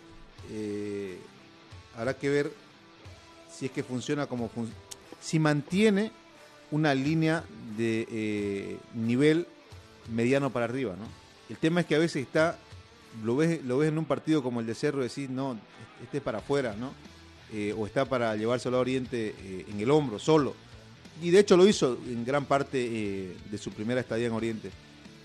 Eh, 0.51 1.17
habrá 1.97 2.15
que 2.15 2.29
ver 2.29 2.53
si 3.51 3.67
es 3.67 3.71
que 3.73 3.85
funciona 3.85 4.27
como 4.27 4.49
fun- 4.49 4.73
si 5.23 5.39
mantiene 5.39 6.11
una 6.71 6.95
línea 6.95 7.45
de 7.77 8.07
eh, 8.11 8.79
nivel 8.95 9.47
mediano 10.13 10.51
para 10.51 10.65
arriba, 10.65 10.95
¿no? 10.99 11.07
El 11.49 11.57
tema 11.57 11.81
es 11.81 11.87
que 11.87 11.95
a 11.95 11.99
veces 11.99 12.23
está, 12.23 12.59
lo 13.23 13.37
ves, 13.37 13.63
lo 13.65 13.79
ves 13.79 13.91
en 13.91 13.99
un 13.99 14.05
partido 14.05 14.43
como 14.43 14.61
el 14.61 14.67
de 14.67 14.75
Cerro 14.75 15.03
decís, 15.03 15.31
no, 15.31 15.59
este 16.03 16.19
es 16.19 16.23
para 16.23 16.39
afuera, 16.39 16.75
¿no? 16.79 16.93
Eh, 17.53 17.75
o 17.77 17.87
está 17.87 18.07
para 18.07 18.35
llevárselo 18.37 18.79
a 18.79 18.81
Oriente 18.81 19.35
eh, 19.39 19.67
en 19.69 19.81
el 19.81 19.91
hombro, 19.91 20.19
solo. 20.19 20.55
Y 21.21 21.31
de 21.31 21.41
hecho 21.41 21.57
lo 21.57 21.69
hizo 21.69 21.99
en 22.07 22.25
gran 22.25 22.47
parte 22.47 22.79
de 22.79 23.59
su 23.59 23.71
primera 23.71 24.01
estadía 24.01 24.27
en 24.27 24.33
Oriente. 24.33 24.71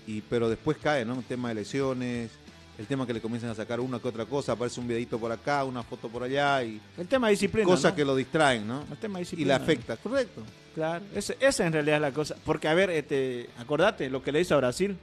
Y, 0.06 0.20
pero 0.20 0.48
después 0.48 0.76
cae, 0.76 1.04
¿no? 1.04 1.14
El 1.14 1.24
tema 1.24 1.48
de 1.48 1.56
lesiones, 1.56 2.30
el 2.78 2.86
tema 2.86 3.06
que 3.06 3.12
le 3.12 3.20
comienzan 3.20 3.50
a 3.50 3.54
sacar 3.54 3.80
una 3.80 3.98
que 3.98 4.06
otra 4.08 4.24
cosa, 4.24 4.52
aparece 4.52 4.80
un 4.80 4.86
videito 4.88 5.18
por 5.18 5.32
acá, 5.32 5.64
una 5.64 5.82
foto 5.82 6.08
por 6.08 6.22
allá 6.22 6.62
y 6.62 6.80
El 6.96 7.08
tema 7.08 7.26
de 7.26 7.32
disciplina. 7.32 7.66
cosas 7.66 7.92
¿no? 7.92 7.96
que 7.96 8.04
lo 8.04 8.14
distraen, 8.16 8.66
¿no? 8.68 8.84
El 8.90 8.96
tema 8.98 9.18
de 9.18 9.22
Y 9.22 9.24
disciplina. 9.24 9.58
le 9.58 9.64
afecta, 9.64 9.96
correcto. 9.96 10.42
Claro, 10.74 11.04
ese- 11.14 11.36
esa 11.40 11.66
en 11.66 11.72
realidad 11.72 11.96
es 11.96 12.02
la 12.02 12.12
cosa. 12.12 12.36
Porque, 12.44 12.68
a 12.68 12.74
ver, 12.74 12.90
este, 12.90 13.50
acordate 13.58 14.08
lo 14.08 14.22
que 14.22 14.30
le 14.30 14.40
hizo 14.40 14.54
a 14.54 14.58
Brasil. 14.58 14.96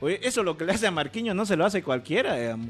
Oye, 0.00 0.20
eso 0.22 0.42
lo 0.44 0.56
que 0.56 0.64
le 0.64 0.72
hace 0.72 0.86
a 0.86 0.90
Marquinhos 0.92 1.34
no 1.34 1.44
se 1.46 1.56
lo 1.56 1.64
hace 1.66 1.82
cualquiera, 1.82 2.36
digamos. 2.36 2.68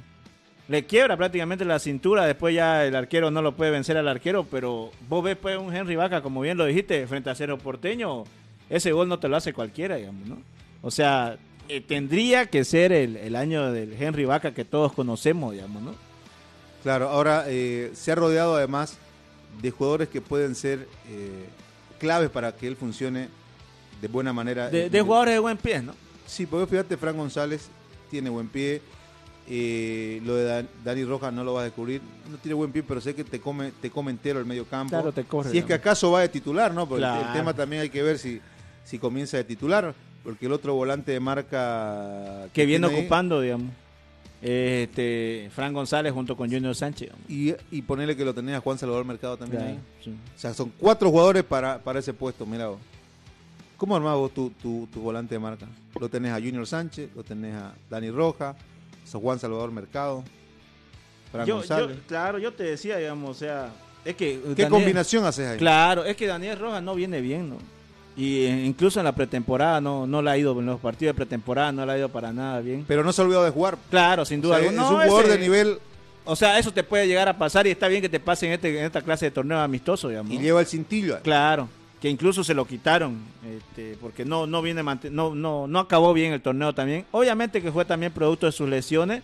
Le 0.68 0.84
quiebra 0.86 1.16
prácticamente 1.16 1.64
la 1.64 1.78
cintura, 1.78 2.24
después 2.26 2.54
ya 2.54 2.84
el 2.86 2.96
arquero 2.96 3.30
no 3.30 3.42
lo 3.42 3.54
puede 3.54 3.70
vencer 3.70 3.96
al 3.98 4.08
arquero, 4.08 4.44
pero 4.50 4.90
vos 5.08 5.22
ves 5.22 5.36
pues 5.36 5.58
un 5.58 5.74
Henry 5.74 5.94
Vaca, 5.96 6.22
como 6.22 6.40
bien 6.40 6.56
lo 6.56 6.64
dijiste, 6.64 7.06
frente 7.06 7.30
a 7.30 7.34
Cerro 7.36 7.58
Porteño, 7.58 8.24
ese 8.70 8.90
gol 8.90 9.06
no 9.08 9.18
te 9.20 9.28
lo 9.28 9.36
hace 9.36 9.52
cualquiera, 9.52 9.96
digamos, 9.96 10.26
¿no? 10.26 10.38
O 10.82 10.90
sea, 10.90 11.36
eh, 11.68 11.80
tendría 11.80 12.46
que 12.46 12.64
ser 12.64 12.92
el, 12.92 13.16
el 13.16 13.36
año 13.36 13.70
del 13.72 13.92
Henry 14.00 14.24
Vaca 14.24 14.52
que 14.54 14.64
todos 14.64 14.92
conocemos, 14.92 15.52
digamos, 15.52 15.82
¿no? 15.82 15.94
Claro, 16.82 17.08
ahora 17.08 17.44
eh, 17.48 17.90
se 17.94 18.12
ha 18.12 18.14
rodeado 18.14 18.56
además 18.56 18.96
de 19.60 19.70
jugadores 19.70 20.08
que 20.08 20.20
pueden 20.20 20.54
ser 20.54 20.86
eh, 21.08 21.46
claves 21.98 22.30
para 22.30 22.52
que 22.54 22.66
él 22.68 22.76
funcione 22.76 23.28
de 24.00 24.08
buena 24.08 24.32
manera. 24.32 24.68
De, 24.70 24.88
de 24.90 25.00
jugadores 25.02 25.34
de 25.34 25.38
buen 25.40 25.56
pie, 25.56 25.82
¿no? 25.82 25.94
Sí, 26.26 26.46
porque 26.46 26.66
fíjate, 26.70 26.96
Fran 26.96 27.16
González 27.16 27.68
tiene 28.10 28.30
buen 28.30 28.48
pie. 28.48 28.82
eh, 29.48 30.20
lo 30.24 30.34
de 30.34 30.44
Dan- 30.44 30.68
Dani 30.84 31.04
Rojas 31.04 31.32
no 31.32 31.44
lo 31.44 31.54
vas 31.54 31.62
a 31.62 31.64
descubrir. 31.64 32.00
No 32.30 32.36
tiene 32.38 32.54
buen 32.54 32.72
pie, 32.72 32.82
pero 32.82 33.00
sé 33.00 33.14
que 33.14 33.24
te 33.24 33.40
come, 33.40 33.72
te 33.80 33.90
come 33.90 34.10
entero 34.10 34.38
el 34.40 34.44
medio 34.46 34.64
campo. 34.66 34.90
Claro, 34.90 35.12
te 35.12 35.24
corre, 35.24 35.50
si 35.50 35.58
es 35.58 35.64
que 35.64 35.74
acaso 35.74 36.10
va 36.10 36.20
de 36.22 36.28
titular, 36.28 36.74
¿no? 36.74 36.88
Porque 36.88 37.04
el- 37.04 37.26
el 37.26 37.32
tema 37.32 37.54
también 37.54 37.82
hay 37.82 37.88
que 37.90 38.02
ver 38.02 38.18
si, 38.18 38.40
si 38.84 38.98
comienza 38.98 39.36
de 39.36 39.44
titular. 39.44 39.94
Porque 40.26 40.46
el 40.46 40.52
otro 40.52 40.74
volante 40.74 41.12
de 41.12 41.20
marca 41.20 42.48
que 42.52 42.66
viene 42.66 42.88
ahí- 42.88 42.98
ocupando, 42.98 43.40
digamos. 43.40 43.70
Este, 44.42 45.48
Fran 45.54 45.72
González 45.72 46.12
junto 46.12 46.36
con 46.36 46.50
Junior 46.50 46.74
Sánchez. 46.74 47.10
Y, 47.28 47.54
y 47.70 47.82
ponerle 47.82 48.16
que 48.16 48.24
lo 48.24 48.34
tenés 48.34 48.56
a 48.56 48.60
Juan 48.60 48.76
Salvador 48.76 49.04
Mercado 49.04 49.36
también 49.36 49.62
Claro, 49.62 49.76
ahí. 49.76 49.82
sí. 50.04 50.10
O 50.10 50.38
sea, 50.38 50.52
son 50.52 50.72
cuatro 50.78 51.10
jugadores 51.10 51.44
para, 51.44 51.78
para 51.78 52.00
ese 52.00 52.12
puesto, 52.12 52.44
mira 52.44 52.68
vos. 52.68 52.78
¿Cómo 53.76 53.94
armás 53.96 54.16
vos 54.16 54.32
tu, 54.34 54.50
tu, 54.50 54.88
tu 54.92 55.00
volante 55.00 55.34
de 55.34 55.38
marca? 55.38 55.66
Lo 55.98 56.08
tenés 56.08 56.32
a 56.32 56.36
Junior 56.36 56.66
Sánchez, 56.66 57.10
lo 57.14 57.22
tenés 57.22 57.54
a 57.54 57.72
Dani 57.88 58.10
Roja, 58.10 58.50
a 58.50 59.18
Juan 59.18 59.38
Salvador 59.38 59.70
Mercado, 59.70 60.24
Fran 61.30 61.46
Yo- 61.46 61.56
González. 61.56 61.96
yo- 61.96 62.02
claro, 62.06 62.38
yo 62.38 62.52
te 62.52 62.64
decía, 62.64 62.96
digamos, 62.98 63.30
o 63.30 63.34
sea, 63.38 63.70
es 64.04 64.16
que... 64.16 64.40
¿Qué 64.40 64.62
Daniel- 64.62 64.70
combinación 64.70 65.24
haces 65.24 65.46
ahí? 65.48 65.58
Claro, 65.58 66.04
es 66.04 66.16
que 66.16 66.26
Daniel 66.26 66.58
Rojas 66.58 66.82
no 66.82 66.94
viene 66.94 67.20
bien, 67.20 67.48
¿no? 67.50 67.58
Y 68.16 68.44
eh, 68.44 68.64
incluso 68.64 68.98
en 68.98 69.04
la 69.04 69.12
pretemporada 69.14 69.80
no, 69.80 70.06
no 70.06 70.22
le 70.22 70.30
ha 70.30 70.38
ido, 70.38 70.58
en 70.58 70.66
los 70.66 70.80
partidos 70.80 71.14
de 71.14 71.16
pretemporada 71.18 71.70
no 71.72 71.84
le 71.84 71.92
ha 71.92 71.98
ido 71.98 72.08
para 72.08 72.32
nada 72.32 72.60
bien. 72.60 72.84
Pero 72.88 73.04
no 73.04 73.12
se 73.12 73.20
ha 73.20 73.24
olvidado 73.24 73.44
de 73.44 73.50
jugar. 73.50 73.76
Claro, 73.90 74.24
sin 74.24 74.40
duda 74.40 74.56
O 74.56 74.60
sea, 74.60 74.68
es 74.70 74.74
No, 74.74 74.82
un 74.84 74.88
jugador 74.94 75.24
ese- 75.26 75.32
de 75.34 75.38
nivel 75.38 75.78
O 76.24 76.34
sea, 76.34 76.58
eso 76.58 76.72
te 76.72 76.82
puede 76.82 77.06
llegar 77.06 77.28
a 77.28 77.36
pasar 77.36 77.66
y 77.66 77.70
está 77.70 77.88
bien 77.88 78.00
que 78.02 78.08
te 78.08 78.18
pase 78.18 78.46
en, 78.46 78.52
este, 78.52 78.78
en 78.78 78.84
esta 78.86 79.02
clase 79.02 79.26
de 79.26 79.30
torneo 79.30 79.58
amistoso, 79.60 80.08
digamos. 80.08 80.32
y 80.32 80.38
lleva 80.38 80.60
el 80.60 80.66
cintillo. 80.66 81.20
Claro, 81.22 81.68
que 82.00 82.08
incluso 82.10 82.42
se 82.42 82.52
lo 82.54 82.64
quitaron, 82.66 83.18
este, 83.46 83.96
porque 84.00 84.24
no, 84.24 84.46
no 84.46 84.60
viene 84.62 84.82
no, 85.10 85.34
no, 85.34 85.66
no 85.66 85.78
acabó 85.78 86.12
bien 86.14 86.32
el 86.32 86.40
torneo 86.40 86.74
también. 86.74 87.04
Obviamente 87.12 87.60
que 87.62 87.70
fue 87.70 87.84
también 87.84 88.12
producto 88.12 88.46
de 88.46 88.52
sus 88.52 88.68
lesiones, 88.68 89.22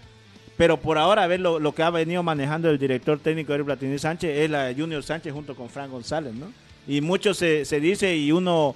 pero 0.57 0.77
por 0.77 0.97
ahora 0.99 1.25
a 1.25 1.27
ver 1.27 1.41
lo, 1.41 1.59
lo 1.59 1.75
que 1.75 1.83
ha 1.83 1.91
venido 1.91 2.23
manejando 2.23 2.69
el 2.71 2.79
director 2.79 3.19
técnico 3.19 3.53
Eric 3.55 3.67
Platini 3.67 3.99
Sánchez 3.99 4.39
es 4.39 4.51
la 4.51 4.65
de 4.65 4.75
Junior 4.75 5.03
Sánchez 5.03 5.33
junto 5.33 5.57
con 5.57 5.71
Frank 5.71 5.91
González, 5.91 6.35
¿no? 6.35 6.53
Y 6.87 7.01
mucho 7.01 7.35
se, 7.35 7.65
se 7.65 7.81
dice 7.81 8.17
y 8.17 8.33
uno 8.33 8.75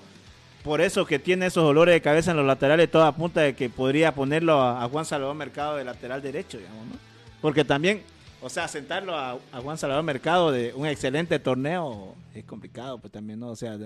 por 0.67 0.81
eso 0.81 1.07
que 1.07 1.21
tiene 1.21 1.47
esos 1.47 1.63
dolores 1.63 1.95
de 1.95 2.01
cabeza 2.01 2.33
en 2.33 2.39
los 2.39 2.47
laterales, 2.47 2.91
todo 2.91 3.05
apunta 3.05 3.41
de 3.41 3.55
que 3.55 3.71
podría 3.71 4.13
ponerlo 4.13 4.61
a, 4.61 4.89
Juan 4.89 5.05
Salvador 5.05 5.37
Mercado 5.37 5.77
de 5.77 5.85
lateral 5.85 6.21
derecho, 6.21 6.59
digamos, 6.59 6.87
¿no? 6.89 6.97
Porque 7.41 7.65
también, 7.65 8.03
o 8.43 8.51
sea, 8.51 8.67
sentarlo 8.67 9.17
a, 9.17 9.39
Juan 9.63 9.79
Salvador 9.79 10.03
Mercado 10.03 10.51
de 10.51 10.75
un 10.75 10.87
excelente 10.87 11.39
torneo 11.39 12.17
es 12.35 12.45
complicado, 12.45 12.99
pues 12.99 13.13
también, 13.13 13.39
¿no? 13.39 13.51
O 13.51 13.57
sea, 13.57 13.79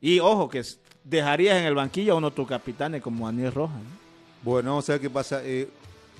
y 0.00 0.20
ojo, 0.20 0.48
que 0.48 0.62
dejarías 1.02 1.58
en 1.58 1.64
el 1.64 1.74
banquillo 1.74 2.12
a 2.12 2.16
uno 2.16 2.30
de 2.30 2.36
tus 2.36 2.46
capitanes 2.46 3.02
como 3.02 3.26
Daniel 3.26 3.52
Rojas, 3.52 3.82
¿no? 3.82 4.00
Bueno, 4.44 4.70
vamos 4.70 4.88
a 4.88 4.92
ver 4.92 5.00
qué 5.00 5.10
pasa. 5.10 5.40
Eh, 5.44 5.68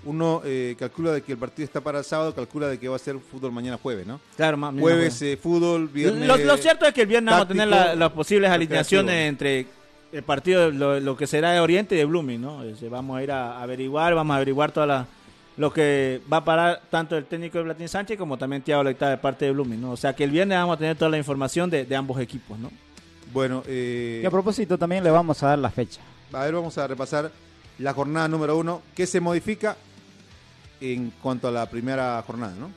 uno 0.05 0.41
eh, 0.45 0.77
calcula 0.79 1.13
de 1.13 1.23
que 1.23 1.33
el 1.33 1.39
partido 1.39 1.65
está 1.65 1.81
para 1.81 1.99
el 1.99 2.05
sábado, 2.05 2.35
calcula 2.35 2.69
de 2.69 2.79
que 2.79 2.89
va 2.89 2.97
a 2.97 2.99
ser 2.99 3.19
fútbol 3.19 3.53
mañana 3.53 3.79
jueves, 3.81 4.07
¿no? 4.07 4.21
Claro, 4.37 4.57
mañana 4.57 4.81
Jueves 4.81 5.21
eh, 5.23 5.37
fútbol, 5.37 5.89
viernes. 5.89 6.27
Lo, 6.27 6.37
lo 6.37 6.57
cierto 6.57 6.87
es 6.87 6.95
que 6.95 7.03
el 7.03 7.07
viernes 7.07 7.33
vamos 7.33 7.45
a 7.45 7.49
tener 7.49 7.69
la- 7.69 7.95
las 7.95 8.11
posibles 8.13 8.51
alineaciones 8.51 9.29
entre 9.29 9.67
el 10.13 10.23
partido, 10.23 10.71
lo, 10.71 10.99
lo 11.01 11.17
que 11.17 11.27
será 11.27 11.53
de 11.53 11.61
Oriente 11.61 11.95
y 11.95 11.99
de 11.99 12.05
Blooming, 12.05 12.41
¿no? 12.41 12.65
Este, 12.65 12.89
vamos 12.89 13.19
a 13.19 13.23
ir 13.23 13.31
a 13.31 13.61
averiguar, 13.63 14.15
vamos 14.15 14.33
a 14.35 14.37
averiguar 14.37 14.73
toda 14.73 14.87
la, 14.87 15.07
lo 15.57 15.73
que 15.73 16.21
va 16.33 16.39
a 16.39 16.45
parar 16.45 16.81
tanto 16.91 17.17
el 17.17 17.27
técnico 17.27 17.59
de 17.59 17.65
Platín 17.65 17.89
Sánchez 17.89 18.17
como 18.19 18.39
también 18.39 18.63
Thiago 18.63 18.83
Lecta 18.83 19.11
de 19.11 19.19
parte 19.19 19.45
de 19.45 19.53
Blooming, 19.53 19.81
¿no? 19.81 19.91
O 19.93 19.97
sea 19.97 20.15
que 20.17 20.25
el 20.25 20.31
viernes 20.31 20.57
vamos 20.59 20.77
a 20.77 20.79
tener 20.79 20.97
toda 20.97 21.11
la 21.11 21.19
información 21.19 21.69
de, 21.69 21.85
de 21.85 21.95
ambos 21.95 22.19
equipos, 22.21 22.59
¿no? 22.59 22.71
Bueno, 23.33 23.63
eh, 23.67 24.21
Y 24.23 24.27
a 24.27 24.31
propósito 24.31 24.77
también 24.79 25.05
le 25.05 25.11
vamos 25.11 25.41
a 25.43 25.49
dar 25.49 25.59
la 25.59 25.71
fecha. 25.71 26.01
A 26.33 26.45
ver, 26.45 26.55
vamos 26.55 26.77
a 26.79 26.87
repasar 26.87 27.31
la 27.79 27.93
jornada 27.95 28.27
número 28.27 28.57
uno. 28.59 28.83
¿Qué 28.95 29.07
se 29.07 29.21
modifica 29.21 29.77
en 30.81 31.13
cuanto 31.23 31.49
a 31.49 31.51
la 31.51 31.69
primera 31.69 32.23
jornada, 32.27 32.55
no? 32.59 32.71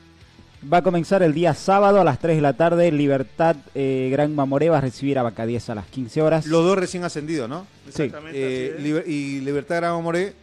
Va 0.72 0.78
a 0.78 0.82
comenzar 0.82 1.22
el 1.24 1.34
día 1.34 1.54
sábado 1.54 2.00
a 2.00 2.04
las 2.06 2.20
3 2.20 2.38
de 2.38 2.42
la 2.42 2.54
tarde. 2.54 2.90
Libertad 2.92 3.58
eh, 3.76 4.08
Gran 4.12 4.34
Mamoré 4.34 4.70
va 4.70 4.78
a 4.78 4.82
recibir 4.82 5.20
a 5.20 5.24
Bacadíes 5.24 5.70
a 5.70 5.76
las 5.76 5.88
15 5.88 6.22
horas. 6.22 6.46
Los 6.46 6.64
dos 6.64 6.78
recién 6.78 7.04
ascendidos, 7.04 7.50
¿no? 7.50 7.68
Sí. 7.94 8.10
Eh, 8.34 8.78
Liber- 8.80 9.06
y 9.06 9.42
Libertad 9.42 9.78
Gran 9.78 10.02
Moré, 10.02 10.34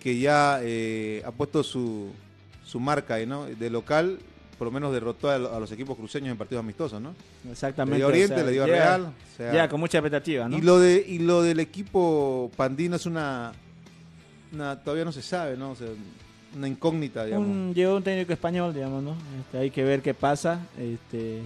que 0.00 0.18
ya 0.18 0.58
eh, 0.62 1.22
ha 1.24 1.30
puesto 1.30 1.62
su, 1.62 2.10
su 2.64 2.80
marca. 2.80 3.14
De 3.16 3.70
local, 3.70 4.18
por 4.58 4.66
lo 4.66 4.72
menos 4.72 4.92
derrotó 4.92 5.30
a, 5.30 5.38
lo- 5.38 5.54
a 5.54 5.60
los 5.60 5.70
equipos 5.70 5.96
cruceños 5.96 6.32
en 6.32 6.36
partidos 6.38 6.64
amistosos, 6.64 7.00
¿no? 7.00 7.14
Exactamente. 7.48 7.92
Le 7.94 7.98
dio 7.98 8.08
Oriente, 8.08 8.34
o 8.34 8.38
sea, 8.38 8.46
le 8.46 8.52
dio 8.52 8.64
a 8.64 8.66
Real. 8.66 9.02
o 9.02 9.36
sea, 9.36 9.52
llega 9.52 9.68
con 9.68 9.78
mucha 9.78 9.98
expectativa, 9.98 10.48
¿no? 10.48 10.58
Y 10.58 10.60
lo 10.60 10.80
de 10.80 11.04
y 11.06 11.20
lo 11.20 11.40
del 11.42 11.60
equipo 11.60 12.50
Pandino 12.56 12.96
es 12.96 13.06
una, 13.06 13.52
una 14.52 14.80
todavía 14.82 15.04
no 15.04 15.12
se 15.12 15.22
sabe, 15.22 15.56
¿no? 15.56 15.70
O 15.70 15.76
sea, 15.76 15.86
una 16.56 16.68
incógnita, 16.68 17.24
digamos. 17.24 17.48
Un, 17.48 17.74
llegó 17.74 17.96
un 17.96 18.02
técnico 18.02 18.32
español, 18.32 18.74
digamos, 18.74 19.02
¿no? 19.02 19.14
Este, 19.40 19.58
hay 19.58 19.70
que 19.70 19.84
ver 19.84 20.02
qué 20.02 20.14
pasa. 20.14 20.60
Este, 20.78 21.42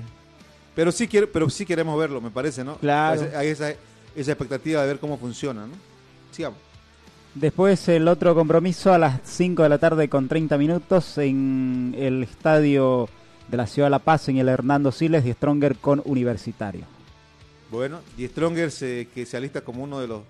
Pero 0.74 0.92
sí 0.92 1.06
quiere, 1.08 1.26
pero 1.26 1.48
sí 1.50 1.64
queremos 1.64 1.98
verlo, 1.98 2.20
me 2.20 2.30
parece, 2.30 2.64
¿no? 2.64 2.76
Claro. 2.76 3.20
Parece- 3.20 3.36
Hay 3.36 3.48
esa, 3.48 3.70
esa 4.14 4.32
expectativa 4.32 4.82
de 4.82 4.88
ver 4.88 4.98
cómo 4.98 5.16
funciona, 5.18 5.66
¿no? 5.66 5.74
Sigamos. 6.32 6.58
Después 7.34 7.86
el 7.88 8.08
otro 8.08 8.34
compromiso 8.34 8.92
a 8.92 8.98
las 8.98 9.20
5 9.24 9.62
de 9.62 9.68
la 9.68 9.78
tarde 9.78 10.08
con 10.08 10.26
30 10.26 10.56
minutos 10.56 11.18
en 11.18 11.94
el 11.98 12.22
estadio 12.22 13.08
de 13.48 13.56
la 13.58 13.66
ciudad 13.66 13.86
de 13.86 13.90
La 13.90 13.98
Paz 13.98 14.28
en 14.30 14.38
el 14.38 14.48
Hernando 14.48 14.90
Siles 14.90 15.22
de 15.22 15.34
Stronger 15.34 15.76
con 15.76 16.00
Universitario. 16.06 16.84
Bueno, 17.70 18.00
y 18.16 18.26
Stronger 18.26 18.70
se, 18.70 19.08
que 19.14 19.26
se 19.26 19.36
alista 19.36 19.60
como 19.60 19.84
uno 19.84 20.00
de 20.00 20.08
los 20.08 20.22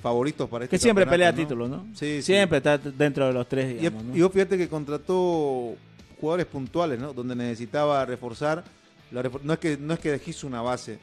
favoritos 0.00 0.48
para 0.48 0.64
este 0.64 0.76
que 0.76 0.82
siempre 0.82 1.06
pelea 1.06 1.28
campeonato, 1.28 1.54
títulos, 1.54 1.70
¿no? 1.70 1.86
Sí, 1.94 2.16
sí. 2.16 2.22
Siempre 2.22 2.58
está 2.58 2.78
dentro 2.78 3.26
de 3.26 3.32
los 3.32 3.48
tres, 3.48 3.82
Y, 3.82 3.90
¿no? 3.90 4.16
y 4.16 4.30
fíjate 4.30 4.56
que 4.56 4.68
contrató 4.68 5.74
jugadores 6.20 6.46
puntuales, 6.46 6.98
¿no? 6.98 7.12
Donde 7.12 7.34
necesitaba 7.34 8.04
reforzar. 8.04 8.64
La 9.10 9.22
refor- 9.22 9.40
no 9.42 9.54
es 9.54 9.58
que 9.58 9.76
no 9.76 9.94
es 9.94 10.00
que 10.00 10.20
una 10.44 10.62
base 10.62 10.98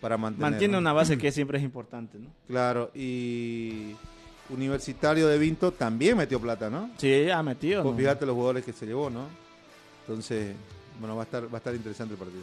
para 0.00 0.16
mantener. 0.16 0.50
Mantiene 0.50 0.72
¿no? 0.72 0.78
una 0.78 0.92
base 0.92 1.16
que 1.18 1.32
siempre 1.32 1.58
es 1.58 1.64
importante, 1.64 2.18
¿no? 2.18 2.28
Claro, 2.46 2.90
y 2.94 3.94
Universitario 4.50 5.26
de 5.26 5.38
Vinto 5.38 5.72
también 5.72 6.16
metió 6.16 6.40
plata, 6.40 6.70
¿no? 6.70 6.90
Sí, 6.98 7.28
ha 7.30 7.42
metido. 7.42 7.82
¿no? 7.82 7.94
fíjate 7.94 8.26
los 8.26 8.34
jugadores 8.34 8.64
que 8.64 8.72
se 8.72 8.86
llevó, 8.86 9.10
¿no? 9.10 9.26
Entonces, 10.02 10.54
bueno, 11.00 11.16
va 11.16 11.22
a 11.22 11.24
estar, 11.24 11.44
va 11.44 11.54
a 11.54 11.56
estar 11.58 11.74
interesante 11.74 12.14
el 12.14 12.18
partido. 12.18 12.42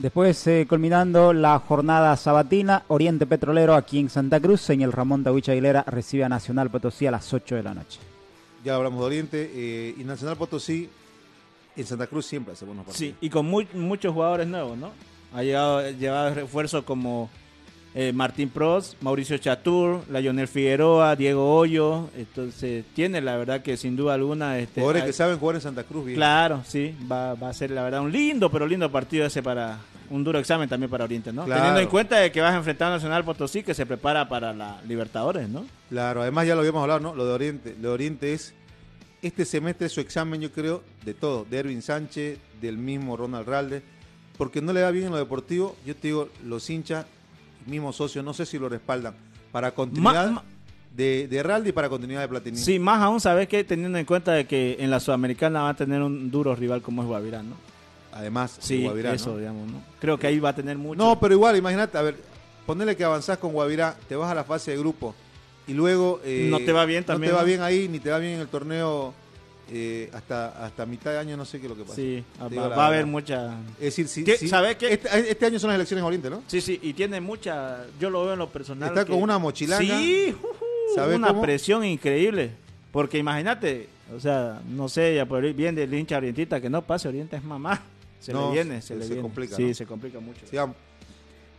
Después, 0.00 0.46
eh, 0.46 0.66
culminando 0.66 1.34
la 1.34 1.58
jornada 1.58 2.16
sabatina, 2.16 2.84
Oriente 2.88 3.26
Petrolero 3.26 3.74
aquí 3.74 3.98
en 3.98 4.08
Santa 4.08 4.40
Cruz, 4.40 4.70
en 4.70 4.80
el 4.80 4.92
Ramón 4.92 5.22
Tawich 5.22 5.50
Aguilera, 5.50 5.84
recibe 5.86 6.24
a 6.24 6.28
Nacional 6.30 6.70
Potosí 6.70 7.06
a 7.06 7.10
las 7.10 7.32
8 7.34 7.56
de 7.56 7.62
la 7.62 7.74
noche. 7.74 8.00
Ya 8.64 8.76
hablamos 8.76 9.00
de 9.00 9.06
Oriente 9.06 9.50
eh, 9.52 9.94
y 9.98 10.04
Nacional 10.04 10.36
Potosí 10.38 10.88
en 11.76 11.86
Santa 11.86 12.06
Cruz 12.06 12.24
siempre 12.24 12.54
hace 12.54 12.64
buenos 12.64 12.86
partidos. 12.86 12.98
Sí, 13.10 13.14
y 13.20 13.28
con 13.28 13.44
mu- 13.46 13.62
muchos 13.74 14.14
jugadores 14.14 14.46
nuevos, 14.46 14.78
¿no? 14.78 14.90
Ha 15.34 15.42
llegado, 15.42 15.88
llevado 15.90 16.34
refuerzos 16.34 16.82
como 16.84 17.28
eh, 17.94 18.12
Martín 18.12 18.48
Pros, 18.48 18.96
Mauricio 19.02 19.36
Chatur, 19.38 20.00
Lionel 20.10 20.48
Figueroa, 20.48 21.14
Diego 21.14 21.54
Hoyo. 21.56 22.08
Entonces, 22.16 22.84
tiene 22.94 23.20
la 23.20 23.36
verdad 23.36 23.62
que 23.62 23.76
sin 23.76 23.96
duda 23.96 24.14
alguna. 24.14 24.58
Este, 24.58 24.80
Jugadores 24.80 25.02
hay- 25.02 25.08
que 25.08 25.12
saben 25.12 25.38
jugar 25.38 25.56
en 25.56 25.62
Santa 25.62 25.84
Cruz 25.84 26.06
bien. 26.06 26.16
Claro, 26.16 26.62
sí, 26.66 26.94
va, 27.10 27.34
va 27.34 27.50
a 27.50 27.52
ser 27.54 27.70
la 27.70 27.82
verdad 27.82 28.00
un 28.00 28.10
lindo, 28.12 28.50
pero 28.50 28.66
lindo 28.66 28.90
partido 28.90 29.24
ese 29.26 29.42
para 29.42 29.78
un 30.10 30.22
duro 30.24 30.38
examen 30.38 30.68
también 30.68 30.90
para 30.90 31.04
Oriente, 31.04 31.32
¿no? 31.32 31.44
Claro. 31.44 31.60
Teniendo 31.60 31.80
en 31.80 31.88
cuenta 31.88 32.18
de 32.18 32.30
que 32.32 32.40
vas 32.40 32.52
a 32.52 32.56
enfrentar 32.56 32.88
a 32.90 32.96
Nacional 32.96 33.24
Potosí 33.24 33.62
que 33.62 33.74
se 33.74 33.86
prepara 33.86 34.28
para 34.28 34.52
la 34.52 34.80
Libertadores, 34.86 35.48
¿no? 35.48 35.64
Claro, 35.88 36.22
además 36.22 36.46
ya 36.46 36.54
lo 36.54 36.60
habíamos 36.60 36.82
hablado, 36.82 37.00
¿no? 37.00 37.14
Lo 37.14 37.24
de 37.24 37.32
Oriente. 37.32 37.76
Lo 37.80 37.88
de 37.88 37.94
Oriente 37.94 38.32
es 38.34 38.52
este 39.22 39.44
semestre 39.44 39.88
su 39.88 40.00
examen, 40.00 40.40
yo 40.40 40.50
creo, 40.50 40.82
de 41.04 41.14
todo. 41.14 41.46
De 41.48 41.58
Erwin 41.58 41.80
Sánchez, 41.82 42.38
del 42.60 42.76
mismo 42.76 43.16
Ronald 43.16 43.48
Ralde. 43.48 43.82
Porque 44.36 44.60
no 44.60 44.72
le 44.72 44.82
va 44.82 44.90
bien 44.90 45.06
en 45.06 45.10
lo 45.12 45.18
deportivo. 45.18 45.76
Yo 45.86 45.94
te 45.94 46.08
digo, 46.08 46.28
los 46.44 46.68
hinchas, 46.70 47.06
mismos 47.66 47.96
socios, 47.96 48.24
no 48.24 48.32
sé 48.34 48.46
si 48.46 48.58
lo 48.58 48.68
respaldan. 48.68 49.14
Para 49.52 49.72
continuidad 49.72 50.30
Ma- 50.30 50.44
de, 50.96 51.28
de 51.28 51.42
Ralde 51.42 51.68
y 51.68 51.72
para 51.72 51.88
continuidad 51.88 52.22
de 52.22 52.28
Platini. 52.28 52.56
Sí, 52.56 52.78
más 52.78 53.00
aún, 53.02 53.20
¿sabes 53.20 53.46
qué? 53.48 53.62
Teniendo 53.64 53.98
en 53.98 54.06
cuenta 54.06 54.32
de 54.32 54.46
que 54.46 54.76
en 54.80 54.90
la 54.90 54.98
Sudamericana 54.98 55.62
va 55.62 55.68
a 55.70 55.74
tener 55.74 56.02
un 56.02 56.30
duro 56.30 56.56
rival 56.56 56.82
como 56.82 57.02
es 57.02 57.08
Guavirá, 57.08 57.42
¿no? 57.42 57.54
Además, 58.12 58.56
de 58.56 58.62
Sí, 58.62 58.82
Guavirá, 58.82 59.14
eso, 59.14 59.30
¿no? 59.32 59.38
digamos, 59.38 59.70
¿no? 59.70 59.82
Creo 60.00 60.18
que 60.18 60.26
ahí 60.26 60.38
va 60.40 60.50
a 60.50 60.54
tener 60.54 60.76
mucho. 60.76 60.98
No, 60.98 61.18
pero 61.20 61.34
igual, 61.34 61.56
imagínate, 61.56 61.96
a 61.96 62.02
ver, 62.02 62.16
ponele 62.66 62.96
que 62.96 63.04
avanzás 63.04 63.38
con 63.38 63.52
Guavirá, 63.52 63.96
te 64.08 64.16
vas 64.16 64.30
a 64.30 64.34
la 64.34 64.44
fase 64.44 64.72
de 64.72 64.78
grupo 64.78 65.14
y 65.66 65.72
luego... 65.74 66.20
eh, 66.24 66.48
No 66.50 66.58
te 66.58 66.72
va 66.72 66.84
bien 66.86 67.04
también, 67.04 67.32
No 67.32 67.36
te 67.38 67.42
va 67.42 67.46
bien 67.46 67.62
ahí, 67.62 67.88
ni 67.88 68.00
te 68.00 68.10
va 68.10 68.18
bien 68.18 68.34
en 68.34 68.40
el 68.40 68.48
torneo 68.48 69.14
eh, 69.72 70.10
hasta, 70.12 70.64
hasta 70.64 70.84
mitad 70.86 71.12
de 71.12 71.18
año, 71.18 71.36
no 71.36 71.44
sé 71.44 71.58
qué 71.60 71.66
es 71.66 71.70
lo 71.70 71.76
que 71.76 71.82
pasa. 71.84 71.94
Sí, 71.94 72.24
va, 72.40 72.44
a 72.46 72.86
haber 72.88 72.98
verdad. 73.04 73.06
mucha... 73.06 73.54
Es 73.78 73.84
decir, 73.96 74.08
sí, 74.08 74.24
¿Qué? 74.24 74.36
sí. 74.36 74.48
¿Sabe 74.48 74.76
qué? 74.76 74.92
Este, 74.94 75.30
este 75.30 75.46
año 75.46 75.60
son 75.60 75.68
las 75.68 75.76
elecciones 75.76 76.02
en 76.02 76.06
Oriente, 76.06 76.30
¿no? 76.30 76.42
Sí, 76.48 76.60
sí, 76.60 76.80
y 76.82 76.92
tiene 76.92 77.20
mucha... 77.20 77.84
Yo 78.00 78.10
lo 78.10 78.24
veo 78.24 78.32
en 78.32 78.40
lo 78.40 78.48
personal. 78.48 78.88
Está 78.88 79.04
que- 79.04 79.12
con 79.12 79.22
una 79.22 79.38
mochilanga. 79.38 79.84
Sí, 80.00 80.34
¿Sabe 80.96 81.14
una 81.14 81.28
cómo? 81.28 81.42
presión 81.42 81.84
increíble. 81.84 82.50
Porque 82.90 83.18
imagínate, 83.18 83.88
o 84.16 84.18
sea, 84.18 84.60
no 84.68 84.88
sé, 84.88 85.14
ya 85.14 85.24
por 85.24 85.44
ahí 85.44 85.52
bien 85.52 85.76
del 85.76 85.94
hincha 85.94 86.16
orientista, 86.16 86.60
que 86.60 86.68
no 86.68 86.82
pase 86.82 87.06
Oriente 87.06 87.36
es 87.36 87.44
mamá. 87.44 87.80
Se 88.20 88.32
No, 88.32 88.48
le 88.48 88.52
viene, 88.54 88.80
se, 88.82 88.88
se- 88.88 88.94
le 88.96 89.02
se 89.02 89.08
viene. 89.08 89.22
complica, 89.22 89.56
Sí, 89.56 89.64
¿no? 89.68 89.74
se 89.74 89.86
complica 89.86 90.20
mucho. 90.20 90.46
Sigamos. 90.46 90.76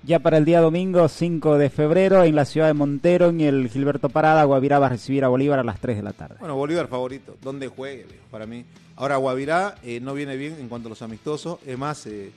Ya 0.03 0.17
para 0.19 0.37
el 0.37 0.45
día 0.45 0.61
domingo 0.61 1.07
5 1.07 1.57
de 1.59 1.69
febrero, 1.69 2.23
en 2.23 2.35
la 2.35 2.45
ciudad 2.45 2.65
de 2.67 2.73
Montero, 2.73 3.29
en 3.29 3.39
el 3.41 3.69
Gilberto 3.69 4.09
Parada, 4.09 4.43
Guavirá 4.45 4.79
va 4.79 4.87
a 4.87 4.89
recibir 4.89 5.23
a 5.23 5.27
Bolívar 5.27 5.59
a 5.59 5.63
las 5.63 5.79
3 5.79 5.97
de 5.97 6.01
la 6.03 6.13
tarde. 6.13 6.37
Bueno, 6.39 6.55
Bolívar 6.55 6.87
favorito. 6.87 7.37
Donde 7.41 7.67
juegue, 7.67 8.07
para 8.31 8.47
mí. 8.47 8.65
Ahora, 8.95 9.17
Guavirá 9.17 9.75
eh, 9.83 9.99
no 9.99 10.13
viene 10.15 10.37
bien 10.37 10.55
en 10.59 10.69
cuanto 10.69 10.87
a 10.87 10.89
los 10.89 11.01
amistosos. 11.03 11.59
Es 11.67 11.77
más, 11.77 12.07
eh, 12.07 12.31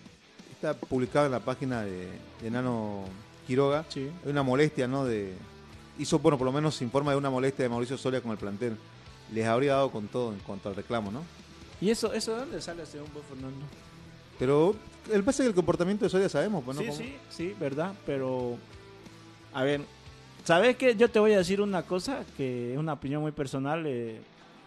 está 0.53 0.75
publicado 0.75 1.25
en 1.25 1.33
la 1.33 1.41
página 1.41 1.83
de, 1.83 2.09
de 2.43 2.51
Nano 2.51 3.05
Quiroga. 3.47 3.87
Sí. 3.89 4.11
Hay 4.25 4.31
una 4.31 4.43
molestia, 4.43 4.87
¿no? 4.87 5.07
De, 5.07 5.33
hizo, 5.99 6.19
bueno, 6.19 6.37
por 6.37 6.45
lo 6.45 6.53
menos 6.53 6.75
se 6.75 6.85
informa 6.85 7.13
de 7.13 7.17
una 7.17 7.31
molestia 7.31 7.63
de 7.63 7.71
Mauricio 7.71 7.97
Soria 7.97 8.21
con 8.21 8.31
el 8.33 8.37
plantel. 8.39 8.77
Les 9.33 9.47
habría 9.47 9.73
dado 9.73 9.91
con 9.91 10.09
todo 10.09 10.35
en 10.35 10.39
cuanto 10.41 10.69
al 10.69 10.77
reclamo, 10.77 11.11
¿no? 11.11 11.23
¿Y 11.81 11.89
eso, 11.89 12.13
eso 12.13 12.35
de 12.35 12.41
dónde 12.41 12.61
sale 12.61 12.85
según 12.85 13.09
vos, 13.15 13.23
Fernando? 13.27 13.65
Pero 14.39 14.75
el 15.13 15.23
pasa 15.23 15.43
es 15.43 15.47
que 15.47 15.49
el 15.51 15.55
comportamiento 15.55 16.05
de 16.05 16.11
Soria 16.11 16.29
sabemos, 16.29 16.63
pues, 16.65 16.77
¿no? 16.77 16.83
sí, 16.83 16.89
Cómo- 16.89 16.99
sí, 16.99 17.15
sí, 17.31 17.55
verdad, 17.59 17.93
pero... 18.07 18.57
A 19.53 19.63
ver, 19.63 19.83
¿sabes 20.45 20.77
qué? 20.77 20.97
Yo 20.97 21.09
te 21.11 21.19
voy 21.21 21.33
a 21.33 21.39
decir 21.39 21.61
una 21.61 21.83
cosa 21.83 22.21
que 22.37 22.73
es 22.73 22.79
una 22.79 22.95
opinión 22.95 23.23
muy 23.23 23.33
personal. 23.33 23.85
eh, 23.87 24.21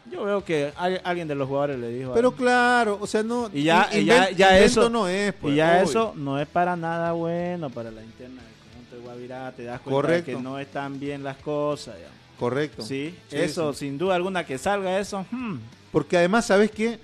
yo 0.09 0.23
veo 0.23 0.45
que 0.45 0.71
al- 0.77 1.01
alguien 1.03 1.27
de 1.27 1.35
los 1.35 1.47
jugadores 1.49 1.77
le 1.79 1.89
dijo... 1.89 2.13
Pero 2.13 2.31
claro, 2.31 2.97
o 3.01 3.05
sea, 3.05 3.23
no. 3.23 3.49
Y 3.53 3.63
ya, 3.63 3.89
ya, 3.91 4.59
eso 4.59 4.89
no 4.89 5.09
es, 5.09 5.33
pues, 5.33 5.53
y 5.53 5.57
ya 5.57 5.73
obvio. 5.73 5.83
eso 5.89 6.13
no 6.15 6.39
es 6.39 6.47
para 6.47 6.77
nada 6.77 7.11
bueno 7.11 7.69
para 7.69 7.91
la 7.91 8.01
interna 8.01 8.41
del 8.41 8.53
conjunto 8.71 8.95
de 8.95 9.01
Guavirá. 9.01 9.51
Te 9.51 9.63
das 9.65 9.81
cuenta 9.81 9.95
Correcto. 9.95 10.31
de 10.31 10.37
que 10.37 10.41
no 10.43 10.57
están 10.59 10.97
bien 10.97 11.23
las 11.25 11.35
cosas. 11.37 11.95
ya. 11.99 12.07
Correcto. 12.39 12.83
Sí, 12.83 13.13
Sí, 13.27 13.35
eso, 13.35 13.73
sí. 13.73 13.79
sin 13.79 13.97
duda 13.97 14.15
alguna 14.15 14.45
que 14.45 14.57
salga 14.57 14.97
eso. 14.99 15.25
hmm. 15.31 15.57
Porque 15.91 16.15
además, 16.17 16.45
¿sabes 16.45 16.71
qué? 16.71 16.99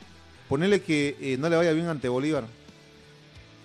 Ponerle 0.49 0.81
que 0.81 1.15
eh, 1.19 1.37
no 1.39 1.49
le 1.49 1.55
vaya 1.55 1.71
bien 1.73 1.87
ante 1.87 2.07
Bolívar. 2.09 2.45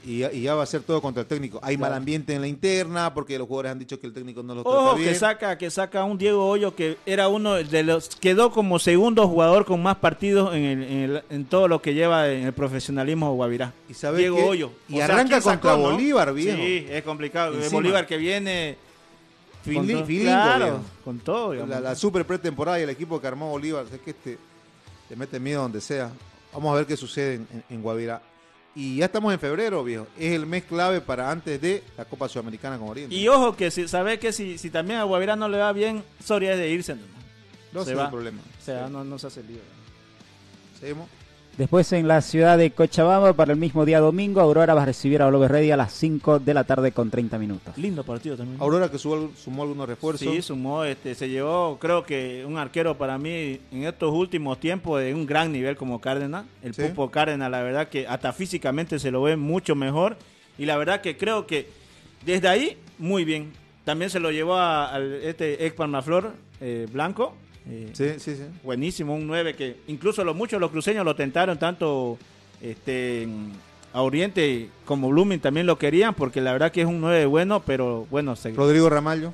Y, 0.04 0.18
ya- 0.20 0.32
y 0.32 0.42
ya 0.42 0.54
va 0.54 0.62
a 0.62 0.66
ser 0.66 0.82
todo 0.82 1.02
contra 1.02 1.22
el 1.22 1.26
técnico. 1.26 1.58
Hay 1.62 1.76
mal 1.76 1.92
ambiente 1.92 2.32
en 2.32 2.40
la 2.40 2.46
interna 2.46 3.12
porque 3.12 3.36
los 3.36 3.46
jugadores 3.48 3.72
han 3.72 3.78
dicho 3.80 3.98
que 4.00 4.06
el 4.06 4.12
técnico 4.14 4.42
no 4.42 4.54
los 4.54 4.62
trata 4.64 4.78
Ojo 4.78 4.94
bien. 4.96 5.08
que 5.10 5.14
saca, 5.16 5.58
que 5.58 5.70
saca 5.70 6.04
un 6.04 6.16
Diego 6.16 6.48
Hoyo 6.48 6.74
que 6.74 6.96
era 7.04 7.28
uno 7.28 7.54
de 7.54 7.82
los, 7.82 8.08
quedó 8.08 8.50
como 8.52 8.78
segundo 8.78 9.26
jugador 9.28 9.66
con 9.66 9.82
más 9.82 9.96
partidos 9.96 10.54
en, 10.54 10.64
el- 10.64 10.82
en 10.84 10.98
el- 11.16 11.22
en 11.28 11.44
todo 11.44 11.66
lo 11.68 11.82
que 11.82 11.92
lleva 11.94 12.28
en 12.30 12.46
el 12.46 12.52
profesionalismo 12.52 13.34
Guavirá. 13.34 13.74
¿Y 13.88 13.94
sabes 13.94 14.20
Diego 14.20 14.36
qué? 14.36 14.42
Hoyo. 14.44 14.70
Y 14.88 15.00
arranca 15.00 15.40
¿quién 15.40 15.42
contra 15.42 15.72
no? 15.76 15.78
Bolívar, 15.82 16.32
viejo. 16.32 16.56
Sí, 16.56 16.86
es 16.88 17.02
complicado. 17.02 17.54
Encima. 17.54 17.72
Bolívar 17.72 18.06
que 18.06 18.16
viene 18.16 18.78
con 19.64 19.74
Fili- 19.74 19.92
todo- 19.94 20.06
filingo, 20.06 20.30
claro, 20.30 20.64
viejo. 20.64 20.80
con 21.04 21.18
todo. 21.18 21.52
digamos. 21.52 21.70
La, 21.74 21.80
la 21.80 21.94
super 21.96 22.24
pretemporada 22.24 22.78
y 22.78 22.84
el 22.84 22.90
equipo 22.90 23.20
que 23.20 23.26
armó 23.26 23.50
Bolívar. 23.50 23.84
Es 23.92 24.00
que 24.00 24.10
este 24.10 24.38
te 25.08 25.16
mete 25.16 25.38
miedo 25.40 25.60
donde 25.60 25.80
sea. 25.82 26.10
Vamos 26.52 26.72
a 26.72 26.76
ver 26.76 26.86
qué 26.86 26.96
sucede 26.96 27.34
en, 27.34 27.64
en-. 27.68 28.20
Y 28.74 28.96
ya 28.98 29.06
estamos 29.06 29.32
en 29.32 29.40
febrero, 29.40 29.82
viejo. 29.82 30.06
Es 30.16 30.32
el 30.34 30.46
mes 30.46 30.64
clave 30.64 31.00
para 31.00 31.30
antes 31.30 31.60
de 31.60 31.82
la 31.96 32.04
Copa 32.04 32.28
Sudamericana 32.28 32.78
con 32.78 32.88
Oriente. 32.88 33.14
Y 33.14 33.26
ojo 33.26 33.56
que 33.56 33.70
si 33.70 33.88
sabes 33.88 34.18
que 34.20 34.32
si, 34.32 34.56
si 34.56 34.70
también 34.70 35.00
a 35.00 35.02
Guavirá 35.02 35.34
no 35.34 35.48
le 35.48 35.58
va 35.58 35.72
bien, 35.72 36.04
Soria 36.24 36.52
es 36.52 36.58
de 36.58 36.70
irse. 36.70 36.94
¿no? 36.94 37.02
No 37.72 37.84
se 37.84 37.94
va. 37.94 38.04
el 38.04 38.10
problema. 38.10 38.40
O 38.40 38.64
sea, 38.64 38.88
no, 38.88 39.02
no 39.02 39.18
se 39.18 39.26
hace 39.26 39.42
lío. 39.42 39.58
Seguimos. 40.78 41.08
Después 41.58 41.92
en 41.92 42.06
la 42.06 42.22
ciudad 42.22 42.56
de 42.56 42.70
Cochabamba, 42.70 43.32
para 43.32 43.52
el 43.52 43.58
mismo 43.58 43.84
día 43.84 43.98
domingo, 43.98 44.40
Aurora 44.40 44.74
va 44.74 44.82
a 44.82 44.86
recibir 44.86 45.20
a 45.20 45.26
Glover 45.26 45.50
Ready 45.50 45.72
a 45.72 45.76
las 45.76 45.92
5 45.92 46.38
de 46.38 46.54
la 46.54 46.62
tarde 46.62 46.92
con 46.92 47.10
30 47.10 47.36
minutos. 47.36 47.76
Lindo 47.76 48.04
partido 48.04 48.36
también. 48.36 48.62
Aurora 48.62 48.88
que 48.88 48.96
sumó, 48.96 49.32
sumó 49.36 49.64
algunos 49.64 49.88
refuerzos. 49.88 50.32
Sí, 50.32 50.40
sumó, 50.40 50.84
este, 50.84 51.16
se 51.16 51.28
llevó, 51.28 51.76
creo 51.80 52.04
que 52.04 52.44
un 52.46 52.58
arquero 52.58 52.96
para 52.96 53.18
mí 53.18 53.58
en 53.72 53.82
estos 53.82 54.14
últimos 54.14 54.60
tiempos 54.60 55.00
de 55.00 55.12
un 55.12 55.26
gran 55.26 55.50
nivel 55.50 55.76
como 55.76 56.00
Cárdenas. 56.00 56.46
El 56.62 56.74
Sí. 56.74 56.82
Pupo 56.82 57.10
Cárdenas, 57.10 57.50
la 57.50 57.60
verdad 57.60 57.88
que 57.88 58.06
hasta 58.06 58.32
físicamente 58.32 59.00
se 59.00 59.10
lo 59.10 59.22
ve 59.22 59.36
mucho 59.36 59.74
mejor. 59.74 60.16
Y 60.58 60.64
la 60.64 60.76
verdad 60.76 61.00
que 61.00 61.16
creo 61.16 61.48
que 61.48 61.68
desde 62.24 62.46
ahí, 62.46 62.76
muy 62.98 63.24
bien. 63.24 63.50
También 63.84 64.10
se 64.12 64.20
lo 64.20 64.30
llevó 64.30 64.58
a, 64.58 64.96
este 65.24 65.66
ex 65.66 65.74
Palmaflor 65.74 66.34
eh, 66.60 66.86
Blanco. 66.92 67.34
Eh, 67.68 67.90
Sí, 67.92 68.10
sí, 68.18 68.34
sí. 68.36 68.42
Buenísimo, 68.64 69.14
un 69.14 69.26
9 69.26 69.54
que 69.54 69.76
incluso 69.88 70.24
los 70.24 70.34
muchos 70.36 70.60
los 70.60 70.70
cruceños 70.70 71.04
lo 71.04 71.14
tentaron 71.14 71.58
tanto 71.58 72.18
este 72.62 73.28
a 73.92 74.02
Oriente 74.02 74.68
como 74.84 75.08
Blooming 75.08 75.40
también 75.40 75.66
lo 75.66 75.78
querían 75.78 76.14
porque 76.14 76.40
la 76.40 76.52
verdad 76.52 76.70
que 76.72 76.82
es 76.82 76.86
un 76.86 77.00
9 77.00 77.26
bueno, 77.26 77.60
pero 77.64 78.06
bueno, 78.10 78.36
se, 78.36 78.50
Rodrigo 78.52 78.88
Ramallo. 78.90 79.32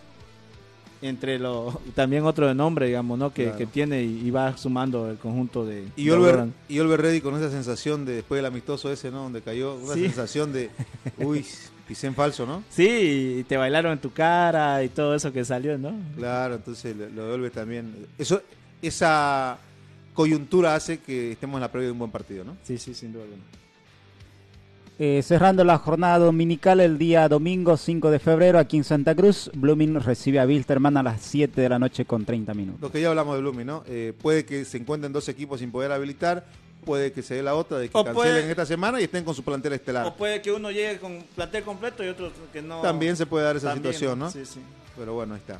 entre 1.02 1.38
los 1.38 1.74
también 1.94 2.24
otro 2.24 2.46
de 2.46 2.54
nombre, 2.54 2.86
digamos, 2.86 3.18
¿no? 3.18 3.32
Que, 3.32 3.44
Claro. 3.44 3.58
que 3.58 3.66
tiene 3.66 4.02
y, 4.02 4.22
y 4.26 4.30
va 4.30 4.56
sumando 4.56 5.10
el 5.10 5.18
conjunto 5.18 5.66
de 5.66 5.84
Y 5.96 6.08
Olver, 6.10 6.46
y 6.68 6.78
Olver 6.80 7.02
Reddy 7.02 7.20
con 7.20 7.36
esa 7.36 7.50
sensación 7.50 8.04
de 8.06 8.14
después 8.14 8.38
del 8.38 8.46
amistoso 8.46 8.90
ese, 8.92 9.10
¿no? 9.10 9.24
Donde 9.24 9.42
cayó, 9.42 9.74
una 9.76 9.94
Sí. 9.94 10.02
sensación 10.02 10.52
de, 10.52 10.70
uy, 11.18 11.44
pisé 11.86 12.06
en 12.06 12.14
falso, 12.14 12.46
¿no? 12.46 12.62
Sí, 12.70 13.38
y 13.40 13.44
te 13.44 13.56
bailaron 13.56 13.92
en 13.92 13.98
tu 13.98 14.12
cara 14.12 14.82
y 14.82 14.88
todo 14.88 15.14
eso 15.14 15.32
que 15.32 15.44
salió, 15.44 15.76
¿no? 15.78 15.94
Claro, 16.16 16.54
entonces 16.56 16.96
lo 16.96 17.08
lo 17.08 17.26
de 17.26 17.32
Olver 17.32 17.50
también. 17.50 18.06
Eso, 18.18 18.42
esa 18.82 19.58
coyuntura 20.14 20.74
hace 20.74 20.98
que 20.98 21.32
estemos 21.32 21.56
en 21.56 21.62
la 21.62 21.70
previa 21.70 21.86
de 21.86 21.92
un 21.92 21.98
buen 21.98 22.10
partido, 22.10 22.44
¿no? 22.44 22.56
Sí, 22.62 22.78
sí, 22.78 22.94
sin 22.94 23.12
duda 23.12 23.24
alguna. 23.24 23.42
Eh, 24.96 25.22
cerrando 25.24 25.64
la 25.64 25.76
jornada 25.76 26.20
dominical 26.20 26.78
el 26.78 26.98
día 26.98 27.28
domingo 27.28 27.76
5 27.76 28.12
de 28.12 28.20
febrero 28.20 28.60
aquí 28.60 28.76
en 28.76 28.84
Santa 28.84 29.12
Cruz, 29.12 29.50
Blooming 29.52 30.00
recibe 30.00 30.38
a 30.38 30.46
Wilterman 30.46 30.96
a 30.96 31.02
las 31.02 31.20
7 31.20 31.60
de 31.60 31.68
la 31.68 31.80
noche 31.80 32.04
con 32.04 32.24
30 32.24 32.54
minutos. 32.54 32.80
Lo 32.80 32.92
que 32.92 33.00
ya 33.00 33.08
hablamos 33.08 33.34
de 33.34 33.40
Blooming, 33.40 33.66
¿no? 33.66 33.82
Eh, 33.88 34.12
puede 34.22 34.44
que 34.44 34.64
se 34.64 34.78
encuentren 34.78 35.12
dos 35.12 35.28
equipos 35.28 35.58
sin 35.58 35.72
poder 35.72 35.90
habilitar, 35.90 36.46
puede 36.84 37.12
que 37.12 37.22
se 37.22 37.34
dé 37.34 37.42
la 37.42 37.54
otra 37.54 37.78
de 37.78 37.88
que 37.88 37.96
O 37.98 38.04
cancelen 38.04 38.14
puede- 38.34 38.50
esta 38.50 38.66
semana 38.66 39.00
y 39.00 39.04
estén 39.04 39.24
con 39.24 39.34
su 39.34 39.42
plantel 39.42 39.72
estelar. 39.72 40.06
O 40.06 40.14
puede 40.14 40.40
que 40.42 40.52
uno 40.52 40.70
llegue 40.70 40.98
con 40.98 41.24
plantel 41.34 41.64
completo 41.64 42.04
y 42.04 42.08
otro 42.08 42.30
que 42.52 42.62
no. 42.62 42.80
También 42.82 43.16
se 43.16 43.26
puede 43.26 43.44
dar 43.44 43.56
esa 43.56 43.70
También, 43.72 43.92
situación, 43.94 44.18
¿no? 44.18 44.30
Sí, 44.30 44.44
sí. 44.44 44.60
Pero 44.96 45.14
bueno, 45.14 45.34
ahí 45.34 45.40
está. 45.40 45.58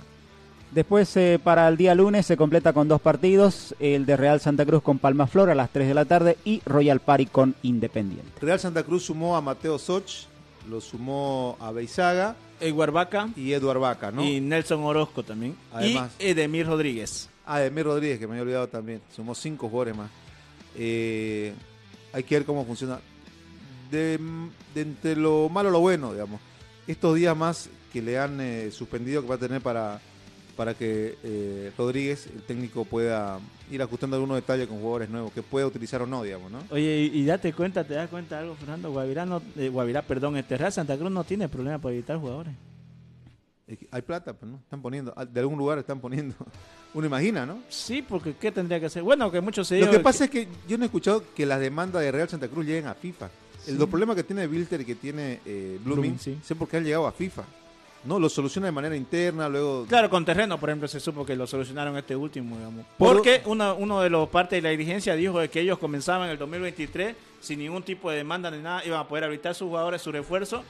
Después 0.70 1.16
eh, 1.16 1.39
para 1.43 1.68
el 1.68 1.77
día 1.77 1.95
lunes 1.95 2.27
se 2.27 2.37
completa 2.37 2.72
con 2.72 2.89
dos 2.89 3.01
partidos, 3.01 3.75
el 3.79 4.07
de 4.07 4.16
Real 4.16 4.41
Santa 4.41 4.66
Cruz 4.66 4.83
con 4.83 4.99
Palma 4.99 5.27
Flor 5.29 5.49
a 5.51 5.55
las 5.55 5.70
3 5.70 5.87
de 5.87 5.95
la 5.95 6.05
tarde 6.05 6.37
y 6.45 6.62
Royal 6.66 7.01
Party 7.01 7.27
con 7.27 7.55
Independiente. 7.62 8.33
Real 8.41 8.59
Santa 8.59 8.83
Cruz 8.83 9.05
sumó 9.05 9.37
a 9.37 9.41
Mateo 9.41 9.79
Soch, 9.79 10.27
lo 10.68 10.81
sumó 10.81 11.57
a 11.61 11.70
Beizaga 11.70 12.35
Edward 12.61 12.91
Vaca 12.93 13.29
y 13.37 13.53
Eduard 13.53 13.79
Vaca, 13.79 14.11
¿no? 14.11 14.25
y 14.25 14.41
Nelson 14.41 14.83
Orozco 14.83 15.22
también. 15.22 15.57
Además. 15.72 16.11
y 16.18 16.27
Edemir 16.29 16.66
Rodríguez. 16.66 17.29
Ah, 17.47 17.62
Emir 17.62 17.85
Rodríguez, 17.85 18.18
que 18.18 18.27
me 18.27 18.33
había 18.33 18.43
olvidado 18.43 18.68
también. 18.68 19.01
Sumó 19.14 19.35
cinco 19.35 19.68
jugadores 19.68 19.97
más. 19.97 20.11
Eh, 20.77 21.53
hay 22.12 22.22
que 22.22 22.35
ver 22.37 22.45
cómo 22.45 22.64
funciona. 22.64 23.01
de, 23.91 24.18
de 24.75 24.81
entre 24.81 25.16
lo 25.16 25.49
malo 25.49 25.70
lo 25.70 25.81
bueno, 25.81 26.12
digamos. 26.12 26.41
Estos 26.87 27.14
días 27.16 27.37
más 27.37 27.68
que 27.93 28.03
le 28.03 28.18
han 28.18 28.41
eh, 28.41 28.70
suspendido 28.70 29.22
que 29.22 29.29
va 29.29 29.37
a 29.37 29.39
tener 29.39 29.61
para, 29.61 30.01
para 30.57 30.75
que 30.75 31.16
eh, 31.22 31.72
Rodríguez, 31.79 32.27
el 32.27 32.43
técnico, 32.43 32.85
pueda 32.85 33.39
ir 33.70 33.81
ajustando 33.81 34.16
algunos 34.16 34.37
detalles 34.37 34.66
con 34.66 34.79
jugadores 34.79 35.09
nuevos, 35.09 35.33
que 35.33 35.43
pueda 35.43 35.66
utilizar 35.66 36.03
o 36.03 36.07
no, 36.07 36.22
digamos, 36.22 36.51
¿no? 36.51 36.59
Oye, 36.70 37.11
y, 37.12 37.20
y 37.20 37.25
date 37.25 37.53
cuenta, 37.53 37.85
te 37.85 37.95
das 37.95 38.11
cuenta 38.11 38.37
de 38.37 38.43
algo, 38.43 38.57
Fernando, 38.57 38.91
Guavirá, 38.91 39.25
no, 39.25 39.41
eh, 39.57 39.68
Guavirá, 39.68 40.03
perdón, 40.03 40.37
este 40.37 40.57
Real 40.59 40.72
Santa 40.72 40.99
Cruz 40.99 41.11
no 41.11 41.25
tiene 41.25 41.49
problema 41.49 41.79
para 41.79 41.95
evitar 41.95 42.18
jugadores. 42.18 42.53
Hay 43.91 44.03
plata, 44.03 44.35
pues, 44.35 44.51
¿no? 44.51 44.59
Están 44.59 44.83
poniendo, 44.83 45.14
de 45.33 45.41
algún 45.41 45.57
lugar 45.59 45.79
están 45.79 46.01
poniendo. 46.01 46.35
Uno 46.95 47.07
imagina, 47.07 47.45
¿no? 47.45 47.59
Sí, 47.68 48.03
porque 48.03 48.34
¿qué 48.40 48.53
tendría 48.53 48.78
que 48.80 48.86
hacer? 48.86 49.03
Bueno, 49.03 49.30
que 49.30 49.40
muchos 49.40 49.66
se 49.66 49.80
Lo 49.80 49.90
que 49.90 49.99
pasa 50.01 50.24
es 50.24 50.30
que 50.30 50.47
yo 50.68 50.78
no 50.78 50.84
he 50.84 50.86
escuchado 50.86 51.22
que 51.34 51.45
las 51.45 51.61
demandas 51.61 52.03
de 52.03 52.12
Real 52.12 52.28
Santa 52.28 52.49
Cruz 52.49 52.64
lleguen 52.64 52.86
a 52.86 52.95
FIFA. 52.95 53.28
El, 53.66 53.78
los 53.78 53.88
problemas 53.88 54.14
que 54.16 54.22
tiene 54.24 54.47
Wilter 54.47 54.80
y 54.82 54.84
que 54.84 54.95
tiene 54.95 55.40
eh, 55.45 55.78
Blooming, 55.82 56.12
Blooming, 56.14 56.18
sí. 56.20 56.38
sé 56.45 56.55
por 56.55 56.68
qué 56.68 56.76
han 56.76 56.84
llegado 56.84 57.07
a 57.07 57.12
FIFA. 57.12 57.42
No, 58.05 58.18
lo 58.20 58.28
soluciona 58.28 58.66
de 58.66 58.72
manera 58.72 58.95
interna, 58.95 59.49
luego... 59.49 59.86
Claro, 59.88 60.11
con 60.11 60.26
terreno, 60.26 60.61
por 60.61 60.68
ejemplo, 60.68 60.86
se 60.86 61.01
supo 61.01 61.24
que 61.24 61.34
lo 61.34 61.47
solucionaron 61.47 61.97
este 61.97 62.14
último, 62.14 62.55
digamos. 62.59 62.84
Por- 62.99 63.16
Porque 63.16 63.40
uno, 63.47 63.74
uno 63.76 64.03
de 64.03 64.11
los 64.11 64.28
partes 64.28 64.59
de 64.59 64.62
la 64.62 64.68
dirigencia 64.68 65.16
dijo 65.16 65.38
de 65.40 65.49
que 65.49 65.61
ellos 65.62 65.78
comenzaban 65.78 66.28
el 66.28 66.36
2023 66.36 67.16
sin 67.40 67.61
ningún 67.61 67.82
tipo 67.82 68.11
de 68.11 68.18
demanda 68.18 68.51
ni 68.51 68.59
nada, 68.62 68.84
iban 68.84 69.01
a 69.01 69.09
poder 69.09 69.24
habilitar 69.24 69.55
sus 69.55 69.68
jugadores, 69.68 70.03
su 70.03 70.12
refuerzo. 70.12 70.62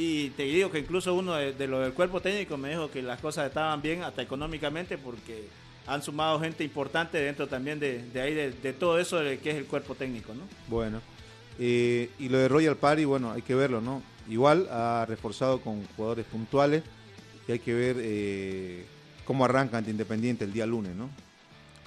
Y 0.00 0.30
te 0.30 0.44
digo 0.44 0.70
que 0.70 0.78
incluso 0.78 1.12
uno 1.12 1.34
de, 1.34 1.52
de 1.54 1.66
los 1.66 1.82
del 1.82 1.92
cuerpo 1.92 2.20
técnico 2.20 2.56
me 2.56 2.68
dijo 2.68 2.88
que 2.88 3.02
las 3.02 3.20
cosas 3.20 3.48
estaban 3.48 3.82
bien, 3.82 4.04
hasta 4.04 4.22
económicamente, 4.22 4.96
porque 4.96 5.48
han 5.88 6.04
sumado 6.04 6.38
gente 6.38 6.62
importante 6.62 7.18
dentro 7.18 7.48
también 7.48 7.80
de, 7.80 8.04
de 8.04 8.20
ahí, 8.20 8.32
de, 8.32 8.72
todo 8.74 9.00
eso 9.00 9.18
que 9.42 9.50
es 9.50 9.56
el 9.56 9.64
cuerpo 9.64 9.96
técnico, 9.96 10.34
¿no? 10.34 10.42
Bueno. 10.68 11.00
Eh, 11.58 12.10
y 12.20 12.28
lo 12.28 12.38
de 12.38 12.46
Royal 12.46 12.76
Party, 12.76 13.06
bueno, 13.06 13.32
hay 13.32 13.42
que 13.42 13.56
verlo, 13.56 13.80
¿no? 13.80 14.00
Igual 14.28 14.68
ha 14.70 15.04
reforzado 15.08 15.60
con 15.60 15.84
jugadores 15.96 16.26
puntuales 16.26 16.84
y 17.48 17.52
hay 17.52 17.58
que 17.58 17.74
ver 17.74 17.96
eh, 17.98 18.86
cómo 19.24 19.44
arranca 19.44 19.78
ante 19.78 19.90
Independiente 19.90 20.44
el 20.44 20.52
día 20.52 20.64
lunes, 20.64 20.94
¿no? 20.94 21.10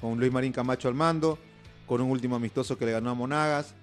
Con 0.02 0.20
Luis 0.20 0.34
Marín 0.34 0.52
Camacho 0.52 0.90
al 0.90 0.96
mando, 0.96 1.40
con 1.86 2.02
un 2.02 2.12
último 2.12 2.36
amistoso 2.36 2.78
que 2.78 2.86
le 2.86 2.92
ganó 2.92 3.12
a 3.12 3.14
Monagas 3.14 3.74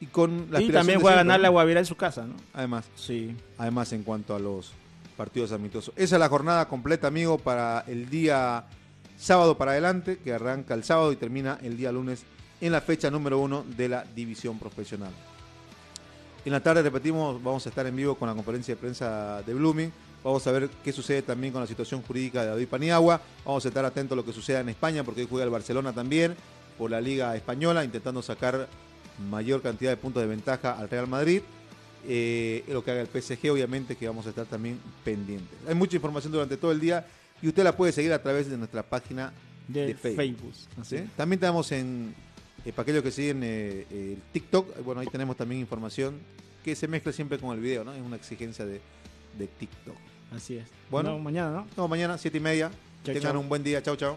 y 0.00 0.06
con 0.06 0.46
la 0.50 0.60
y 0.60 0.64
aspiración 0.64 0.72
también 0.72 0.98
de 0.98 1.02
fue 1.02 1.10
a 1.10 1.14
siempre, 1.14 1.26
ganarle 1.28 1.46
a 1.46 1.50
¿no? 1.50 1.52
Guavirá 1.54 1.80
en 1.80 1.86
su 1.86 1.96
casa, 1.96 2.24
¿no? 2.26 2.34
Además, 2.54 2.84
Sí. 2.96 3.34
además 3.56 3.92
en 3.92 4.02
cuanto 4.04 4.34
a 4.34 4.38
los 4.38 4.72
partidos 5.16 5.52
amistosos. 5.52 5.92
Esa 5.96 6.16
es 6.16 6.20
la 6.20 6.28
jornada 6.28 6.68
completa, 6.68 7.08
amigo, 7.08 7.38
para 7.38 7.84
el 7.88 8.08
día 8.08 8.64
sábado 9.16 9.58
para 9.58 9.72
adelante, 9.72 10.18
que 10.18 10.32
arranca 10.32 10.74
el 10.74 10.84
sábado 10.84 11.10
y 11.12 11.16
termina 11.16 11.58
el 11.62 11.76
día 11.76 11.90
lunes 11.90 12.22
en 12.60 12.72
la 12.72 12.80
fecha 12.80 13.10
número 13.10 13.38
uno 13.38 13.64
de 13.76 13.88
la 13.88 14.04
división 14.04 14.58
profesional. 14.58 15.10
En 16.44 16.52
la 16.52 16.60
tarde, 16.62 16.82
repetimos, 16.82 17.42
vamos 17.42 17.66
a 17.66 17.68
estar 17.68 17.86
en 17.86 17.96
vivo 17.96 18.14
con 18.14 18.28
la 18.28 18.34
conferencia 18.34 18.74
de 18.74 18.80
prensa 18.80 19.42
de 19.42 19.54
Blooming. 19.54 19.92
Vamos 20.22 20.46
a 20.46 20.52
ver 20.52 20.68
qué 20.84 20.92
sucede 20.92 21.22
también 21.22 21.52
con 21.52 21.60
la 21.60 21.66
situación 21.66 22.02
jurídica 22.02 22.42
de 22.42 22.48
David 22.48 22.68
Paniagua. 22.68 23.20
Vamos 23.44 23.64
a 23.64 23.68
estar 23.68 23.84
atentos 23.84 24.14
a 24.14 24.16
lo 24.16 24.24
que 24.24 24.32
suceda 24.32 24.60
en 24.60 24.68
España, 24.68 25.02
porque 25.04 25.22
hoy 25.22 25.26
juega 25.28 25.44
el 25.44 25.50
Barcelona 25.50 25.92
también 25.92 26.36
por 26.78 26.90
la 26.90 27.00
Liga 27.00 27.34
Española, 27.36 27.84
intentando 27.84 28.22
sacar 28.22 28.68
mayor 29.30 29.62
cantidad 29.62 29.90
de 29.90 29.96
puntos 29.96 30.22
de 30.22 30.28
ventaja 30.28 30.72
al 30.78 30.88
Real 30.88 31.06
Madrid. 31.06 31.42
Eh, 32.06 32.64
lo 32.68 32.82
que 32.84 32.90
haga 32.92 33.00
el 33.00 33.08
PSG, 33.08 33.50
obviamente, 33.50 33.96
que 33.96 34.06
vamos 34.06 34.26
a 34.26 34.30
estar 34.30 34.46
también 34.46 34.78
pendientes. 35.04 35.58
Hay 35.66 35.74
mucha 35.74 35.96
información 35.96 36.32
durante 36.32 36.56
todo 36.56 36.72
el 36.72 36.80
día 36.80 37.06
y 37.42 37.48
usted 37.48 37.64
la 37.64 37.76
puede 37.76 37.92
seguir 37.92 38.12
a 38.12 38.22
través 38.22 38.48
de 38.48 38.56
nuestra 38.56 38.82
página 38.82 39.32
De, 39.66 39.86
de 39.88 39.94
Facebook. 39.94 40.16
Facebook. 40.16 40.54
¿sí? 40.86 40.96
así. 40.96 41.10
También 41.16 41.40
tenemos 41.40 41.70
en, 41.72 42.14
eh, 42.64 42.72
para 42.72 42.82
aquellos 42.82 43.02
que 43.02 43.10
siguen 43.10 43.40
eh, 43.42 43.86
el 43.90 44.18
TikTok, 44.32 44.82
bueno, 44.84 45.00
ahí 45.00 45.06
tenemos 45.08 45.36
también 45.36 45.60
información 45.60 46.18
que 46.64 46.74
se 46.76 46.86
mezcla 46.88 47.12
siempre 47.12 47.38
con 47.38 47.54
el 47.54 47.60
video, 47.60 47.84
¿no? 47.84 47.92
Es 47.92 48.00
una 48.00 48.16
exigencia 48.16 48.64
de, 48.64 48.80
de 49.38 49.46
TikTok. 49.46 49.96
Así 50.34 50.56
es. 50.56 50.66
Bueno. 50.90 51.10
No, 51.12 51.18
mañana, 51.18 51.50
¿no? 51.50 51.66
No, 51.76 51.88
mañana, 51.88 52.16
siete 52.18 52.38
y 52.38 52.40
media. 52.40 52.70
Chau, 53.04 53.14
Tengan 53.14 53.32
chau. 53.32 53.40
un 53.40 53.48
buen 53.48 53.62
día. 53.62 53.82
Chau, 53.82 53.96
chau. 53.96 54.16